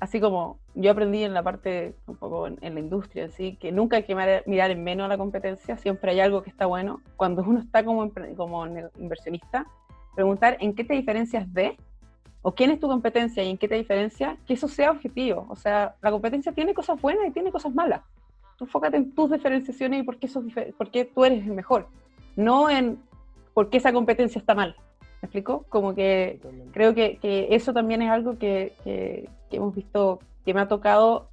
así 0.00 0.18
como 0.18 0.58
yo 0.74 0.90
aprendí 0.90 1.22
en 1.22 1.34
la 1.34 1.42
parte, 1.42 1.94
un 2.06 2.16
poco 2.16 2.46
en, 2.46 2.58
la 2.60 2.80
industria, 2.80 3.30
¿sí? 3.30 3.56
que 3.56 3.70
nunca 3.70 3.98
hay 3.98 4.04
que 4.04 4.14
mirar 4.46 4.70
en 4.70 4.82
menos 4.82 5.04
a 5.04 5.08
la 5.08 5.18
competencia, 5.18 5.76
siempre 5.76 6.12
hay 6.12 6.20
algo 6.20 6.42
que 6.42 6.50
está 6.50 6.66
bueno. 6.66 7.02
Cuando 7.16 7.42
uno 7.42 7.60
está 7.60 7.84
como, 7.84 8.10
como 8.36 8.66
inversionista, 8.98 9.66
preguntar 10.14 10.56
en 10.60 10.74
qué 10.74 10.84
te 10.84 10.94
diferencias 10.94 11.52
de, 11.52 11.76
o 12.42 12.54
quién 12.54 12.70
es 12.70 12.80
tu 12.80 12.88
competencia 12.88 13.44
y 13.44 13.50
en 13.50 13.58
qué 13.58 13.68
te 13.68 13.74
diferencia, 13.74 14.38
que 14.46 14.54
eso 14.54 14.68
sea 14.68 14.90
objetivo. 14.90 15.46
O 15.50 15.56
sea, 15.56 15.94
la 16.00 16.10
competencia 16.10 16.52
tiene 16.52 16.72
cosas 16.72 17.00
buenas 17.00 17.28
y 17.28 17.30
tiene 17.30 17.52
cosas 17.52 17.74
malas. 17.74 18.00
Tú 18.56 18.64
enfócate 18.64 18.96
en 18.96 19.14
tus 19.14 19.30
diferenciaciones 19.30 20.00
y 20.00 20.02
por 20.02 20.18
qué, 20.18 20.26
eso, 20.26 20.42
por 20.76 20.90
qué 20.90 21.04
tú 21.04 21.24
eres 21.24 21.46
el 21.46 21.52
mejor, 21.52 21.88
no 22.36 22.70
en 22.70 22.98
por 23.52 23.68
qué 23.68 23.76
esa 23.76 23.92
competencia 23.92 24.38
está 24.38 24.54
mal. 24.54 24.76
¿Me 25.22 25.26
explico? 25.26 25.66
Como 25.68 25.94
que 25.94 26.40
creo 26.72 26.94
que, 26.94 27.18
que, 27.18 27.48
eso 27.50 27.74
también 27.74 28.00
es 28.00 28.10
algo 28.10 28.38
que, 28.38 28.72
que, 28.84 29.28
hemos 29.50 29.74
visto, 29.74 30.20
que 30.44 30.54
me 30.54 30.60
ha 30.60 30.68
tocado 30.68 31.28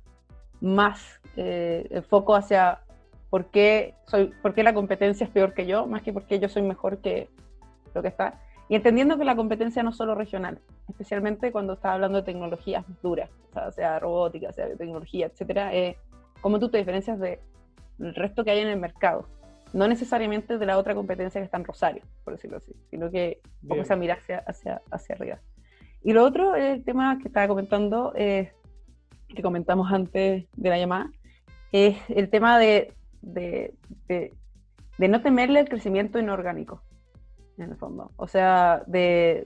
más 0.60 1.22
eh, 1.38 1.88
el 1.90 2.04
foco 2.04 2.36
hacia 2.36 2.82
por 3.30 3.46
qué, 3.46 3.94
soy, 4.06 4.34
por 4.42 4.54
qué 4.54 4.64
la 4.64 4.74
competencia 4.74 5.26
es 5.26 5.30
peor 5.30 5.54
que 5.54 5.66
yo, 5.66 5.86
más 5.88 6.02
que 6.02 6.12
porque 6.12 6.40
yo 6.40 6.50
soy 6.50 6.64
mejor 6.64 6.98
que 6.98 7.30
lo 7.94 8.02
que 8.02 8.10
está. 8.10 8.42
Y 8.68 8.76
entendiendo 8.76 9.18
que 9.18 9.24
la 9.24 9.38
competencia 9.38 9.84
no 9.84 9.92
es 9.92 9.96
solo 9.96 10.16
regional, 10.16 10.60
especialmente 10.90 11.54
cuando 11.54 11.74
estás 11.74 11.94
hablando 11.94 12.18
de 12.18 12.26
tecnologías 12.26 12.84
duras, 13.02 13.30
o 13.56 13.72
sea, 13.72 14.00
robótica, 14.00 14.52
sea 14.52 14.68
tecnología, 14.76 15.28
etcétera, 15.28 15.74
eh, 15.74 15.98
cómo 16.42 16.60
tú 16.60 16.68
te 16.68 16.78
diferencias 16.78 17.18
del 17.20 17.40
resto 18.16 18.44
que 18.44 18.52
hay 18.52 18.60
en 18.60 18.68
el 18.68 18.80
mercado 18.80 19.26
no 19.78 19.88
necesariamente 19.88 20.58
de 20.58 20.66
la 20.66 20.80
otra 20.80 20.96
competencia 20.96 21.40
que 21.40 21.46
está 21.46 21.58
en 21.58 21.64
Rosario, 21.64 22.02
por 22.24 22.34
decirlo 22.34 22.58
así, 22.58 22.74
sino 22.90 23.12
que 23.12 23.42
vamos 23.62 23.92
a 23.92 23.96
mirar 23.96 24.18
hacia, 24.18 24.40
hacia, 24.40 24.82
hacia, 24.90 25.16
arriba. 25.16 25.40
Y 26.04 26.14
lo 26.14 26.24
otro, 26.24 26.56
el 26.56 26.84
tema 26.84 27.20
que 27.20 27.28
estaba 27.28 27.48
comentando, 27.48 28.12
eh, 28.16 28.52
que 29.28 29.44
comentamos 29.44 29.92
antes 29.94 30.48
de 30.56 30.70
la 30.70 30.80
llamada, 30.80 31.12
es 31.72 31.96
el 32.10 32.32
tema 32.32 32.58
de, 32.58 32.92
de, 33.22 33.76
de, 34.08 35.08
no 35.08 35.22
temerle 35.22 35.60
el 35.60 35.70
crecimiento 35.70 36.18
inorgánico, 36.18 36.82
en 37.60 37.70
el 37.70 37.78
fondo. 37.78 38.10
O 38.16 38.28
sea, 38.28 38.82
de, 38.88 39.46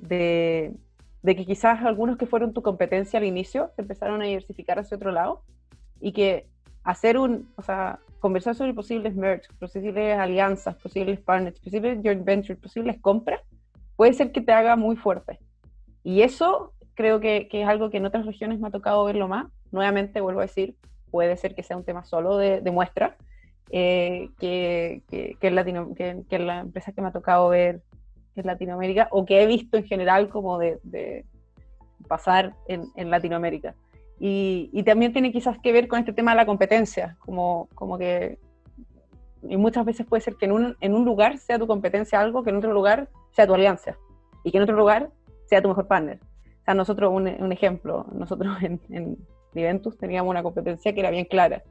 de 1.23 1.35
que 1.35 1.45
quizás 1.45 1.83
algunos 1.83 2.17
que 2.17 2.25
fueron 2.25 2.53
tu 2.53 2.61
competencia 2.61 3.19
al 3.19 3.25
inicio 3.25 3.71
empezaron 3.75 4.21
a 4.21 4.25
diversificar 4.25 4.79
hacia 4.79 4.95
otro 4.95 5.11
lado 5.11 5.43
y 5.99 6.13
que 6.13 6.47
hacer 6.85 7.17
un, 7.17 7.51
o 7.57 7.63
sea, 7.63 7.99
conversar 8.21 8.55
sobre 8.55 8.73
posibles 8.73 9.15
merge, 9.15 9.47
posibles 9.59 10.17
alianzas, 10.17 10.75
posibles 10.75 11.19
partners, 11.19 11.59
posibles 11.59 11.99
joint 12.03 12.23
ventures, 12.23 12.59
posibles 12.59 13.01
compras, 13.01 13.41
puede 13.97 14.13
ser 14.13 14.31
que 14.31 14.41
te 14.41 14.53
haga 14.53 14.75
muy 14.75 14.95
fuerte. 14.95 15.39
Y 16.03 16.21
eso 16.21 16.71
creo 16.93 17.19
que, 17.19 17.49
es 17.51 17.67
algo 17.67 17.89
que 17.89 17.97
en 17.97 18.05
otras 18.05 18.25
regiones 18.25 18.59
me 18.59 18.67
ha 18.67 18.71
tocado 18.71 19.03
verlo 19.05 19.27
más. 19.27 19.47
Nuevamente, 19.71 20.21
vuelvo 20.21 20.39
a 20.39 20.43
decir, 20.43 20.75
puede 21.09 21.35
ser 21.35 21.55
que 21.55 21.63
sea 21.63 21.75
un 21.75 21.83
tema 21.83 22.05
solo 22.05 22.37
de, 22.37 22.61
muestra, 22.71 23.17
eh, 23.71 24.29
que, 24.39 25.01
que, 25.39 25.51
Latino, 25.51 25.93
que, 25.95 26.21
que, 26.29 26.39
la 26.39 26.59
empresa 26.59 26.91
que 26.91 27.01
me 27.01 27.07
ha 27.07 27.11
tocado 27.11 27.49
ver 27.49 27.81
en 28.35 28.45
Latinoamérica 28.45 29.07
o 29.11 29.25
que 29.25 29.41
he 29.41 29.47
visto 29.47 29.77
en 29.77 29.85
general 29.85 30.29
como 30.29 30.59
de, 30.59 31.25
pasar 32.07 32.53
en 32.67 33.09
Latinoamérica. 33.09 33.73
Y, 34.23 34.83
también 34.83 35.13
tiene 35.13 35.31
quizás 35.31 35.57
que 35.57 35.71
ver 35.71 35.87
con 35.87 35.97
este 35.97 36.13
tema 36.13 36.31
de 36.31 36.37
la 36.37 36.45
competencia, 36.45 37.17
como, 37.19 37.67
como 37.73 37.97
que 37.97 38.37
y 39.41 39.57
muchas 39.57 39.83
veces 39.83 40.05
puede 40.05 40.21
ser 40.21 40.35
que 40.35 40.45
en 40.45 40.51
un, 40.51 40.77
en 40.79 40.93
un 40.93 41.03
lugar 41.05 41.39
sea 41.39 41.57
tu 41.57 41.65
competencia 41.65 42.21
algo, 42.21 42.43
que 42.43 42.51
en 42.51 42.57
otro 42.57 42.71
lugar 42.71 43.09
sea 43.31 43.47
tu 43.47 43.55
alianza, 43.55 43.97
y 44.43 44.51
que 44.51 44.57
en 44.57 44.63
otro 44.63 44.75
lugar 44.75 45.09
sea 45.47 45.63
tu 45.63 45.69
mejor 45.69 45.87
partner. 45.87 46.19
O 46.21 46.63
sea, 46.65 46.75
nosotros, 46.75 47.11
un, 47.11 47.27
un 47.27 47.51
ejemplo, 47.51 48.05
nosotros 48.11 48.61
en, 48.61 48.79
en 48.91 49.17
Juventus 49.53 49.97
teníamos 49.97 50.29
una 50.29 50.43
competencia 50.43 50.93
que 50.93 50.99
era 50.99 51.09
bien 51.09 51.25
clara, 51.25 51.63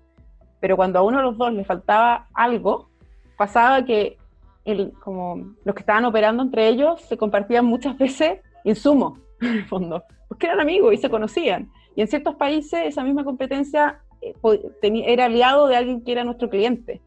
pero 0.58 0.74
cuando 0.74 0.98
a 0.98 1.02
uno 1.02 1.18
de 1.18 1.22
los 1.22 1.38
dos 1.38 1.52
le 1.52 1.64
faltaba 1.64 2.26
algo, 2.34 2.90
pasaba 3.36 3.84
que 3.84 4.16
el, 4.64 4.92
como 5.04 5.54
los 5.64 5.74
que 5.76 5.82
estaban 5.82 6.04
operando 6.04 6.42
entre 6.42 6.66
ellos 6.66 7.00
se 7.02 7.16
compartían 7.16 7.64
muchas 7.64 7.96
veces 7.96 8.40
insumos, 8.64 9.20
en 9.40 9.52
el 9.58 9.64
fondo, 9.66 10.02
porque 10.26 10.46
eran 10.46 10.58
amigos 10.58 10.94
y 10.94 10.96
se 10.96 11.08
conocían. 11.08 11.70
Y 11.96 12.02
en 12.02 12.08
ciertos 12.08 12.36
países 12.36 12.80
esa 12.86 13.02
misma 13.02 13.24
competencia 13.24 14.00
eh, 14.20 14.34
era 14.82 15.26
aliado 15.26 15.66
de 15.66 15.76
alguien 15.76 16.02
que 16.02 16.12
era 16.12 16.24
nuestro 16.24 16.48
cliente. 16.48 17.00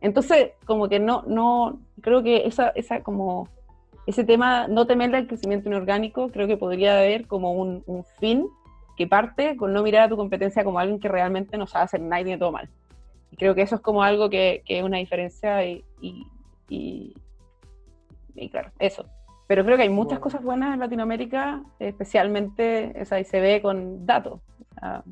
Entonces, 0.00 0.52
como 0.66 0.88
que 0.88 0.98
no, 0.98 1.22
no, 1.26 1.80
creo 2.00 2.22
que 2.22 2.46
esa, 2.46 2.70
esa 2.70 3.02
como, 3.02 3.48
ese 4.06 4.24
tema, 4.24 4.66
no 4.66 4.86
temerle 4.86 5.18
al 5.18 5.26
crecimiento 5.28 5.68
inorgánico, 5.68 6.28
creo 6.28 6.48
que 6.48 6.56
podría 6.56 6.98
haber 6.98 7.26
como 7.26 7.52
un, 7.52 7.84
un 7.86 8.04
fin 8.18 8.48
que 8.96 9.06
parte 9.06 9.56
con 9.56 9.72
no 9.72 9.82
mirar 9.82 10.04
a 10.04 10.08
tu 10.08 10.16
competencia 10.16 10.64
como 10.64 10.78
alguien 10.78 10.98
que 10.98 11.08
realmente 11.08 11.56
no 11.56 11.66
sabe 11.66 11.84
hacer 11.84 12.00
nada 12.00 12.20
y 12.20 12.24
tiene 12.24 12.38
todo 12.38 12.52
mal. 12.52 12.68
Y 13.30 13.36
creo 13.36 13.54
que 13.54 13.62
eso 13.62 13.76
es 13.76 13.80
como 13.80 14.02
algo 14.02 14.28
que, 14.28 14.62
que 14.66 14.78
es 14.78 14.84
una 14.84 14.98
diferencia 14.98 15.64
y, 15.64 15.84
y, 16.00 16.26
y, 16.68 17.14
y, 18.34 18.48
claro, 18.50 18.70
eso. 18.78 19.06
Pero 19.46 19.64
creo 19.64 19.76
que 19.76 19.82
hay 19.82 19.88
muchas 19.88 20.18
bueno. 20.18 20.22
cosas 20.22 20.42
buenas 20.42 20.74
en 20.74 20.80
Latinoamérica, 20.80 21.62
especialmente, 21.78 22.94
o 23.00 23.04
sea, 23.04 23.20
y 23.20 23.24
se 23.24 23.40
ve 23.40 23.60
con 23.60 24.06
datos. 24.06 24.40
O 24.60 24.80
sea, 24.80 25.04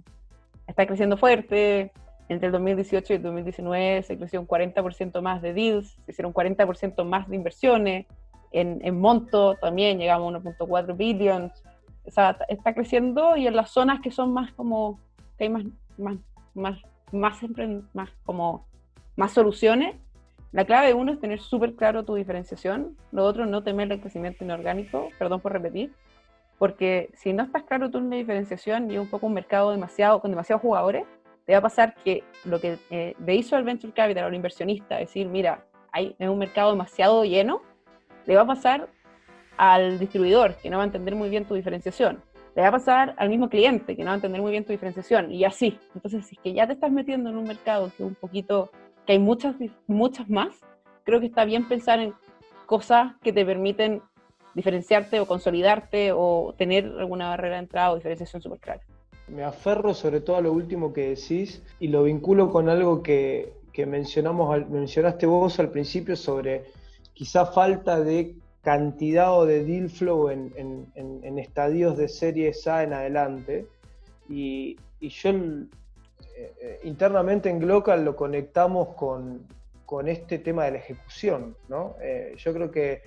está 0.66 0.87
creciendo 0.87 1.16
fuerte. 1.16 1.93
Entre 2.28 2.47
el 2.47 2.53
2018 2.53 3.12
y 3.12 3.16
el 3.16 3.22
2019 3.22 4.03
se 4.05 4.16
creció 4.16 4.41
un 4.41 4.47
40% 4.47 5.20
más 5.20 5.43
de 5.43 5.53
deals, 5.53 5.99
se 6.07 6.12
hicieron 6.12 6.33
40% 6.33 7.05
más 7.05 7.28
de 7.28 7.35
inversiones. 7.37 8.07
En, 8.53 8.81
en 8.83 9.01
monto 9.01 9.57
también 9.57 9.99
llegamos 9.99 10.35
a 10.35 10.39
1.4 10.39 10.97
billions 10.97 11.53
o 12.07 12.11
sea, 12.11 12.37
está 12.49 12.74
creciendo 12.74 13.37
y 13.37 13.47
en 13.47 13.57
las 13.57 13.70
zonas 13.70 14.01
que 14.01 14.11
son 14.11 14.33
más 14.33 14.53
como, 14.53 14.99
que 15.39 15.45
hay 15.45 15.51
más, 15.51 15.64
más, 15.99 16.16
más, 16.55 16.78
más, 17.12 17.39
más 17.93 18.11
como, 18.24 18.66
más 19.16 19.33
soluciones, 19.33 19.97
la 20.53 20.64
clave 20.64 20.88
de 20.88 20.94
uno 20.94 21.12
es 21.12 21.20
tener 21.20 21.40
súper 21.40 21.74
claro 21.74 22.05
tu 22.05 22.14
diferenciación, 22.14 22.96
lo 23.12 23.24
otro 23.24 23.46
no 23.46 23.62
temer 23.62 23.92
el 23.92 24.01
crecimiento 24.01 24.44
inorgánico, 24.44 25.09
perdón 25.18 25.40
por 25.40 25.53
repetir, 25.53 25.92
porque 26.59 27.11
si 27.14 27.32
no 27.32 27.44
estás 27.44 27.62
claro 27.62 27.90
tú 27.90 27.98
en 27.98 28.11
la 28.11 28.16
diferenciación 28.16 28.90
y 28.90 28.98
un 28.98 29.09
poco 29.09 29.26
un 29.26 29.34
mercado 29.34 29.70
demasiado, 29.70 30.20
con 30.20 30.30
demasiados 30.30 30.62
jugadores, 30.62 31.05
te 31.46 31.53
va 31.53 31.59
a 31.59 31.62
pasar 31.62 31.94
que 32.05 32.22
lo 32.44 32.61
que 32.61 32.78
eh, 32.90 33.14
le 33.24 33.34
hizo 33.34 33.57
al 33.57 33.64
venture 33.64 33.92
capital 33.92 34.24
o 34.24 34.26
al 34.26 34.34
inversionista, 34.34 34.98
decir, 34.98 35.26
mira, 35.28 35.64
hay 35.92 36.14
un 36.18 36.38
mercado 36.38 36.70
demasiado 36.70 37.24
lleno, 37.24 37.62
le 38.26 38.36
va 38.36 38.42
a 38.42 38.46
pasar 38.46 38.88
al 39.57 39.98
distribuidor, 39.98 40.57
que 40.57 40.70
no 40.70 40.76
va 40.78 40.84
a 40.84 40.86
entender 40.86 41.14
muy 41.14 41.28
bien 41.28 41.44
tu 41.44 41.55
diferenciación. 41.55 42.22
Le 42.55 42.62
va 42.62 42.68
a 42.68 42.72
pasar 42.72 43.14
al 43.18 43.28
mismo 43.28 43.48
cliente, 43.48 43.96
que 43.96 44.03
no 44.03 44.09
va 44.09 44.12
a 44.12 44.16
entender 44.16 44.40
muy 44.40 44.51
bien 44.51 44.64
tu 44.64 44.72
diferenciación, 44.72 45.30
y 45.30 45.44
así. 45.44 45.78
Entonces, 45.94 46.26
si 46.26 46.34
es 46.34 46.40
que 46.40 46.53
ya 46.53 46.66
te 46.66 46.74
estás 46.74 46.90
metiendo 46.90 47.30
en 47.30 47.36
un 47.36 47.44
mercado 47.44 47.90
que 47.96 48.03
un 48.03 48.14
poquito, 48.14 48.70
que 49.07 49.12
hay 49.12 49.18
muchas, 49.18 49.57
muchas 49.86 50.28
más, 50.28 50.55
creo 51.05 51.20
que 51.20 51.26
está 51.26 51.44
bien 51.44 51.68
pensar 51.68 52.01
en 52.01 52.14
cosas 52.66 53.14
que 53.22 53.32
te 53.32 53.44
permiten 53.44 54.03
diferenciarte 54.55 55.20
o 55.20 55.26
consolidarte 55.26 56.12
o 56.12 56.55
tener 56.57 56.84
alguna 56.98 57.28
barrera 57.28 57.57
de 57.57 57.62
entrada 57.62 57.92
o 57.92 57.96
diferenciación 57.96 58.42
súper 58.42 58.61
clara. 58.61 58.82
Me 59.28 59.44
aferro 59.44 59.94
sobre 59.94 60.20
todo 60.20 60.36
a 60.36 60.40
lo 60.40 60.53
último 60.53 60.92
que 60.92 61.11
decís 61.11 61.62
y 61.78 61.88
lo 61.88 62.03
vinculo 62.05 62.51
con 62.51 62.68
algo 62.68 63.03
que, 63.03 63.53
que 63.72 63.86
mencionamos, 63.86 64.68
mencionaste 64.68 65.26
vos 65.26 65.59
al 65.61 65.70
principio 65.70 66.16
sobre 66.16 66.64
quizá 67.12 67.46
falta 67.46 68.01
de 68.01 68.34
cantidad 68.62 69.36
o 69.36 69.46
de 69.46 69.64
deal 69.64 69.88
flow 69.88 70.30
en, 70.30 70.53
en, 70.57 70.86
en, 70.94 71.20
en, 71.24 71.38
estadios 71.38 71.96
de 71.96 72.09
series 72.09 72.66
A 72.66 72.82
en 72.82 72.92
adelante. 72.92 73.66
Y, 74.28 74.76
y 75.01 75.09
yo 75.09 75.32
eh, 76.61 76.80
internamente 76.84 77.49
en 77.49 77.59
Glocal 77.59 78.05
lo 78.05 78.16
conectamos 78.16 78.95
con, 78.95 79.47
con, 79.84 80.09
este 80.09 80.38
tema 80.38 80.64
de 80.64 80.72
la 80.72 80.78
ejecución. 80.78 81.57
¿no? 81.68 81.97
Eh, 82.01 82.34
yo 82.36 82.53
creo 82.53 82.70
que, 82.70 83.03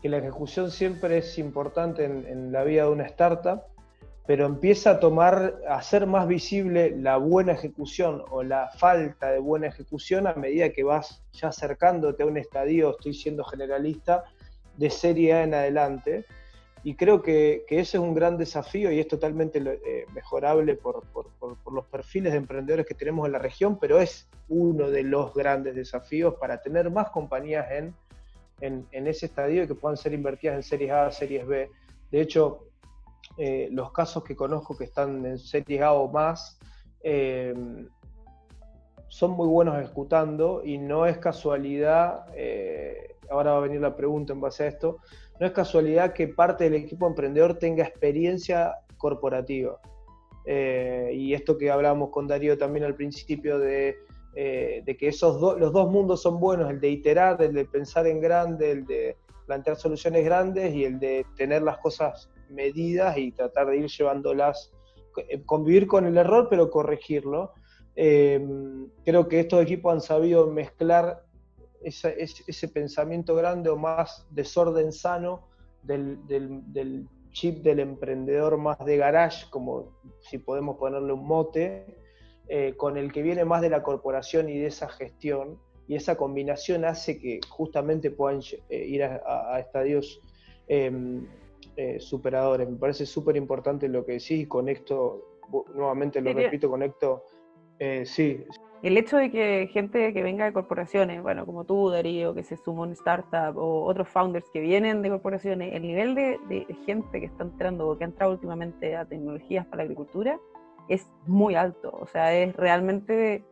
que, 0.00 0.08
la 0.08 0.18
ejecución 0.18 0.70
siempre 0.70 1.18
es 1.18 1.38
importante 1.38 2.04
en, 2.04 2.52
la 2.52 2.64
vida 2.64 2.84
de 2.84 2.90
una 2.90 3.04
startup, 3.06 3.62
pero 4.26 4.46
empieza 4.46 4.90
a 4.92 5.00
tomar, 5.00 5.60
a 5.68 5.82
ser 5.82 6.06
más 6.06 6.26
visible 6.28 6.94
la 6.96 7.16
buena 7.16 7.52
ejecución 7.52 8.22
o 8.30 8.42
la 8.42 8.68
falta 8.68 9.30
de 9.30 9.38
buena 9.38 9.66
ejecución 9.66 10.26
a 10.26 10.34
medida 10.34 10.70
que 10.70 10.84
vas 10.84 11.22
ya 11.32 11.48
acercándote 11.48 12.22
a 12.22 12.26
un 12.26 12.36
estadio, 12.36 12.90
estoy 12.90 13.14
siendo 13.14 13.44
generalista, 13.44 14.24
de 14.76 14.90
Serie 14.90 15.34
A 15.34 15.42
en 15.42 15.54
adelante. 15.54 16.24
Y 16.84 16.94
creo 16.94 17.22
que, 17.22 17.64
ese 17.68 17.96
es 17.96 18.02
un 18.02 18.14
gran 18.14 18.36
desafío 18.36 18.90
y 18.92 19.00
es 19.00 19.08
totalmente 19.08 19.58
eh, 19.58 20.06
mejorable 20.14 20.74
por, 20.74 21.02
por, 21.08 21.28
por, 21.38 21.72
los 21.72 21.84
perfiles 21.86 22.32
de 22.32 22.38
emprendedores 22.38 22.86
que 22.86 22.94
tenemos 22.94 23.26
en 23.26 23.32
la 23.32 23.38
región, 23.38 23.78
pero 23.78 24.00
es 24.00 24.28
uno 24.48 24.88
de 24.90 25.02
los 25.02 25.34
grandes 25.34 25.74
desafíos 25.74 26.34
para 26.40 26.62
tener 26.62 26.90
más 26.90 27.10
compañías 27.10 27.66
en, 27.70 27.94
en, 28.60 29.06
ese 29.06 29.26
estadio 29.26 29.64
y 29.64 29.66
que 29.66 29.74
puedan 29.74 29.96
ser 29.96 30.12
invertidas 30.12 30.56
en 30.56 30.62
Series 30.62 30.92
A, 30.92 31.10
Series 31.10 31.46
B. 31.46 31.70
De 32.10 32.20
hecho, 32.20 32.68
eh, 33.36 33.68
los 33.72 33.92
casos 33.92 34.24
que 34.24 34.36
conozco 34.36 34.76
que 34.76 34.84
están 34.84 35.24
en 35.26 35.38
Series 35.38 35.82
A 35.82 35.92
o 35.92 36.10
más 36.10 36.58
eh, 37.02 37.54
son 39.08 39.32
muy 39.32 39.48
buenos 39.48 39.76
ejecutando 39.82 40.62
y 40.64 40.78
no 40.78 41.06
es 41.06 41.18
casualidad 41.18 42.26
ahora 43.30 43.52
va 43.52 43.58
a 43.58 43.60
venir 43.62 43.80
la 43.80 43.96
pregunta 43.96 44.32
en 44.32 44.40
base 44.40 44.64
a 44.64 44.68
esto, 44.68 44.98
no 45.40 45.46
es 45.46 45.52
casualidad 45.52 46.12
que 46.12 46.28
parte 46.28 46.64
del 46.64 46.74
equipo 46.74 47.06
emprendedor 47.06 47.58
tenga 47.58 47.84
experiencia 47.84 48.74
corporativa. 48.96 49.78
Eh, 50.44 51.10
y 51.14 51.34
esto 51.34 51.58
que 51.58 51.70
hablábamos 51.70 52.10
con 52.10 52.26
Darío 52.26 52.56
también 52.56 52.84
al 52.84 52.94
principio 52.94 53.58
de, 53.58 53.96
eh, 54.34 54.82
de 54.84 54.96
que 54.96 55.08
esos 55.08 55.40
do, 55.40 55.58
los 55.58 55.72
dos 55.72 55.90
mundos 55.90 56.22
son 56.22 56.40
buenos, 56.40 56.70
el 56.70 56.80
de 56.80 56.88
iterar, 56.88 57.40
el 57.42 57.52
de 57.52 57.66
pensar 57.66 58.06
en 58.06 58.20
grande, 58.20 58.70
el 58.70 58.86
de 58.86 59.16
plantear 59.46 59.76
soluciones 59.76 60.24
grandes 60.24 60.74
y 60.74 60.84
el 60.84 60.98
de 60.98 61.26
tener 61.36 61.62
las 61.62 61.78
cosas 61.78 62.30
medidas 62.48 63.16
y 63.18 63.32
tratar 63.32 63.66
de 63.66 63.76
ir 63.76 63.88
llevándolas, 63.88 64.72
eh, 65.28 65.42
convivir 65.44 65.86
con 65.86 66.06
el 66.06 66.16
error 66.16 66.48
pero 66.48 66.70
corregirlo. 66.70 67.52
Creo 67.94 69.28
que 69.28 69.40
estos 69.40 69.60
equipos 69.60 69.92
han 69.92 70.00
sabido 70.00 70.46
mezclar 70.46 71.24
esa, 71.82 72.10
ese, 72.10 72.42
ese, 72.46 72.68
pensamiento 72.68 73.34
grande 73.34 73.70
o 73.70 73.76
más 73.76 74.26
desorden 74.30 74.92
sano 74.92 75.48
del, 75.82 76.26
del, 76.26 76.72
del, 76.72 77.08
chip 77.30 77.62
del 77.62 77.80
emprendedor 77.80 78.56
más 78.56 78.78
de 78.84 78.96
garage, 78.96 79.46
como 79.50 79.92
si 80.20 80.38
podemos 80.38 80.76
ponerle 80.76 81.12
un 81.12 81.26
mote, 81.26 81.86
eh, 82.48 82.74
con 82.76 82.96
el 82.96 83.12
que 83.12 83.22
viene 83.22 83.44
más 83.44 83.60
de 83.60 83.70
la 83.70 83.82
corporación 83.82 84.48
y 84.48 84.58
de 84.58 84.66
esa 84.66 84.88
gestión, 84.88 85.58
y 85.86 85.94
esa 85.94 86.16
combinación 86.16 86.84
hace 86.84 87.18
que 87.18 87.40
justamente 87.48 88.10
puedan 88.10 88.40
eh, 88.68 88.86
ir 88.86 89.04
a, 89.04 89.22
a, 89.24 89.56
a 89.56 89.60
estadios 89.60 90.20
eh, 90.66 91.20
superadores. 91.98 92.68
Me 92.68 92.76
parece 92.76 93.06
súper 93.06 93.36
importante 93.36 93.88
lo 93.88 94.04
que 94.04 94.12
decís 94.12 94.32
y 94.32 94.46
conecto, 94.46 95.38
nuevamente 95.74 96.20
lo 96.20 96.32
repito, 96.32 96.68
conecto, 96.68 97.24
sí, 98.04 98.44
el 98.82 98.96
hecho 98.96 99.16
de 99.16 99.30
que 99.30 99.68
gente 99.72 100.12
que 100.12 100.22
venga 100.22 100.44
de 100.44 100.52
corporaciones, 100.52 101.22
bueno, 101.22 101.44
como 101.44 101.64
tú, 101.64 101.90
Darío, 101.90 102.34
que 102.34 102.44
se 102.44 102.56
sumó 102.56 102.84
en 102.84 102.92
startup, 102.92 103.56
o 103.56 103.84
otros 103.84 104.08
founders 104.08 104.48
que 104.50 104.60
vienen 104.60 105.02
de 105.02 105.10
corporaciones, 105.10 105.74
el 105.74 105.82
nivel 105.82 106.14
de, 106.14 106.38
de, 106.48 106.66
gente 106.86 107.20
que 107.20 107.26
está 107.26 107.44
entrando 107.44 107.88
o 107.88 107.98
que 107.98 108.04
ha 108.04 108.06
entrado 108.06 108.32
últimamente 108.32 108.96
a 108.96 109.04
tecnologías 109.04 109.66
para 109.66 109.78
la 109.78 109.82
agricultura 109.84 110.38
es 110.88 111.10
muy 111.26 111.54
alto. 111.54 111.96
O 112.00 112.06
sea, 112.06 112.32
es 112.34 112.54
realmente, 112.56 113.44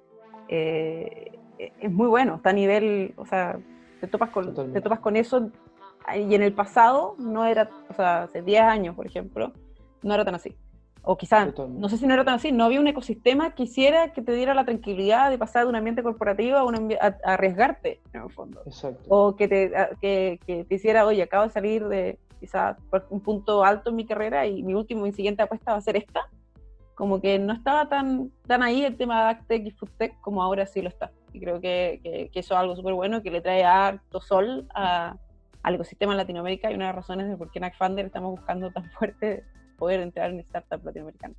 eh, 0.49 1.39
es 1.59 1.91
muy 1.91 2.07
bueno. 2.07 2.37
Está 2.37 2.51
a 2.51 2.55
nivel, 2.55 3.15
o 3.17 3.27
sea, 3.27 3.59
te 4.01 4.07
topas 4.07 4.31
con, 4.31 4.55
te 4.73 4.81
topas 4.81 5.01
con 5.01 5.17
eso 5.17 5.51
y 6.15 6.35
en 6.35 6.43
el 6.43 6.53
pasado 6.53 7.17
no 7.19 7.45
era, 7.45 7.69
o 7.89 7.95
sea, 7.95 8.25
hace 8.25 8.43
10 8.43 8.63
años, 8.63 8.95
por 8.95 9.07
ejemplo, 9.07 9.53
no 10.03 10.15
era 10.15 10.25
tan 10.25 10.37
así. 10.37 10.57
O 11.09 11.17
quizás, 11.17 11.55
no 11.57 11.89
sé 11.89 11.99
si 11.99 12.07
no 12.09 12.15
era 12.15 12.25
tan 12.25 12.35
así, 12.35 12.51
no 12.51 12.65
había 12.65 12.81
un 12.81 12.89
ecosistema 12.89 13.55
que 13.55 13.63
hiciera 13.63 14.13
que 14.13 14.23
te 14.23 14.33
diera 14.33 14.55
la 14.55 14.65
tranquilidad 14.65 15.31
de 15.31 15.39
pasar 15.39 15.63
de 15.63 15.69
un 15.69 15.77
ambiente 15.77 16.03
corporativo 16.03 16.57
a, 16.57 16.65
un 16.65 16.93
a, 17.01 17.17
arriesgarte, 17.23 18.01
en 18.13 18.23
el 18.23 18.31
fondo. 18.31 18.61
Exacto. 18.67 19.05
O 19.09 19.37
que 19.37 19.47
te, 19.47 19.73
que, 20.01 20.41
que 20.45 20.65
te 20.65 20.75
hiciera, 20.75 21.07
oye, 21.07 21.23
acabo 21.23 21.45
de 21.45 21.51
salir 21.51 21.87
de 21.87 22.19
quizás 22.41 22.77
un 23.11 23.21
punto 23.21 23.65
alto 23.65 23.91
en 23.91 23.97
mi 23.97 24.05
carrera 24.05 24.49
y 24.49 24.65
mi 24.65 24.75
último, 24.75 25.05
mi 25.05 25.13
siguiente 25.13 25.45
apuesta 25.45 25.71
va 25.71 25.79
a 25.79 25.81
ser 25.81 25.97
esta. 25.97 26.29
Como 26.97 27.21
que 27.21 27.39
no 27.39 27.53
estaba 27.53 27.89
tan, 27.89 28.33
tan 28.49 28.65
ahí 28.65 28.85
el 28.85 28.97
tema 28.97 29.23
de 29.23 29.31
AgTech 29.31 29.65
y 29.65 29.71
FoodTech 29.71 30.21
como 30.21 30.43
ahora 30.43 30.67
sí 30.67 30.83
lo 30.83 30.89
está. 30.89 31.13
Y 31.33 31.39
creo 31.39 31.61
que, 31.61 32.01
que, 32.03 32.31
que 32.33 32.41
eso 32.41 32.55
es 32.55 32.61
algo 32.61 32.75
súper 32.75 32.95
bueno 32.95 33.23
que 33.23 33.31
le 33.31 33.41
trae 33.41 33.63
harto 33.63 34.21
sol 34.21 34.67
a, 34.75 35.17
al 35.63 35.75
ecosistema 35.77 36.15
en 36.15 36.19
Latinoamérica 36.19 36.69
y 36.69 36.75
una 36.75 36.87
de 36.87 36.89
las 36.89 36.97
razones 36.97 37.29
de 37.29 37.37
por 37.37 37.53
qué 37.53 37.61
en 37.61 37.65
AgFunder 37.67 38.07
estamos 38.07 38.33
buscando 38.33 38.73
tan 38.73 38.91
fuerte 38.99 39.45
poder 39.77 40.01
entrar 40.01 40.31
en 40.31 40.41
startup 40.41 40.85
latinoamericana. 40.85 41.35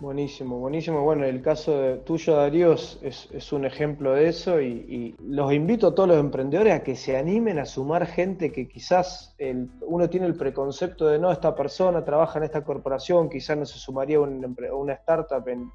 Buenísimo, 0.00 0.58
buenísimo. 0.58 1.02
Bueno, 1.02 1.26
el 1.26 1.42
caso 1.42 1.98
tuyo, 2.06 2.34
Darío, 2.34 2.72
es, 2.72 3.52
un 3.52 3.66
ejemplo 3.66 4.14
de 4.14 4.28
eso 4.28 4.58
y, 4.58 5.14
los 5.22 5.52
invito 5.52 5.88
a 5.88 5.94
todos 5.94 6.08
los 6.08 6.18
emprendedores 6.18 6.72
a 6.72 6.82
que 6.82 6.96
se 6.96 7.18
animen 7.18 7.58
a 7.58 7.66
sumar 7.66 8.06
gente 8.06 8.50
que 8.50 8.66
quizás 8.66 9.36
uno 9.82 10.08
tiene 10.08 10.24
el 10.26 10.36
preconcepto 10.36 11.06
de 11.06 11.18
no, 11.18 11.30
esta 11.30 11.54
persona 11.54 12.02
trabaja 12.02 12.38
en 12.38 12.44
esta 12.44 12.64
corporación, 12.64 13.28
quizás 13.28 13.58
no 13.58 13.66
se 13.66 13.78
sumaría 13.78 14.16
a 14.16 14.20
una 14.20 14.94
startup 14.94 15.46
en, 15.48 15.70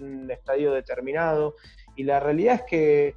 un 0.00 0.28
estadio 0.32 0.72
determinado. 0.72 1.54
Y 1.94 2.02
la 2.02 2.18
realidad 2.18 2.56
es 2.56 2.62
que 2.62 3.14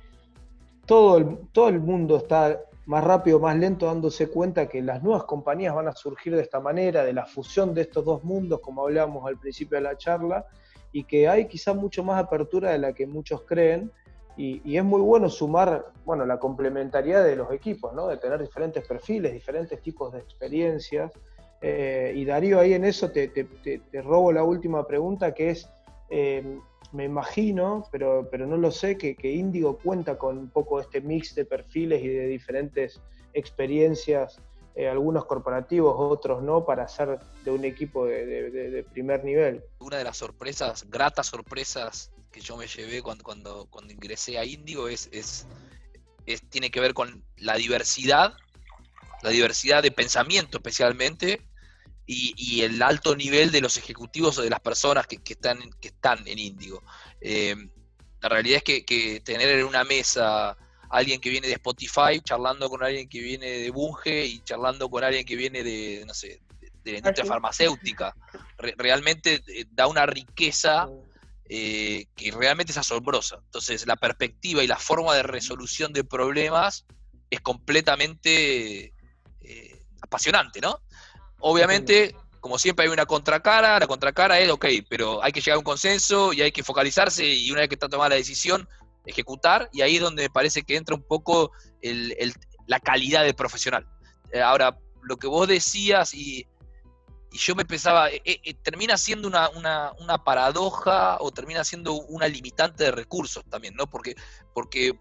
todo 0.85 1.17
el 1.17 1.79
mundo 1.79 2.17
está 2.17 2.61
más 2.85 3.03
rápido, 3.03 3.39
más 3.39 3.57
lento, 3.57 3.85
dándose 3.85 4.29
cuenta 4.29 4.67
que 4.67 4.81
las 4.81 5.01
nuevas 5.01 5.23
compañías 5.23 5.73
van 5.73 5.87
a 5.87 5.93
surgir 5.93 6.35
de 6.35 6.41
esta 6.41 6.59
manera, 6.59 7.03
de 7.03 7.13
la 7.13 7.25
fusión 7.25 7.73
de 7.73 7.81
estos 7.81 8.03
dos 8.03 8.23
mundos, 8.23 8.59
como 8.59 8.83
hablábamos 8.83 9.25
al 9.25 9.37
principio 9.37 9.77
de 9.77 9.83
la 9.83 9.97
charla, 9.97 10.45
y 10.91 11.05
que 11.05 11.27
hay 11.27 11.47
quizá 11.47 11.73
mucho 11.73 12.03
más 12.03 12.21
apertura 12.21 12.71
de 12.71 12.79
la 12.79 12.93
que 12.93 13.07
muchos 13.07 13.41
creen, 13.43 13.91
y, 14.35 14.77
es 14.77 14.83
muy 14.83 15.01
bueno 15.01 15.29
sumar, 15.29 15.85
bueno, 16.05 16.25
la 16.25 16.39
complementariedad 16.39 17.23
de 17.23 17.35
los 17.35 17.51
equipos, 17.51 17.93
¿no? 17.93 18.07
De 18.07 18.17
tener 18.17 18.41
diferentes 18.41 18.85
perfiles, 18.87 19.31
diferentes 19.31 19.79
tipos 19.81 20.11
de 20.11 20.19
experiencias. 20.19 21.11
Eh, 21.61 22.13
y 22.15 22.25
Darío, 22.25 22.59
ahí 22.59 22.73
en 22.73 22.83
eso 22.83 23.11
te, 23.11 23.29
robo 24.03 24.31
la 24.31 24.43
última 24.43 24.87
pregunta, 24.87 25.33
que 25.35 25.51
es, 25.51 25.69
eh, 26.09 26.57
me 26.93 27.05
imagino, 27.05 27.87
pero, 27.91 28.27
pero 28.29 28.45
no 28.45 28.55
lo 28.55 28.71
sé, 28.71 28.97
que, 28.97 29.15
que 29.15 29.31
Indigo 29.31 29.77
cuenta 29.77 30.17
con 30.17 30.37
un 30.37 30.49
poco 30.49 30.79
este 30.79 31.01
mix 31.01 31.35
de 31.35 31.43
perfiles 31.43 32.03
y 32.03 32.07
de 32.07 32.27
diferentes 32.27 33.01
experiencias, 33.33 34.39
eh, 34.75 34.87
algunos 34.87 35.25
corporativos, 35.25 35.95
otros 35.97 36.43
no, 36.43 36.65
para 36.65 36.83
hacer 36.83 37.19
de 37.43 37.51
un 37.51 37.65
equipo 37.65 38.05
de, 38.05 38.85
primer 38.91 39.23
nivel. 39.23 39.63
Una 39.79 39.97
de 39.97 40.03
las 40.03 40.17
sorpresas, 40.17 40.89
gratas 40.89 41.27
sorpresas 41.27 42.11
que 42.31 42.41
yo 42.41 42.57
me 42.57 42.67
llevé 42.67 43.01
cuando, 43.01 43.23
cuando, 43.23 43.67
cuando 43.69 43.93
ingresé 43.93 44.37
a 44.37 44.45
Indigo 44.45 44.87
es, 44.87 45.09
es, 45.11 45.47
es, 46.25 46.41
tiene 46.49 46.71
que 46.71 46.79
ver 46.79 46.93
con 46.93 47.23
la 47.37 47.55
diversidad, 47.55 48.33
la 49.21 49.29
diversidad 49.29 49.83
de 49.83 49.91
pensamiento 49.91 50.57
especialmente, 50.57 51.41
y, 52.05 52.61
el 52.61 52.81
alto 52.81 53.15
nivel 53.15 53.51
de 53.51 53.61
los 53.61 53.77
ejecutivos 53.77 54.37
o 54.37 54.41
de 54.41 54.49
las 54.49 54.59
personas 54.59 55.07
que, 55.07 55.19
están, 55.25 55.59
que 55.79 55.89
están 55.89 56.27
en 56.27 56.39
Índigo. 56.39 56.83
Eh, 57.21 57.55
la 58.21 58.29
realidad 58.29 58.61
es 58.65 58.83
que, 58.83 59.21
tener 59.23 59.49
en 59.49 59.65
una 59.65 59.83
mesa 59.83 60.57
alguien 60.89 61.19
que 61.19 61.29
viene 61.29 61.47
de 61.47 61.53
Spotify, 61.53 62.19
charlando 62.23 62.69
con 62.69 62.83
alguien 62.83 63.07
que 63.07 63.19
viene 63.19 63.47
de 63.47 63.71
Bunge 63.71 64.25
y 64.25 64.41
charlando 64.41 64.89
con 64.89 65.03
alguien 65.03 65.25
que 65.25 65.35
viene 65.35 65.63
de, 65.63 66.03
no 66.05 66.13
sé, 66.13 66.41
de 66.83 66.91
la 66.91 66.97
industria 66.99 67.25
farmacéutica, 67.25 68.13
realmente 68.57 69.41
eh, 69.47 69.65
da 69.71 69.87
una 69.87 70.05
riqueza 70.05 70.89
eh, 71.45 72.05
que 72.15 72.31
realmente 72.31 72.71
es 72.73 72.77
asombrosa. 72.77 73.37
Entonces, 73.45 73.87
la 73.87 73.95
perspectiva 73.95 74.63
y 74.63 74.67
la 74.67 74.77
forma 74.77 75.15
de 75.15 75.23
resolución 75.23 75.93
de 75.93 76.03
problemas 76.03 76.85
es 77.29 77.41
completamente 77.41 78.93
apasionante, 80.01 80.61
¿no? 80.61 80.79
Obviamente, 81.45 82.15
como 82.39 82.57
siempre 82.57 82.85
hay 82.85 82.91
una 82.91 83.05
contracara, 83.05 83.77
la 83.77 83.85
contracara 83.85 84.39
es, 84.39 84.49
ok, 84.49 84.65
pero 84.87 85.21
hay 85.21 85.33
que 85.33 85.41
llegar 85.41 85.55
a 85.55 85.59
un 85.59 85.65
consenso 85.65 86.31
y 86.31 86.41
hay 86.41 86.53
que 86.53 86.63
focalizarse 86.63 87.25
y 87.25 87.51
una 87.51 87.59
vez 87.59 87.67
que 87.67 87.75
está 87.75 87.89
tomada 87.89 88.11
la 88.11 88.15
decisión, 88.15 88.65
ejecutar, 89.05 89.69
y 89.73 89.81
ahí 89.81 89.97
es 89.97 90.01
donde 90.01 90.23
me 90.23 90.29
parece 90.29 90.63
que 90.63 90.77
entra 90.77 90.95
un 90.95 91.03
poco 91.03 91.51
la 92.65 92.79
calidad 92.79 93.23
del 93.23 93.35
profesional. 93.35 93.85
Eh, 94.31 94.41
ahora, 94.41 94.77
lo 95.01 95.17
que 95.17 95.27
vos 95.27 95.45
decías 95.45 96.13
y, 96.13 96.47
yo 97.31 97.55
me 97.55 97.65
pensaba, 97.65 98.09
eh, 98.09 98.21
eh, 98.23 98.53
termina 98.63 98.95
siendo 98.97 99.27
una, 99.27 99.49
una, 99.49 100.23
paradoja 100.23 101.17
o 101.19 101.31
termina 101.31 101.65
siendo 101.65 101.93
una 101.93 102.29
limitante 102.29 102.85
de 102.85 102.91
recursos 102.91 103.43
también, 103.49 103.75
¿no? 103.75 103.89
Porque, 103.89 104.15
porque 104.53 104.97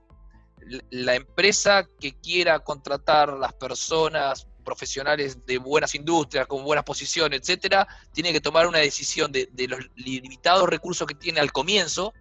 la 0.90 1.14
empresa 1.14 1.86
que 2.00 2.18
quiera 2.18 2.58
contratar 2.58 3.34
las 3.34 3.52
personas 3.52 4.48
profesionales 4.62 5.44
de 5.46 5.58
buenas 5.58 5.94
industrias, 5.94 6.46
con 6.46 6.64
buenas 6.64 6.84
posiciones, 6.84 7.40
etcétera, 7.40 7.86
tiene 8.12 8.32
que 8.32 8.40
tomar 8.40 8.66
una 8.66 8.78
decisión 8.78 9.32
de, 9.32 9.48
los 9.68 9.80
limitados 9.96 10.68
recursos 10.68 11.06
que 11.06 11.14
tiene 11.14 11.40
al 11.40 11.52
comienzo, 11.52 12.12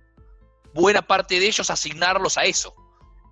buena 0.74 1.02
parte 1.02 1.40
de 1.40 1.48
ellos 1.48 1.70
asignarlos 1.70 2.38
a 2.38 2.46
eso. 2.46 2.76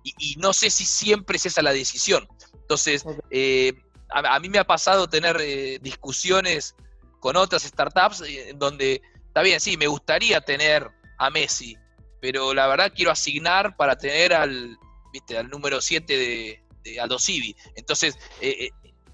Y, 0.02 0.36
no 0.36 0.52
sé 0.52 0.70
si 0.70 0.86
siempre 0.86 1.36
es 1.36 1.46
esa 1.46 1.60
la 1.60 1.72
decisión. 1.72 2.26
Entonces, 2.54 3.04
eh, 3.30 3.74
a, 4.10 4.40
mí 4.40 4.48
me 4.48 4.58
ha 4.58 4.64
pasado 4.64 5.08
tener 5.08 5.36
eh, 5.40 5.78
discusiones 5.82 6.74
con 7.20 7.36
otras 7.36 7.62
startups 7.62 8.22
eh, 8.22 8.50
en 8.50 8.58
donde, 8.58 9.02
está 9.26 9.42
bien, 9.42 9.60
sí, 9.60 9.76
me 9.76 9.86
gustaría 9.86 10.40
tener 10.40 10.90
a 11.18 11.28
Messi, 11.28 11.76
pero 12.20 12.54
la 12.54 12.66
verdad 12.66 12.92
quiero 12.94 13.10
asignar 13.10 13.76
para 13.76 13.96
tener 13.96 14.32
al, 14.32 14.78
¿viste? 15.12 15.36
al 15.36 15.50
número 15.50 15.82
7 15.82 16.16
de, 16.16 16.62
de 16.82 17.00
Aldo 17.00 17.18
Civi. 17.18 17.54
Entonces, 17.76 18.18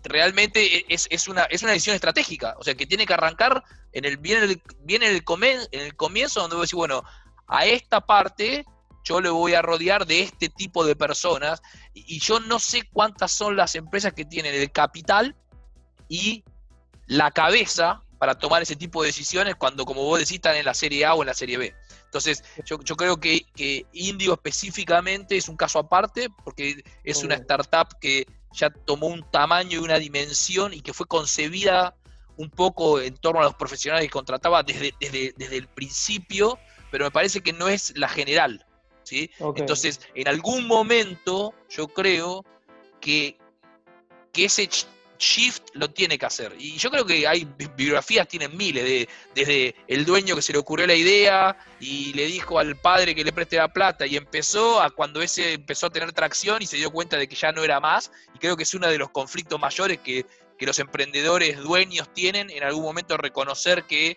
realmente 0.09 0.79
e, 0.79 0.87
es, 0.89 1.29
una, 1.29 1.45
es 1.45 1.63
una 1.63 1.73
decisión 1.73 1.95
estratégica, 1.95 2.55
o 2.59 2.65
sea, 2.65 2.75
que 2.75 2.87
tiene 2.87 3.07
que 3.07 3.15
arrancar 3.15 3.63
en 3.93 4.05
el, 4.05 4.17
bien, 4.17 4.43
el, 4.43 4.63
bien 4.81 5.03
en, 5.03 5.11
el 5.11 5.25
en 5.73 5.81
el 5.81 5.97
comienzo 5.97 6.41
donde 6.41 6.57
voy 6.57 6.63
a 6.63 6.65
decir, 6.65 6.77
bueno, 6.77 7.03
a 7.49 7.67
esta 7.67 8.01
parte 8.01 8.65
yo 9.05 9.21
le 9.21 9.31
voy 9.31 9.55
a 9.55 9.63
rodear 9.63 10.05
de 10.05 10.21
este 10.21 10.49
tipo 10.49 10.85
de 10.85 10.97
personas 10.97 11.63
y, 11.95 12.19
yo 12.19 12.41
no 12.41 12.59
sé 12.59 12.83
cuántas 12.93 13.33
son 13.33 13.57
las 13.57 13.77
empresas 13.77 14.13
que 14.13 14.25
tienen 14.25 14.55
el 14.55 14.73
capital 14.73 15.37
y 16.09 16.45
la 17.07 17.31
cabeza 17.31 18.03
para 18.19 18.37
tomar 18.37 18.63
ese 18.63 18.75
tipo 18.75 19.03
de 19.03 19.09
decisiones 19.09 19.55
cuando, 19.55 19.85
como 19.85 20.03
vos 20.03 20.19
decís, 20.19 20.37
están 20.37 20.57
en 20.57 20.65
la 20.65 20.75
Serie 20.75 21.05
A 21.05 21.15
o 21.15 21.23
en 21.23 21.29
la 21.29 21.35
Serie 21.35 21.57
B. 21.57 21.75
Entonces, 22.07 22.43
yo, 22.65 22.79
creo 22.79 23.21
que, 23.21 23.43
que 23.55 23.87
Indio 23.93 24.33
específicamente 24.33 25.37
es 25.37 25.49
un 25.49 25.57
caso 25.57 25.79
aparte 25.79 26.29
porque 26.45 26.83
es 27.05 27.23
una 27.23 27.35
startup 27.35 27.99
que 28.01 28.27
ya 28.57 28.71
tomó 28.71 29.07
un 29.09 29.23
tamaño 29.31 29.79
y 29.79 29.85
una 29.85 29.99
dimensión 29.99 30.73
y 30.75 30.81
que 30.81 30.93
fue 30.93 31.07
concebida 31.07 31.95
un 32.37 32.51
poco 32.51 33.01
en 33.01 33.17
torno 33.17 33.41
a 33.41 33.45
los 33.45 33.55
profesionales 33.55 34.07
que 34.07 34.13
contrataba 34.13 34.63
desde, 34.63 34.93
desde, 35.01 35.57
el 35.57 35.69
principio, 35.69 36.59
pero 36.91 37.05
me 37.05 37.11
parece 37.11 37.41
que 37.41 37.53
no 37.53 37.69
es 37.69 37.97
la 37.97 38.09
general. 38.09 38.67
¿sí? 39.05 39.31
Entonces, 39.57 40.01
en 40.15 40.29
algún 40.29 40.67
momento 40.67 41.55
yo 41.69 41.89
creo 41.89 42.45
que, 43.01 43.39
que 44.33 44.47
ese 44.47 44.69
Shift 45.19 45.71
lo 45.75 45.91
tiene 45.91 46.19
que 46.19 46.27
hacer. 46.27 46.55
Y 46.59 46.77
yo 46.77 46.91
creo 46.91 47.05
que 47.05 47.27
hay 47.27 47.47
biografías, 47.77 48.29
tienen 48.29 48.57
miles, 48.57 48.85
de, 48.85 49.09
desde 49.35 49.75
el 49.89 50.05
dueño 50.05 50.35
que 50.37 50.43
se 50.43 50.53
le 50.53 50.59
ocurrió 50.59 50.87
la 50.87 50.95
idea 50.95 51.57
y 51.81 52.13
le 52.15 52.27
dijo 52.27 52.59
al 52.59 52.77
padre 52.77 53.15
que 53.15 53.25
le 53.25 53.33
preste 53.33 53.57
la 53.57 53.73
plata 53.73 54.07
y 54.07 54.17
empezó 54.17 54.81
a 54.81 54.91
cuando 54.91 55.23
ese 55.23 55.55
empezó 55.55 55.87
a 55.87 55.91
tener 55.91 56.13
tracción 56.13 56.63
y 56.63 56.67
se 56.67 56.77
dio 56.77 56.91
cuenta 56.91 57.17
de 57.17 57.29
que 57.29 57.37
ya 57.37 57.53
no 57.53 57.65
era 57.65 57.81
más. 57.81 58.11
Y 58.35 58.39
creo 58.39 58.57
que 58.57 58.63
es 58.63 58.75
uno 58.75 58.89
de 58.89 58.99
los 58.99 59.11
conflictos 59.11 59.61
mayores 59.61 59.99
que, 59.99 60.25
los 60.59 60.79
emprendedores 60.79 61.59
dueños 61.59 62.13
tienen 62.15 62.49
en 62.49 62.65
algún 62.65 62.83
momento 62.83 63.19
reconocer 63.19 63.85
que 63.85 64.17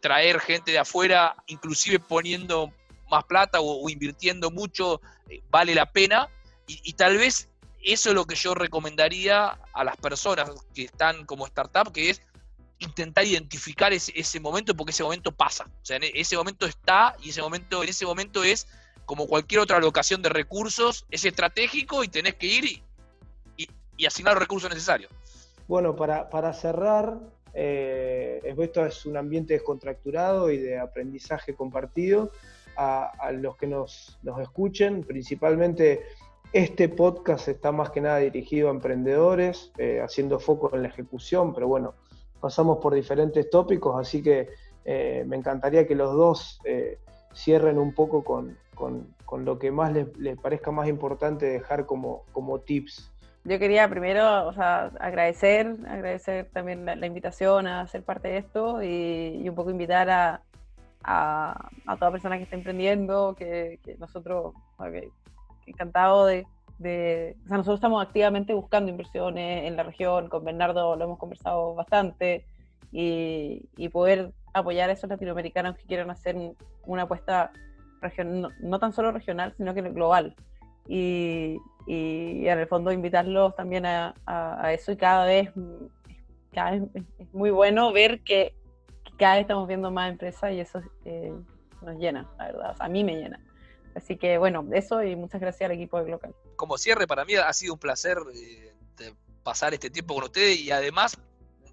traer 0.00 0.38
gente 0.38 0.70
de 0.70 0.78
afuera, 0.78 1.34
inclusive 1.48 1.98
poniendo 1.98 2.72
más 3.10 3.24
plata 3.24 3.58
o, 3.60 3.90
invirtiendo 3.90 4.52
mucho, 4.52 5.00
eh, 5.28 5.42
vale 5.50 5.74
la 5.74 5.90
pena. 5.92 6.30
y 6.68 6.92
tal 6.92 7.18
vez 7.18 7.49
eso 7.82 8.10
es 8.10 8.14
lo 8.14 8.24
que 8.24 8.34
yo 8.34 8.54
recomendaría 8.54 9.58
a 9.72 9.84
las 9.84 9.96
personas 9.96 10.50
que 10.74 10.84
están 10.84 11.24
como 11.24 11.46
startup, 11.46 11.92
que 11.92 12.10
es 12.10 12.22
intentar 12.80 13.24
identificar 13.24 13.92
ese, 13.92 14.40
momento 14.40 14.74
porque 14.74 14.90
ese 14.90 15.02
momento 15.02 15.32
pasa. 15.32 15.64
O 15.64 15.84
sea, 15.84 15.98
ese 16.02 16.36
momento 16.36 16.66
está 16.66 17.14
y 17.22 17.30
ese 17.30 17.42
momento, 17.42 17.82
en 17.82 17.88
ese 17.88 18.06
momento 18.06 18.42
es 18.42 18.66
como 19.04 19.26
cualquier 19.26 19.60
otra 19.60 19.76
alocación 19.76 20.22
de 20.22 20.28
recursos, 20.28 21.06
es 21.10 21.24
estratégico 21.24 22.04
y 22.04 22.08
tenés 22.08 22.34
que 22.36 22.46
ir 22.46 22.64
y, 22.64 22.82
asignar 24.06 24.32
los 24.32 24.42
recursos 24.42 24.70
necesarios. 24.70 25.12
Bueno, 25.68 25.94
para, 25.94 26.52
cerrar, 26.54 27.18
eh, 27.52 28.40
esto 28.58 28.86
es 28.86 29.04
un 29.04 29.18
ambiente 29.18 29.52
descontracturado 29.52 30.50
y 30.50 30.56
de 30.56 30.78
aprendizaje 30.78 31.54
compartido. 31.54 32.32
A, 32.76 33.30
los 33.32 33.58
que 33.58 33.66
nos, 33.66 34.18
nos 34.22 34.40
escuchen, 34.40 35.02
principalmente 35.02 36.02
Este 36.52 36.88
podcast 36.88 37.46
está 37.46 37.70
más 37.70 37.90
que 37.90 38.00
nada 38.00 38.18
dirigido 38.18 38.68
a 38.68 38.72
emprendedores, 38.72 39.70
eh, 39.78 40.00
haciendo 40.02 40.40
foco 40.40 40.74
en 40.74 40.82
la 40.82 40.88
ejecución, 40.88 41.54
pero 41.54 41.68
bueno, 41.68 41.94
pasamos 42.40 42.78
por 42.78 42.94
diferentes 42.94 43.48
tópicos, 43.50 44.00
así 44.00 44.20
que 44.20 44.48
eh, 44.84 45.24
me 45.28 45.36
encantaría 45.36 45.86
que 45.86 45.94
los 45.94 46.12
dos 46.14 46.60
cierren 47.34 47.78
un 47.78 47.94
poco 47.94 48.24
con, 48.24 48.56
lo 49.44 49.58
que 49.58 49.70
más 49.70 49.92
les, 49.92 50.36
parezca 50.38 50.72
más 50.72 50.88
importante 50.88 51.46
dejar 51.46 51.86
como, 51.86 52.24
como 52.32 52.58
tips. 52.58 53.12
Yo 53.44 53.58
quería 53.58 53.88
primero 53.88 54.48
o 54.48 54.52
sea, 54.52 54.90
agradecer, 54.98 55.76
agradecer 55.88 56.50
también 56.52 56.84
la, 56.84 57.06
invitación 57.06 57.66
a 57.66 57.86
ser 57.86 58.02
parte 58.02 58.28
de 58.28 58.38
esto 58.38 58.82
y, 58.82 59.48
un 59.48 59.54
poco 59.54 59.70
invitar 59.70 60.10
a, 60.10 60.42
a, 61.04 61.96
toda 61.98 62.10
persona 62.10 62.36
que 62.36 62.44
está 62.44 62.56
emprendiendo, 62.56 63.34
que, 63.38 63.78
nosotros, 63.98 64.52
okay, 64.78 65.10
encantado 65.70 66.26
de, 66.26 66.46
o 66.80 67.48
sea, 67.48 67.56
nosotros 67.58 67.76
estamos 67.76 68.02
activamente 68.02 68.54
buscando 68.54 68.90
inversiones 68.90 69.64
en 69.66 69.76
la 69.76 69.82
región, 69.82 70.28
con 70.28 70.44
Bernardo 70.44 70.96
lo 70.96 71.04
hemos 71.04 71.18
conversado 71.18 71.74
bastante 71.74 72.46
y, 72.92 73.88
poder 73.92 74.32
apoyar 74.52 74.90
a 74.90 74.94
esos 74.94 75.08
latinoamericanos 75.08 75.76
que 75.76 75.84
quieran 75.84 76.10
hacer 76.10 76.36
una 76.86 77.02
apuesta 77.02 77.52
regional, 78.00 78.52
no, 78.60 78.78
tan 78.78 78.92
solo 78.92 79.12
regional, 79.12 79.54
sino 79.56 79.74
que 79.74 79.82
global. 79.82 80.34
Y, 80.88 81.58
y 81.86 82.48
en 82.48 82.58
el 82.58 82.66
fondo 82.66 82.92
invitarlos 82.92 83.54
también 83.54 83.84
a, 83.86 84.14
eso 84.72 84.92
y 84.92 84.96
cada 84.96 85.24
vez, 85.26 85.50
cada 86.52 86.72
vez 86.72 86.82
es 87.18 87.34
muy 87.34 87.50
bueno 87.50 87.92
ver 87.92 88.22
que, 88.22 88.54
cada 89.18 89.34
vez 89.34 89.42
estamos 89.42 89.68
viendo 89.68 89.90
más 89.90 90.10
empresas 90.10 90.52
y 90.52 90.60
eso 90.60 90.80
eh, 91.04 91.32
nos 91.82 91.96
llena, 91.98 92.26
la 92.38 92.46
verdad, 92.46 92.76
a 92.78 92.88
mí 92.88 93.04
me 93.04 93.16
llena. 93.16 93.38
Así 93.94 94.16
que 94.16 94.38
bueno, 94.38 94.66
eso 94.72 95.02
y 95.02 95.16
muchas 95.16 95.40
gracias 95.40 95.70
al 95.70 95.76
equipo 95.76 95.98
de 95.98 96.04
Glocal. 96.04 96.34
Como 96.56 96.78
cierre, 96.78 97.06
para 97.06 97.24
mí 97.24 97.34
ha 97.34 97.52
sido 97.52 97.74
un 97.74 97.78
placer 97.78 98.18
eh, 98.34 98.72
pasar 99.42 99.74
este 99.74 99.90
tiempo 99.90 100.14
con 100.14 100.24
ustedes 100.24 100.58
y 100.58 100.70
además 100.70 101.16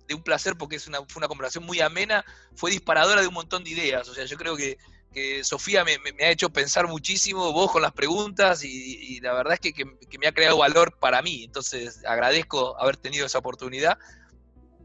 de 0.07 0.15
un 0.15 0.23
placer 0.23 0.55
porque 0.57 0.77
es 0.77 0.87
una, 0.87 0.99
fue 1.05 1.19
una 1.19 1.27
conversación 1.27 1.65
muy 1.65 1.81
amena, 1.81 2.23
fue 2.55 2.71
disparadora 2.71 3.21
de 3.21 3.27
un 3.27 3.33
montón 3.33 3.63
de 3.63 3.71
ideas. 3.71 4.07
O 4.07 4.13
sea, 4.13 4.25
yo 4.25 4.37
creo 4.37 4.55
que 4.55 4.77
que 5.13 5.43
Sofía 5.43 5.83
me, 5.83 5.97
ha 6.23 6.29
hecho 6.29 6.49
pensar 6.49 6.87
muchísimo, 6.87 7.51
vos 7.51 7.71
con 7.71 7.81
las 7.81 7.93
preguntas, 7.93 8.63
y, 8.63 9.19
la 9.21 9.33
verdad 9.33 9.57
es 9.59 9.73
que, 9.73 9.85
me 10.19 10.27
ha 10.27 10.31
creado 10.31 10.57
valor 10.57 10.97
para 10.99 11.21
mí. 11.21 11.43
Entonces, 11.43 12.03
agradezco 12.05 12.79
haber 12.79 12.97
tenido 12.97 13.25
esa 13.25 13.39
oportunidad. 13.39 13.97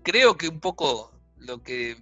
Creo 0.03 0.37
que 0.37 0.49
un 0.49 0.61
poco 0.61 1.13
lo 1.37 1.63
que 1.63 1.97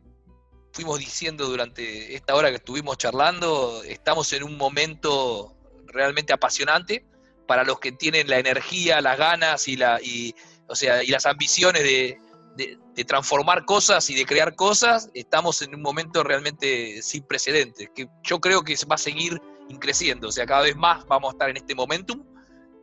fuimos 0.73 0.99
diciendo 0.99 1.47
durante 1.47 2.15
esta 2.15 2.35
hora 2.35 2.51
que 2.51 2.57
estuvimos 2.57 2.97
charlando, 2.99 3.83
estamos 3.85 4.33
en 4.33 4.45
un 4.45 4.57
momento 4.57 5.57
realmente 5.87 6.33
apasionante 6.33 7.05
para 7.47 7.65
los 7.65 7.81
que 7.81 7.93
tienen 7.93 8.29
la 8.29 8.39
energía, 8.39 9.01
las 9.01 9.19
ganas 9.19 9.67
y, 9.67 9.77
la, 9.77 10.01
y, 10.01 10.35
o 10.69 10.75
sea, 10.75 11.03
y 11.03 11.09
las 11.09 11.27
ambiciones 11.27 11.83
de, 11.83 12.19
de, 12.57 13.05
transformar 13.05 13.65
cosas 13.65 14.09
y 14.11 14.15
de 14.15 14.27
crear 14.27 14.55
cosas, 14.55 15.11
estamos 15.15 15.63
en 15.63 15.75
un 15.75 15.81
momento 15.81 16.23
realmente 16.23 17.01
sin 17.01 17.23
precedentes, 17.23 17.89
que 17.95 18.09
yo 18.23 18.41
creo 18.41 18.63
que 18.63 18.77
va 18.91 18.97
a 18.97 18.99
seguir 18.99 19.41
creciendo, 19.81 20.29
o 20.29 20.33
sea, 20.33 20.45
cada 20.45 20.63
vez 20.63 20.77
más 20.77 21.07
vamos 21.07 21.31
a 21.31 21.33
estar 21.33 21.49
en 21.49 21.57
este 21.57 21.75
momentum, 21.75 22.23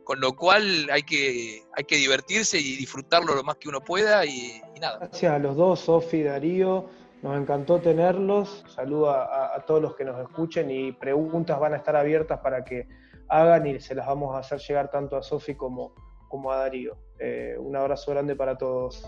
con 0.04 0.20
lo 0.20 0.34
cual 0.34 0.88
hay 0.90 1.02
que, 1.02 1.62
hay 1.76 1.84
que 1.84 1.96
divertirse 1.96 2.58
y 2.58 2.76
disfrutarlo 2.76 3.34
lo 3.34 3.44
más 3.44 3.56
que 3.56 3.68
uno 3.68 3.80
pueda 3.80 4.24
y, 4.24 4.60
nada. 4.80 4.98
Gracias 4.98 5.32
a 5.32 5.38
los 5.38 5.56
dos, 5.56 5.80
Sofi, 5.80 6.22
Darío, 6.22 6.88
nos 7.22 7.36
encantó 7.36 7.80
tenerlos, 7.80 8.64
saludo 8.68 9.10
a, 9.10 9.64
todos 9.66 9.82
los 9.82 9.96
que 9.96 10.04
nos 10.04 10.20
escuchen 10.20 10.70
y 10.70 10.92
preguntas 10.92 11.58
van 11.58 11.74
a 11.74 11.76
estar 11.76 11.96
abiertas 11.96 12.40
para 12.40 12.64
que 12.64 12.86
hagan 13.28 13.66
y 13.66 13.80
se 13.80 13.94
las 13.94 14.06
vamos 14.06 14.34
a 14.34 14.38
hacer 14.38 14.60
llegar 14.60 14.90
tanto 14.90 15.16
a 15.16 15.22
Sofi 15.22 15.54
como, 15.54 15.92
a 16.50 16.56
Darío. 16.56 16.96
Eh, 17.18 17.56
un 17.58 17.74
abrazo 17.76 18.12
grande 18.12 18.36
para 18.36 18.56
todos. 18.56 19.04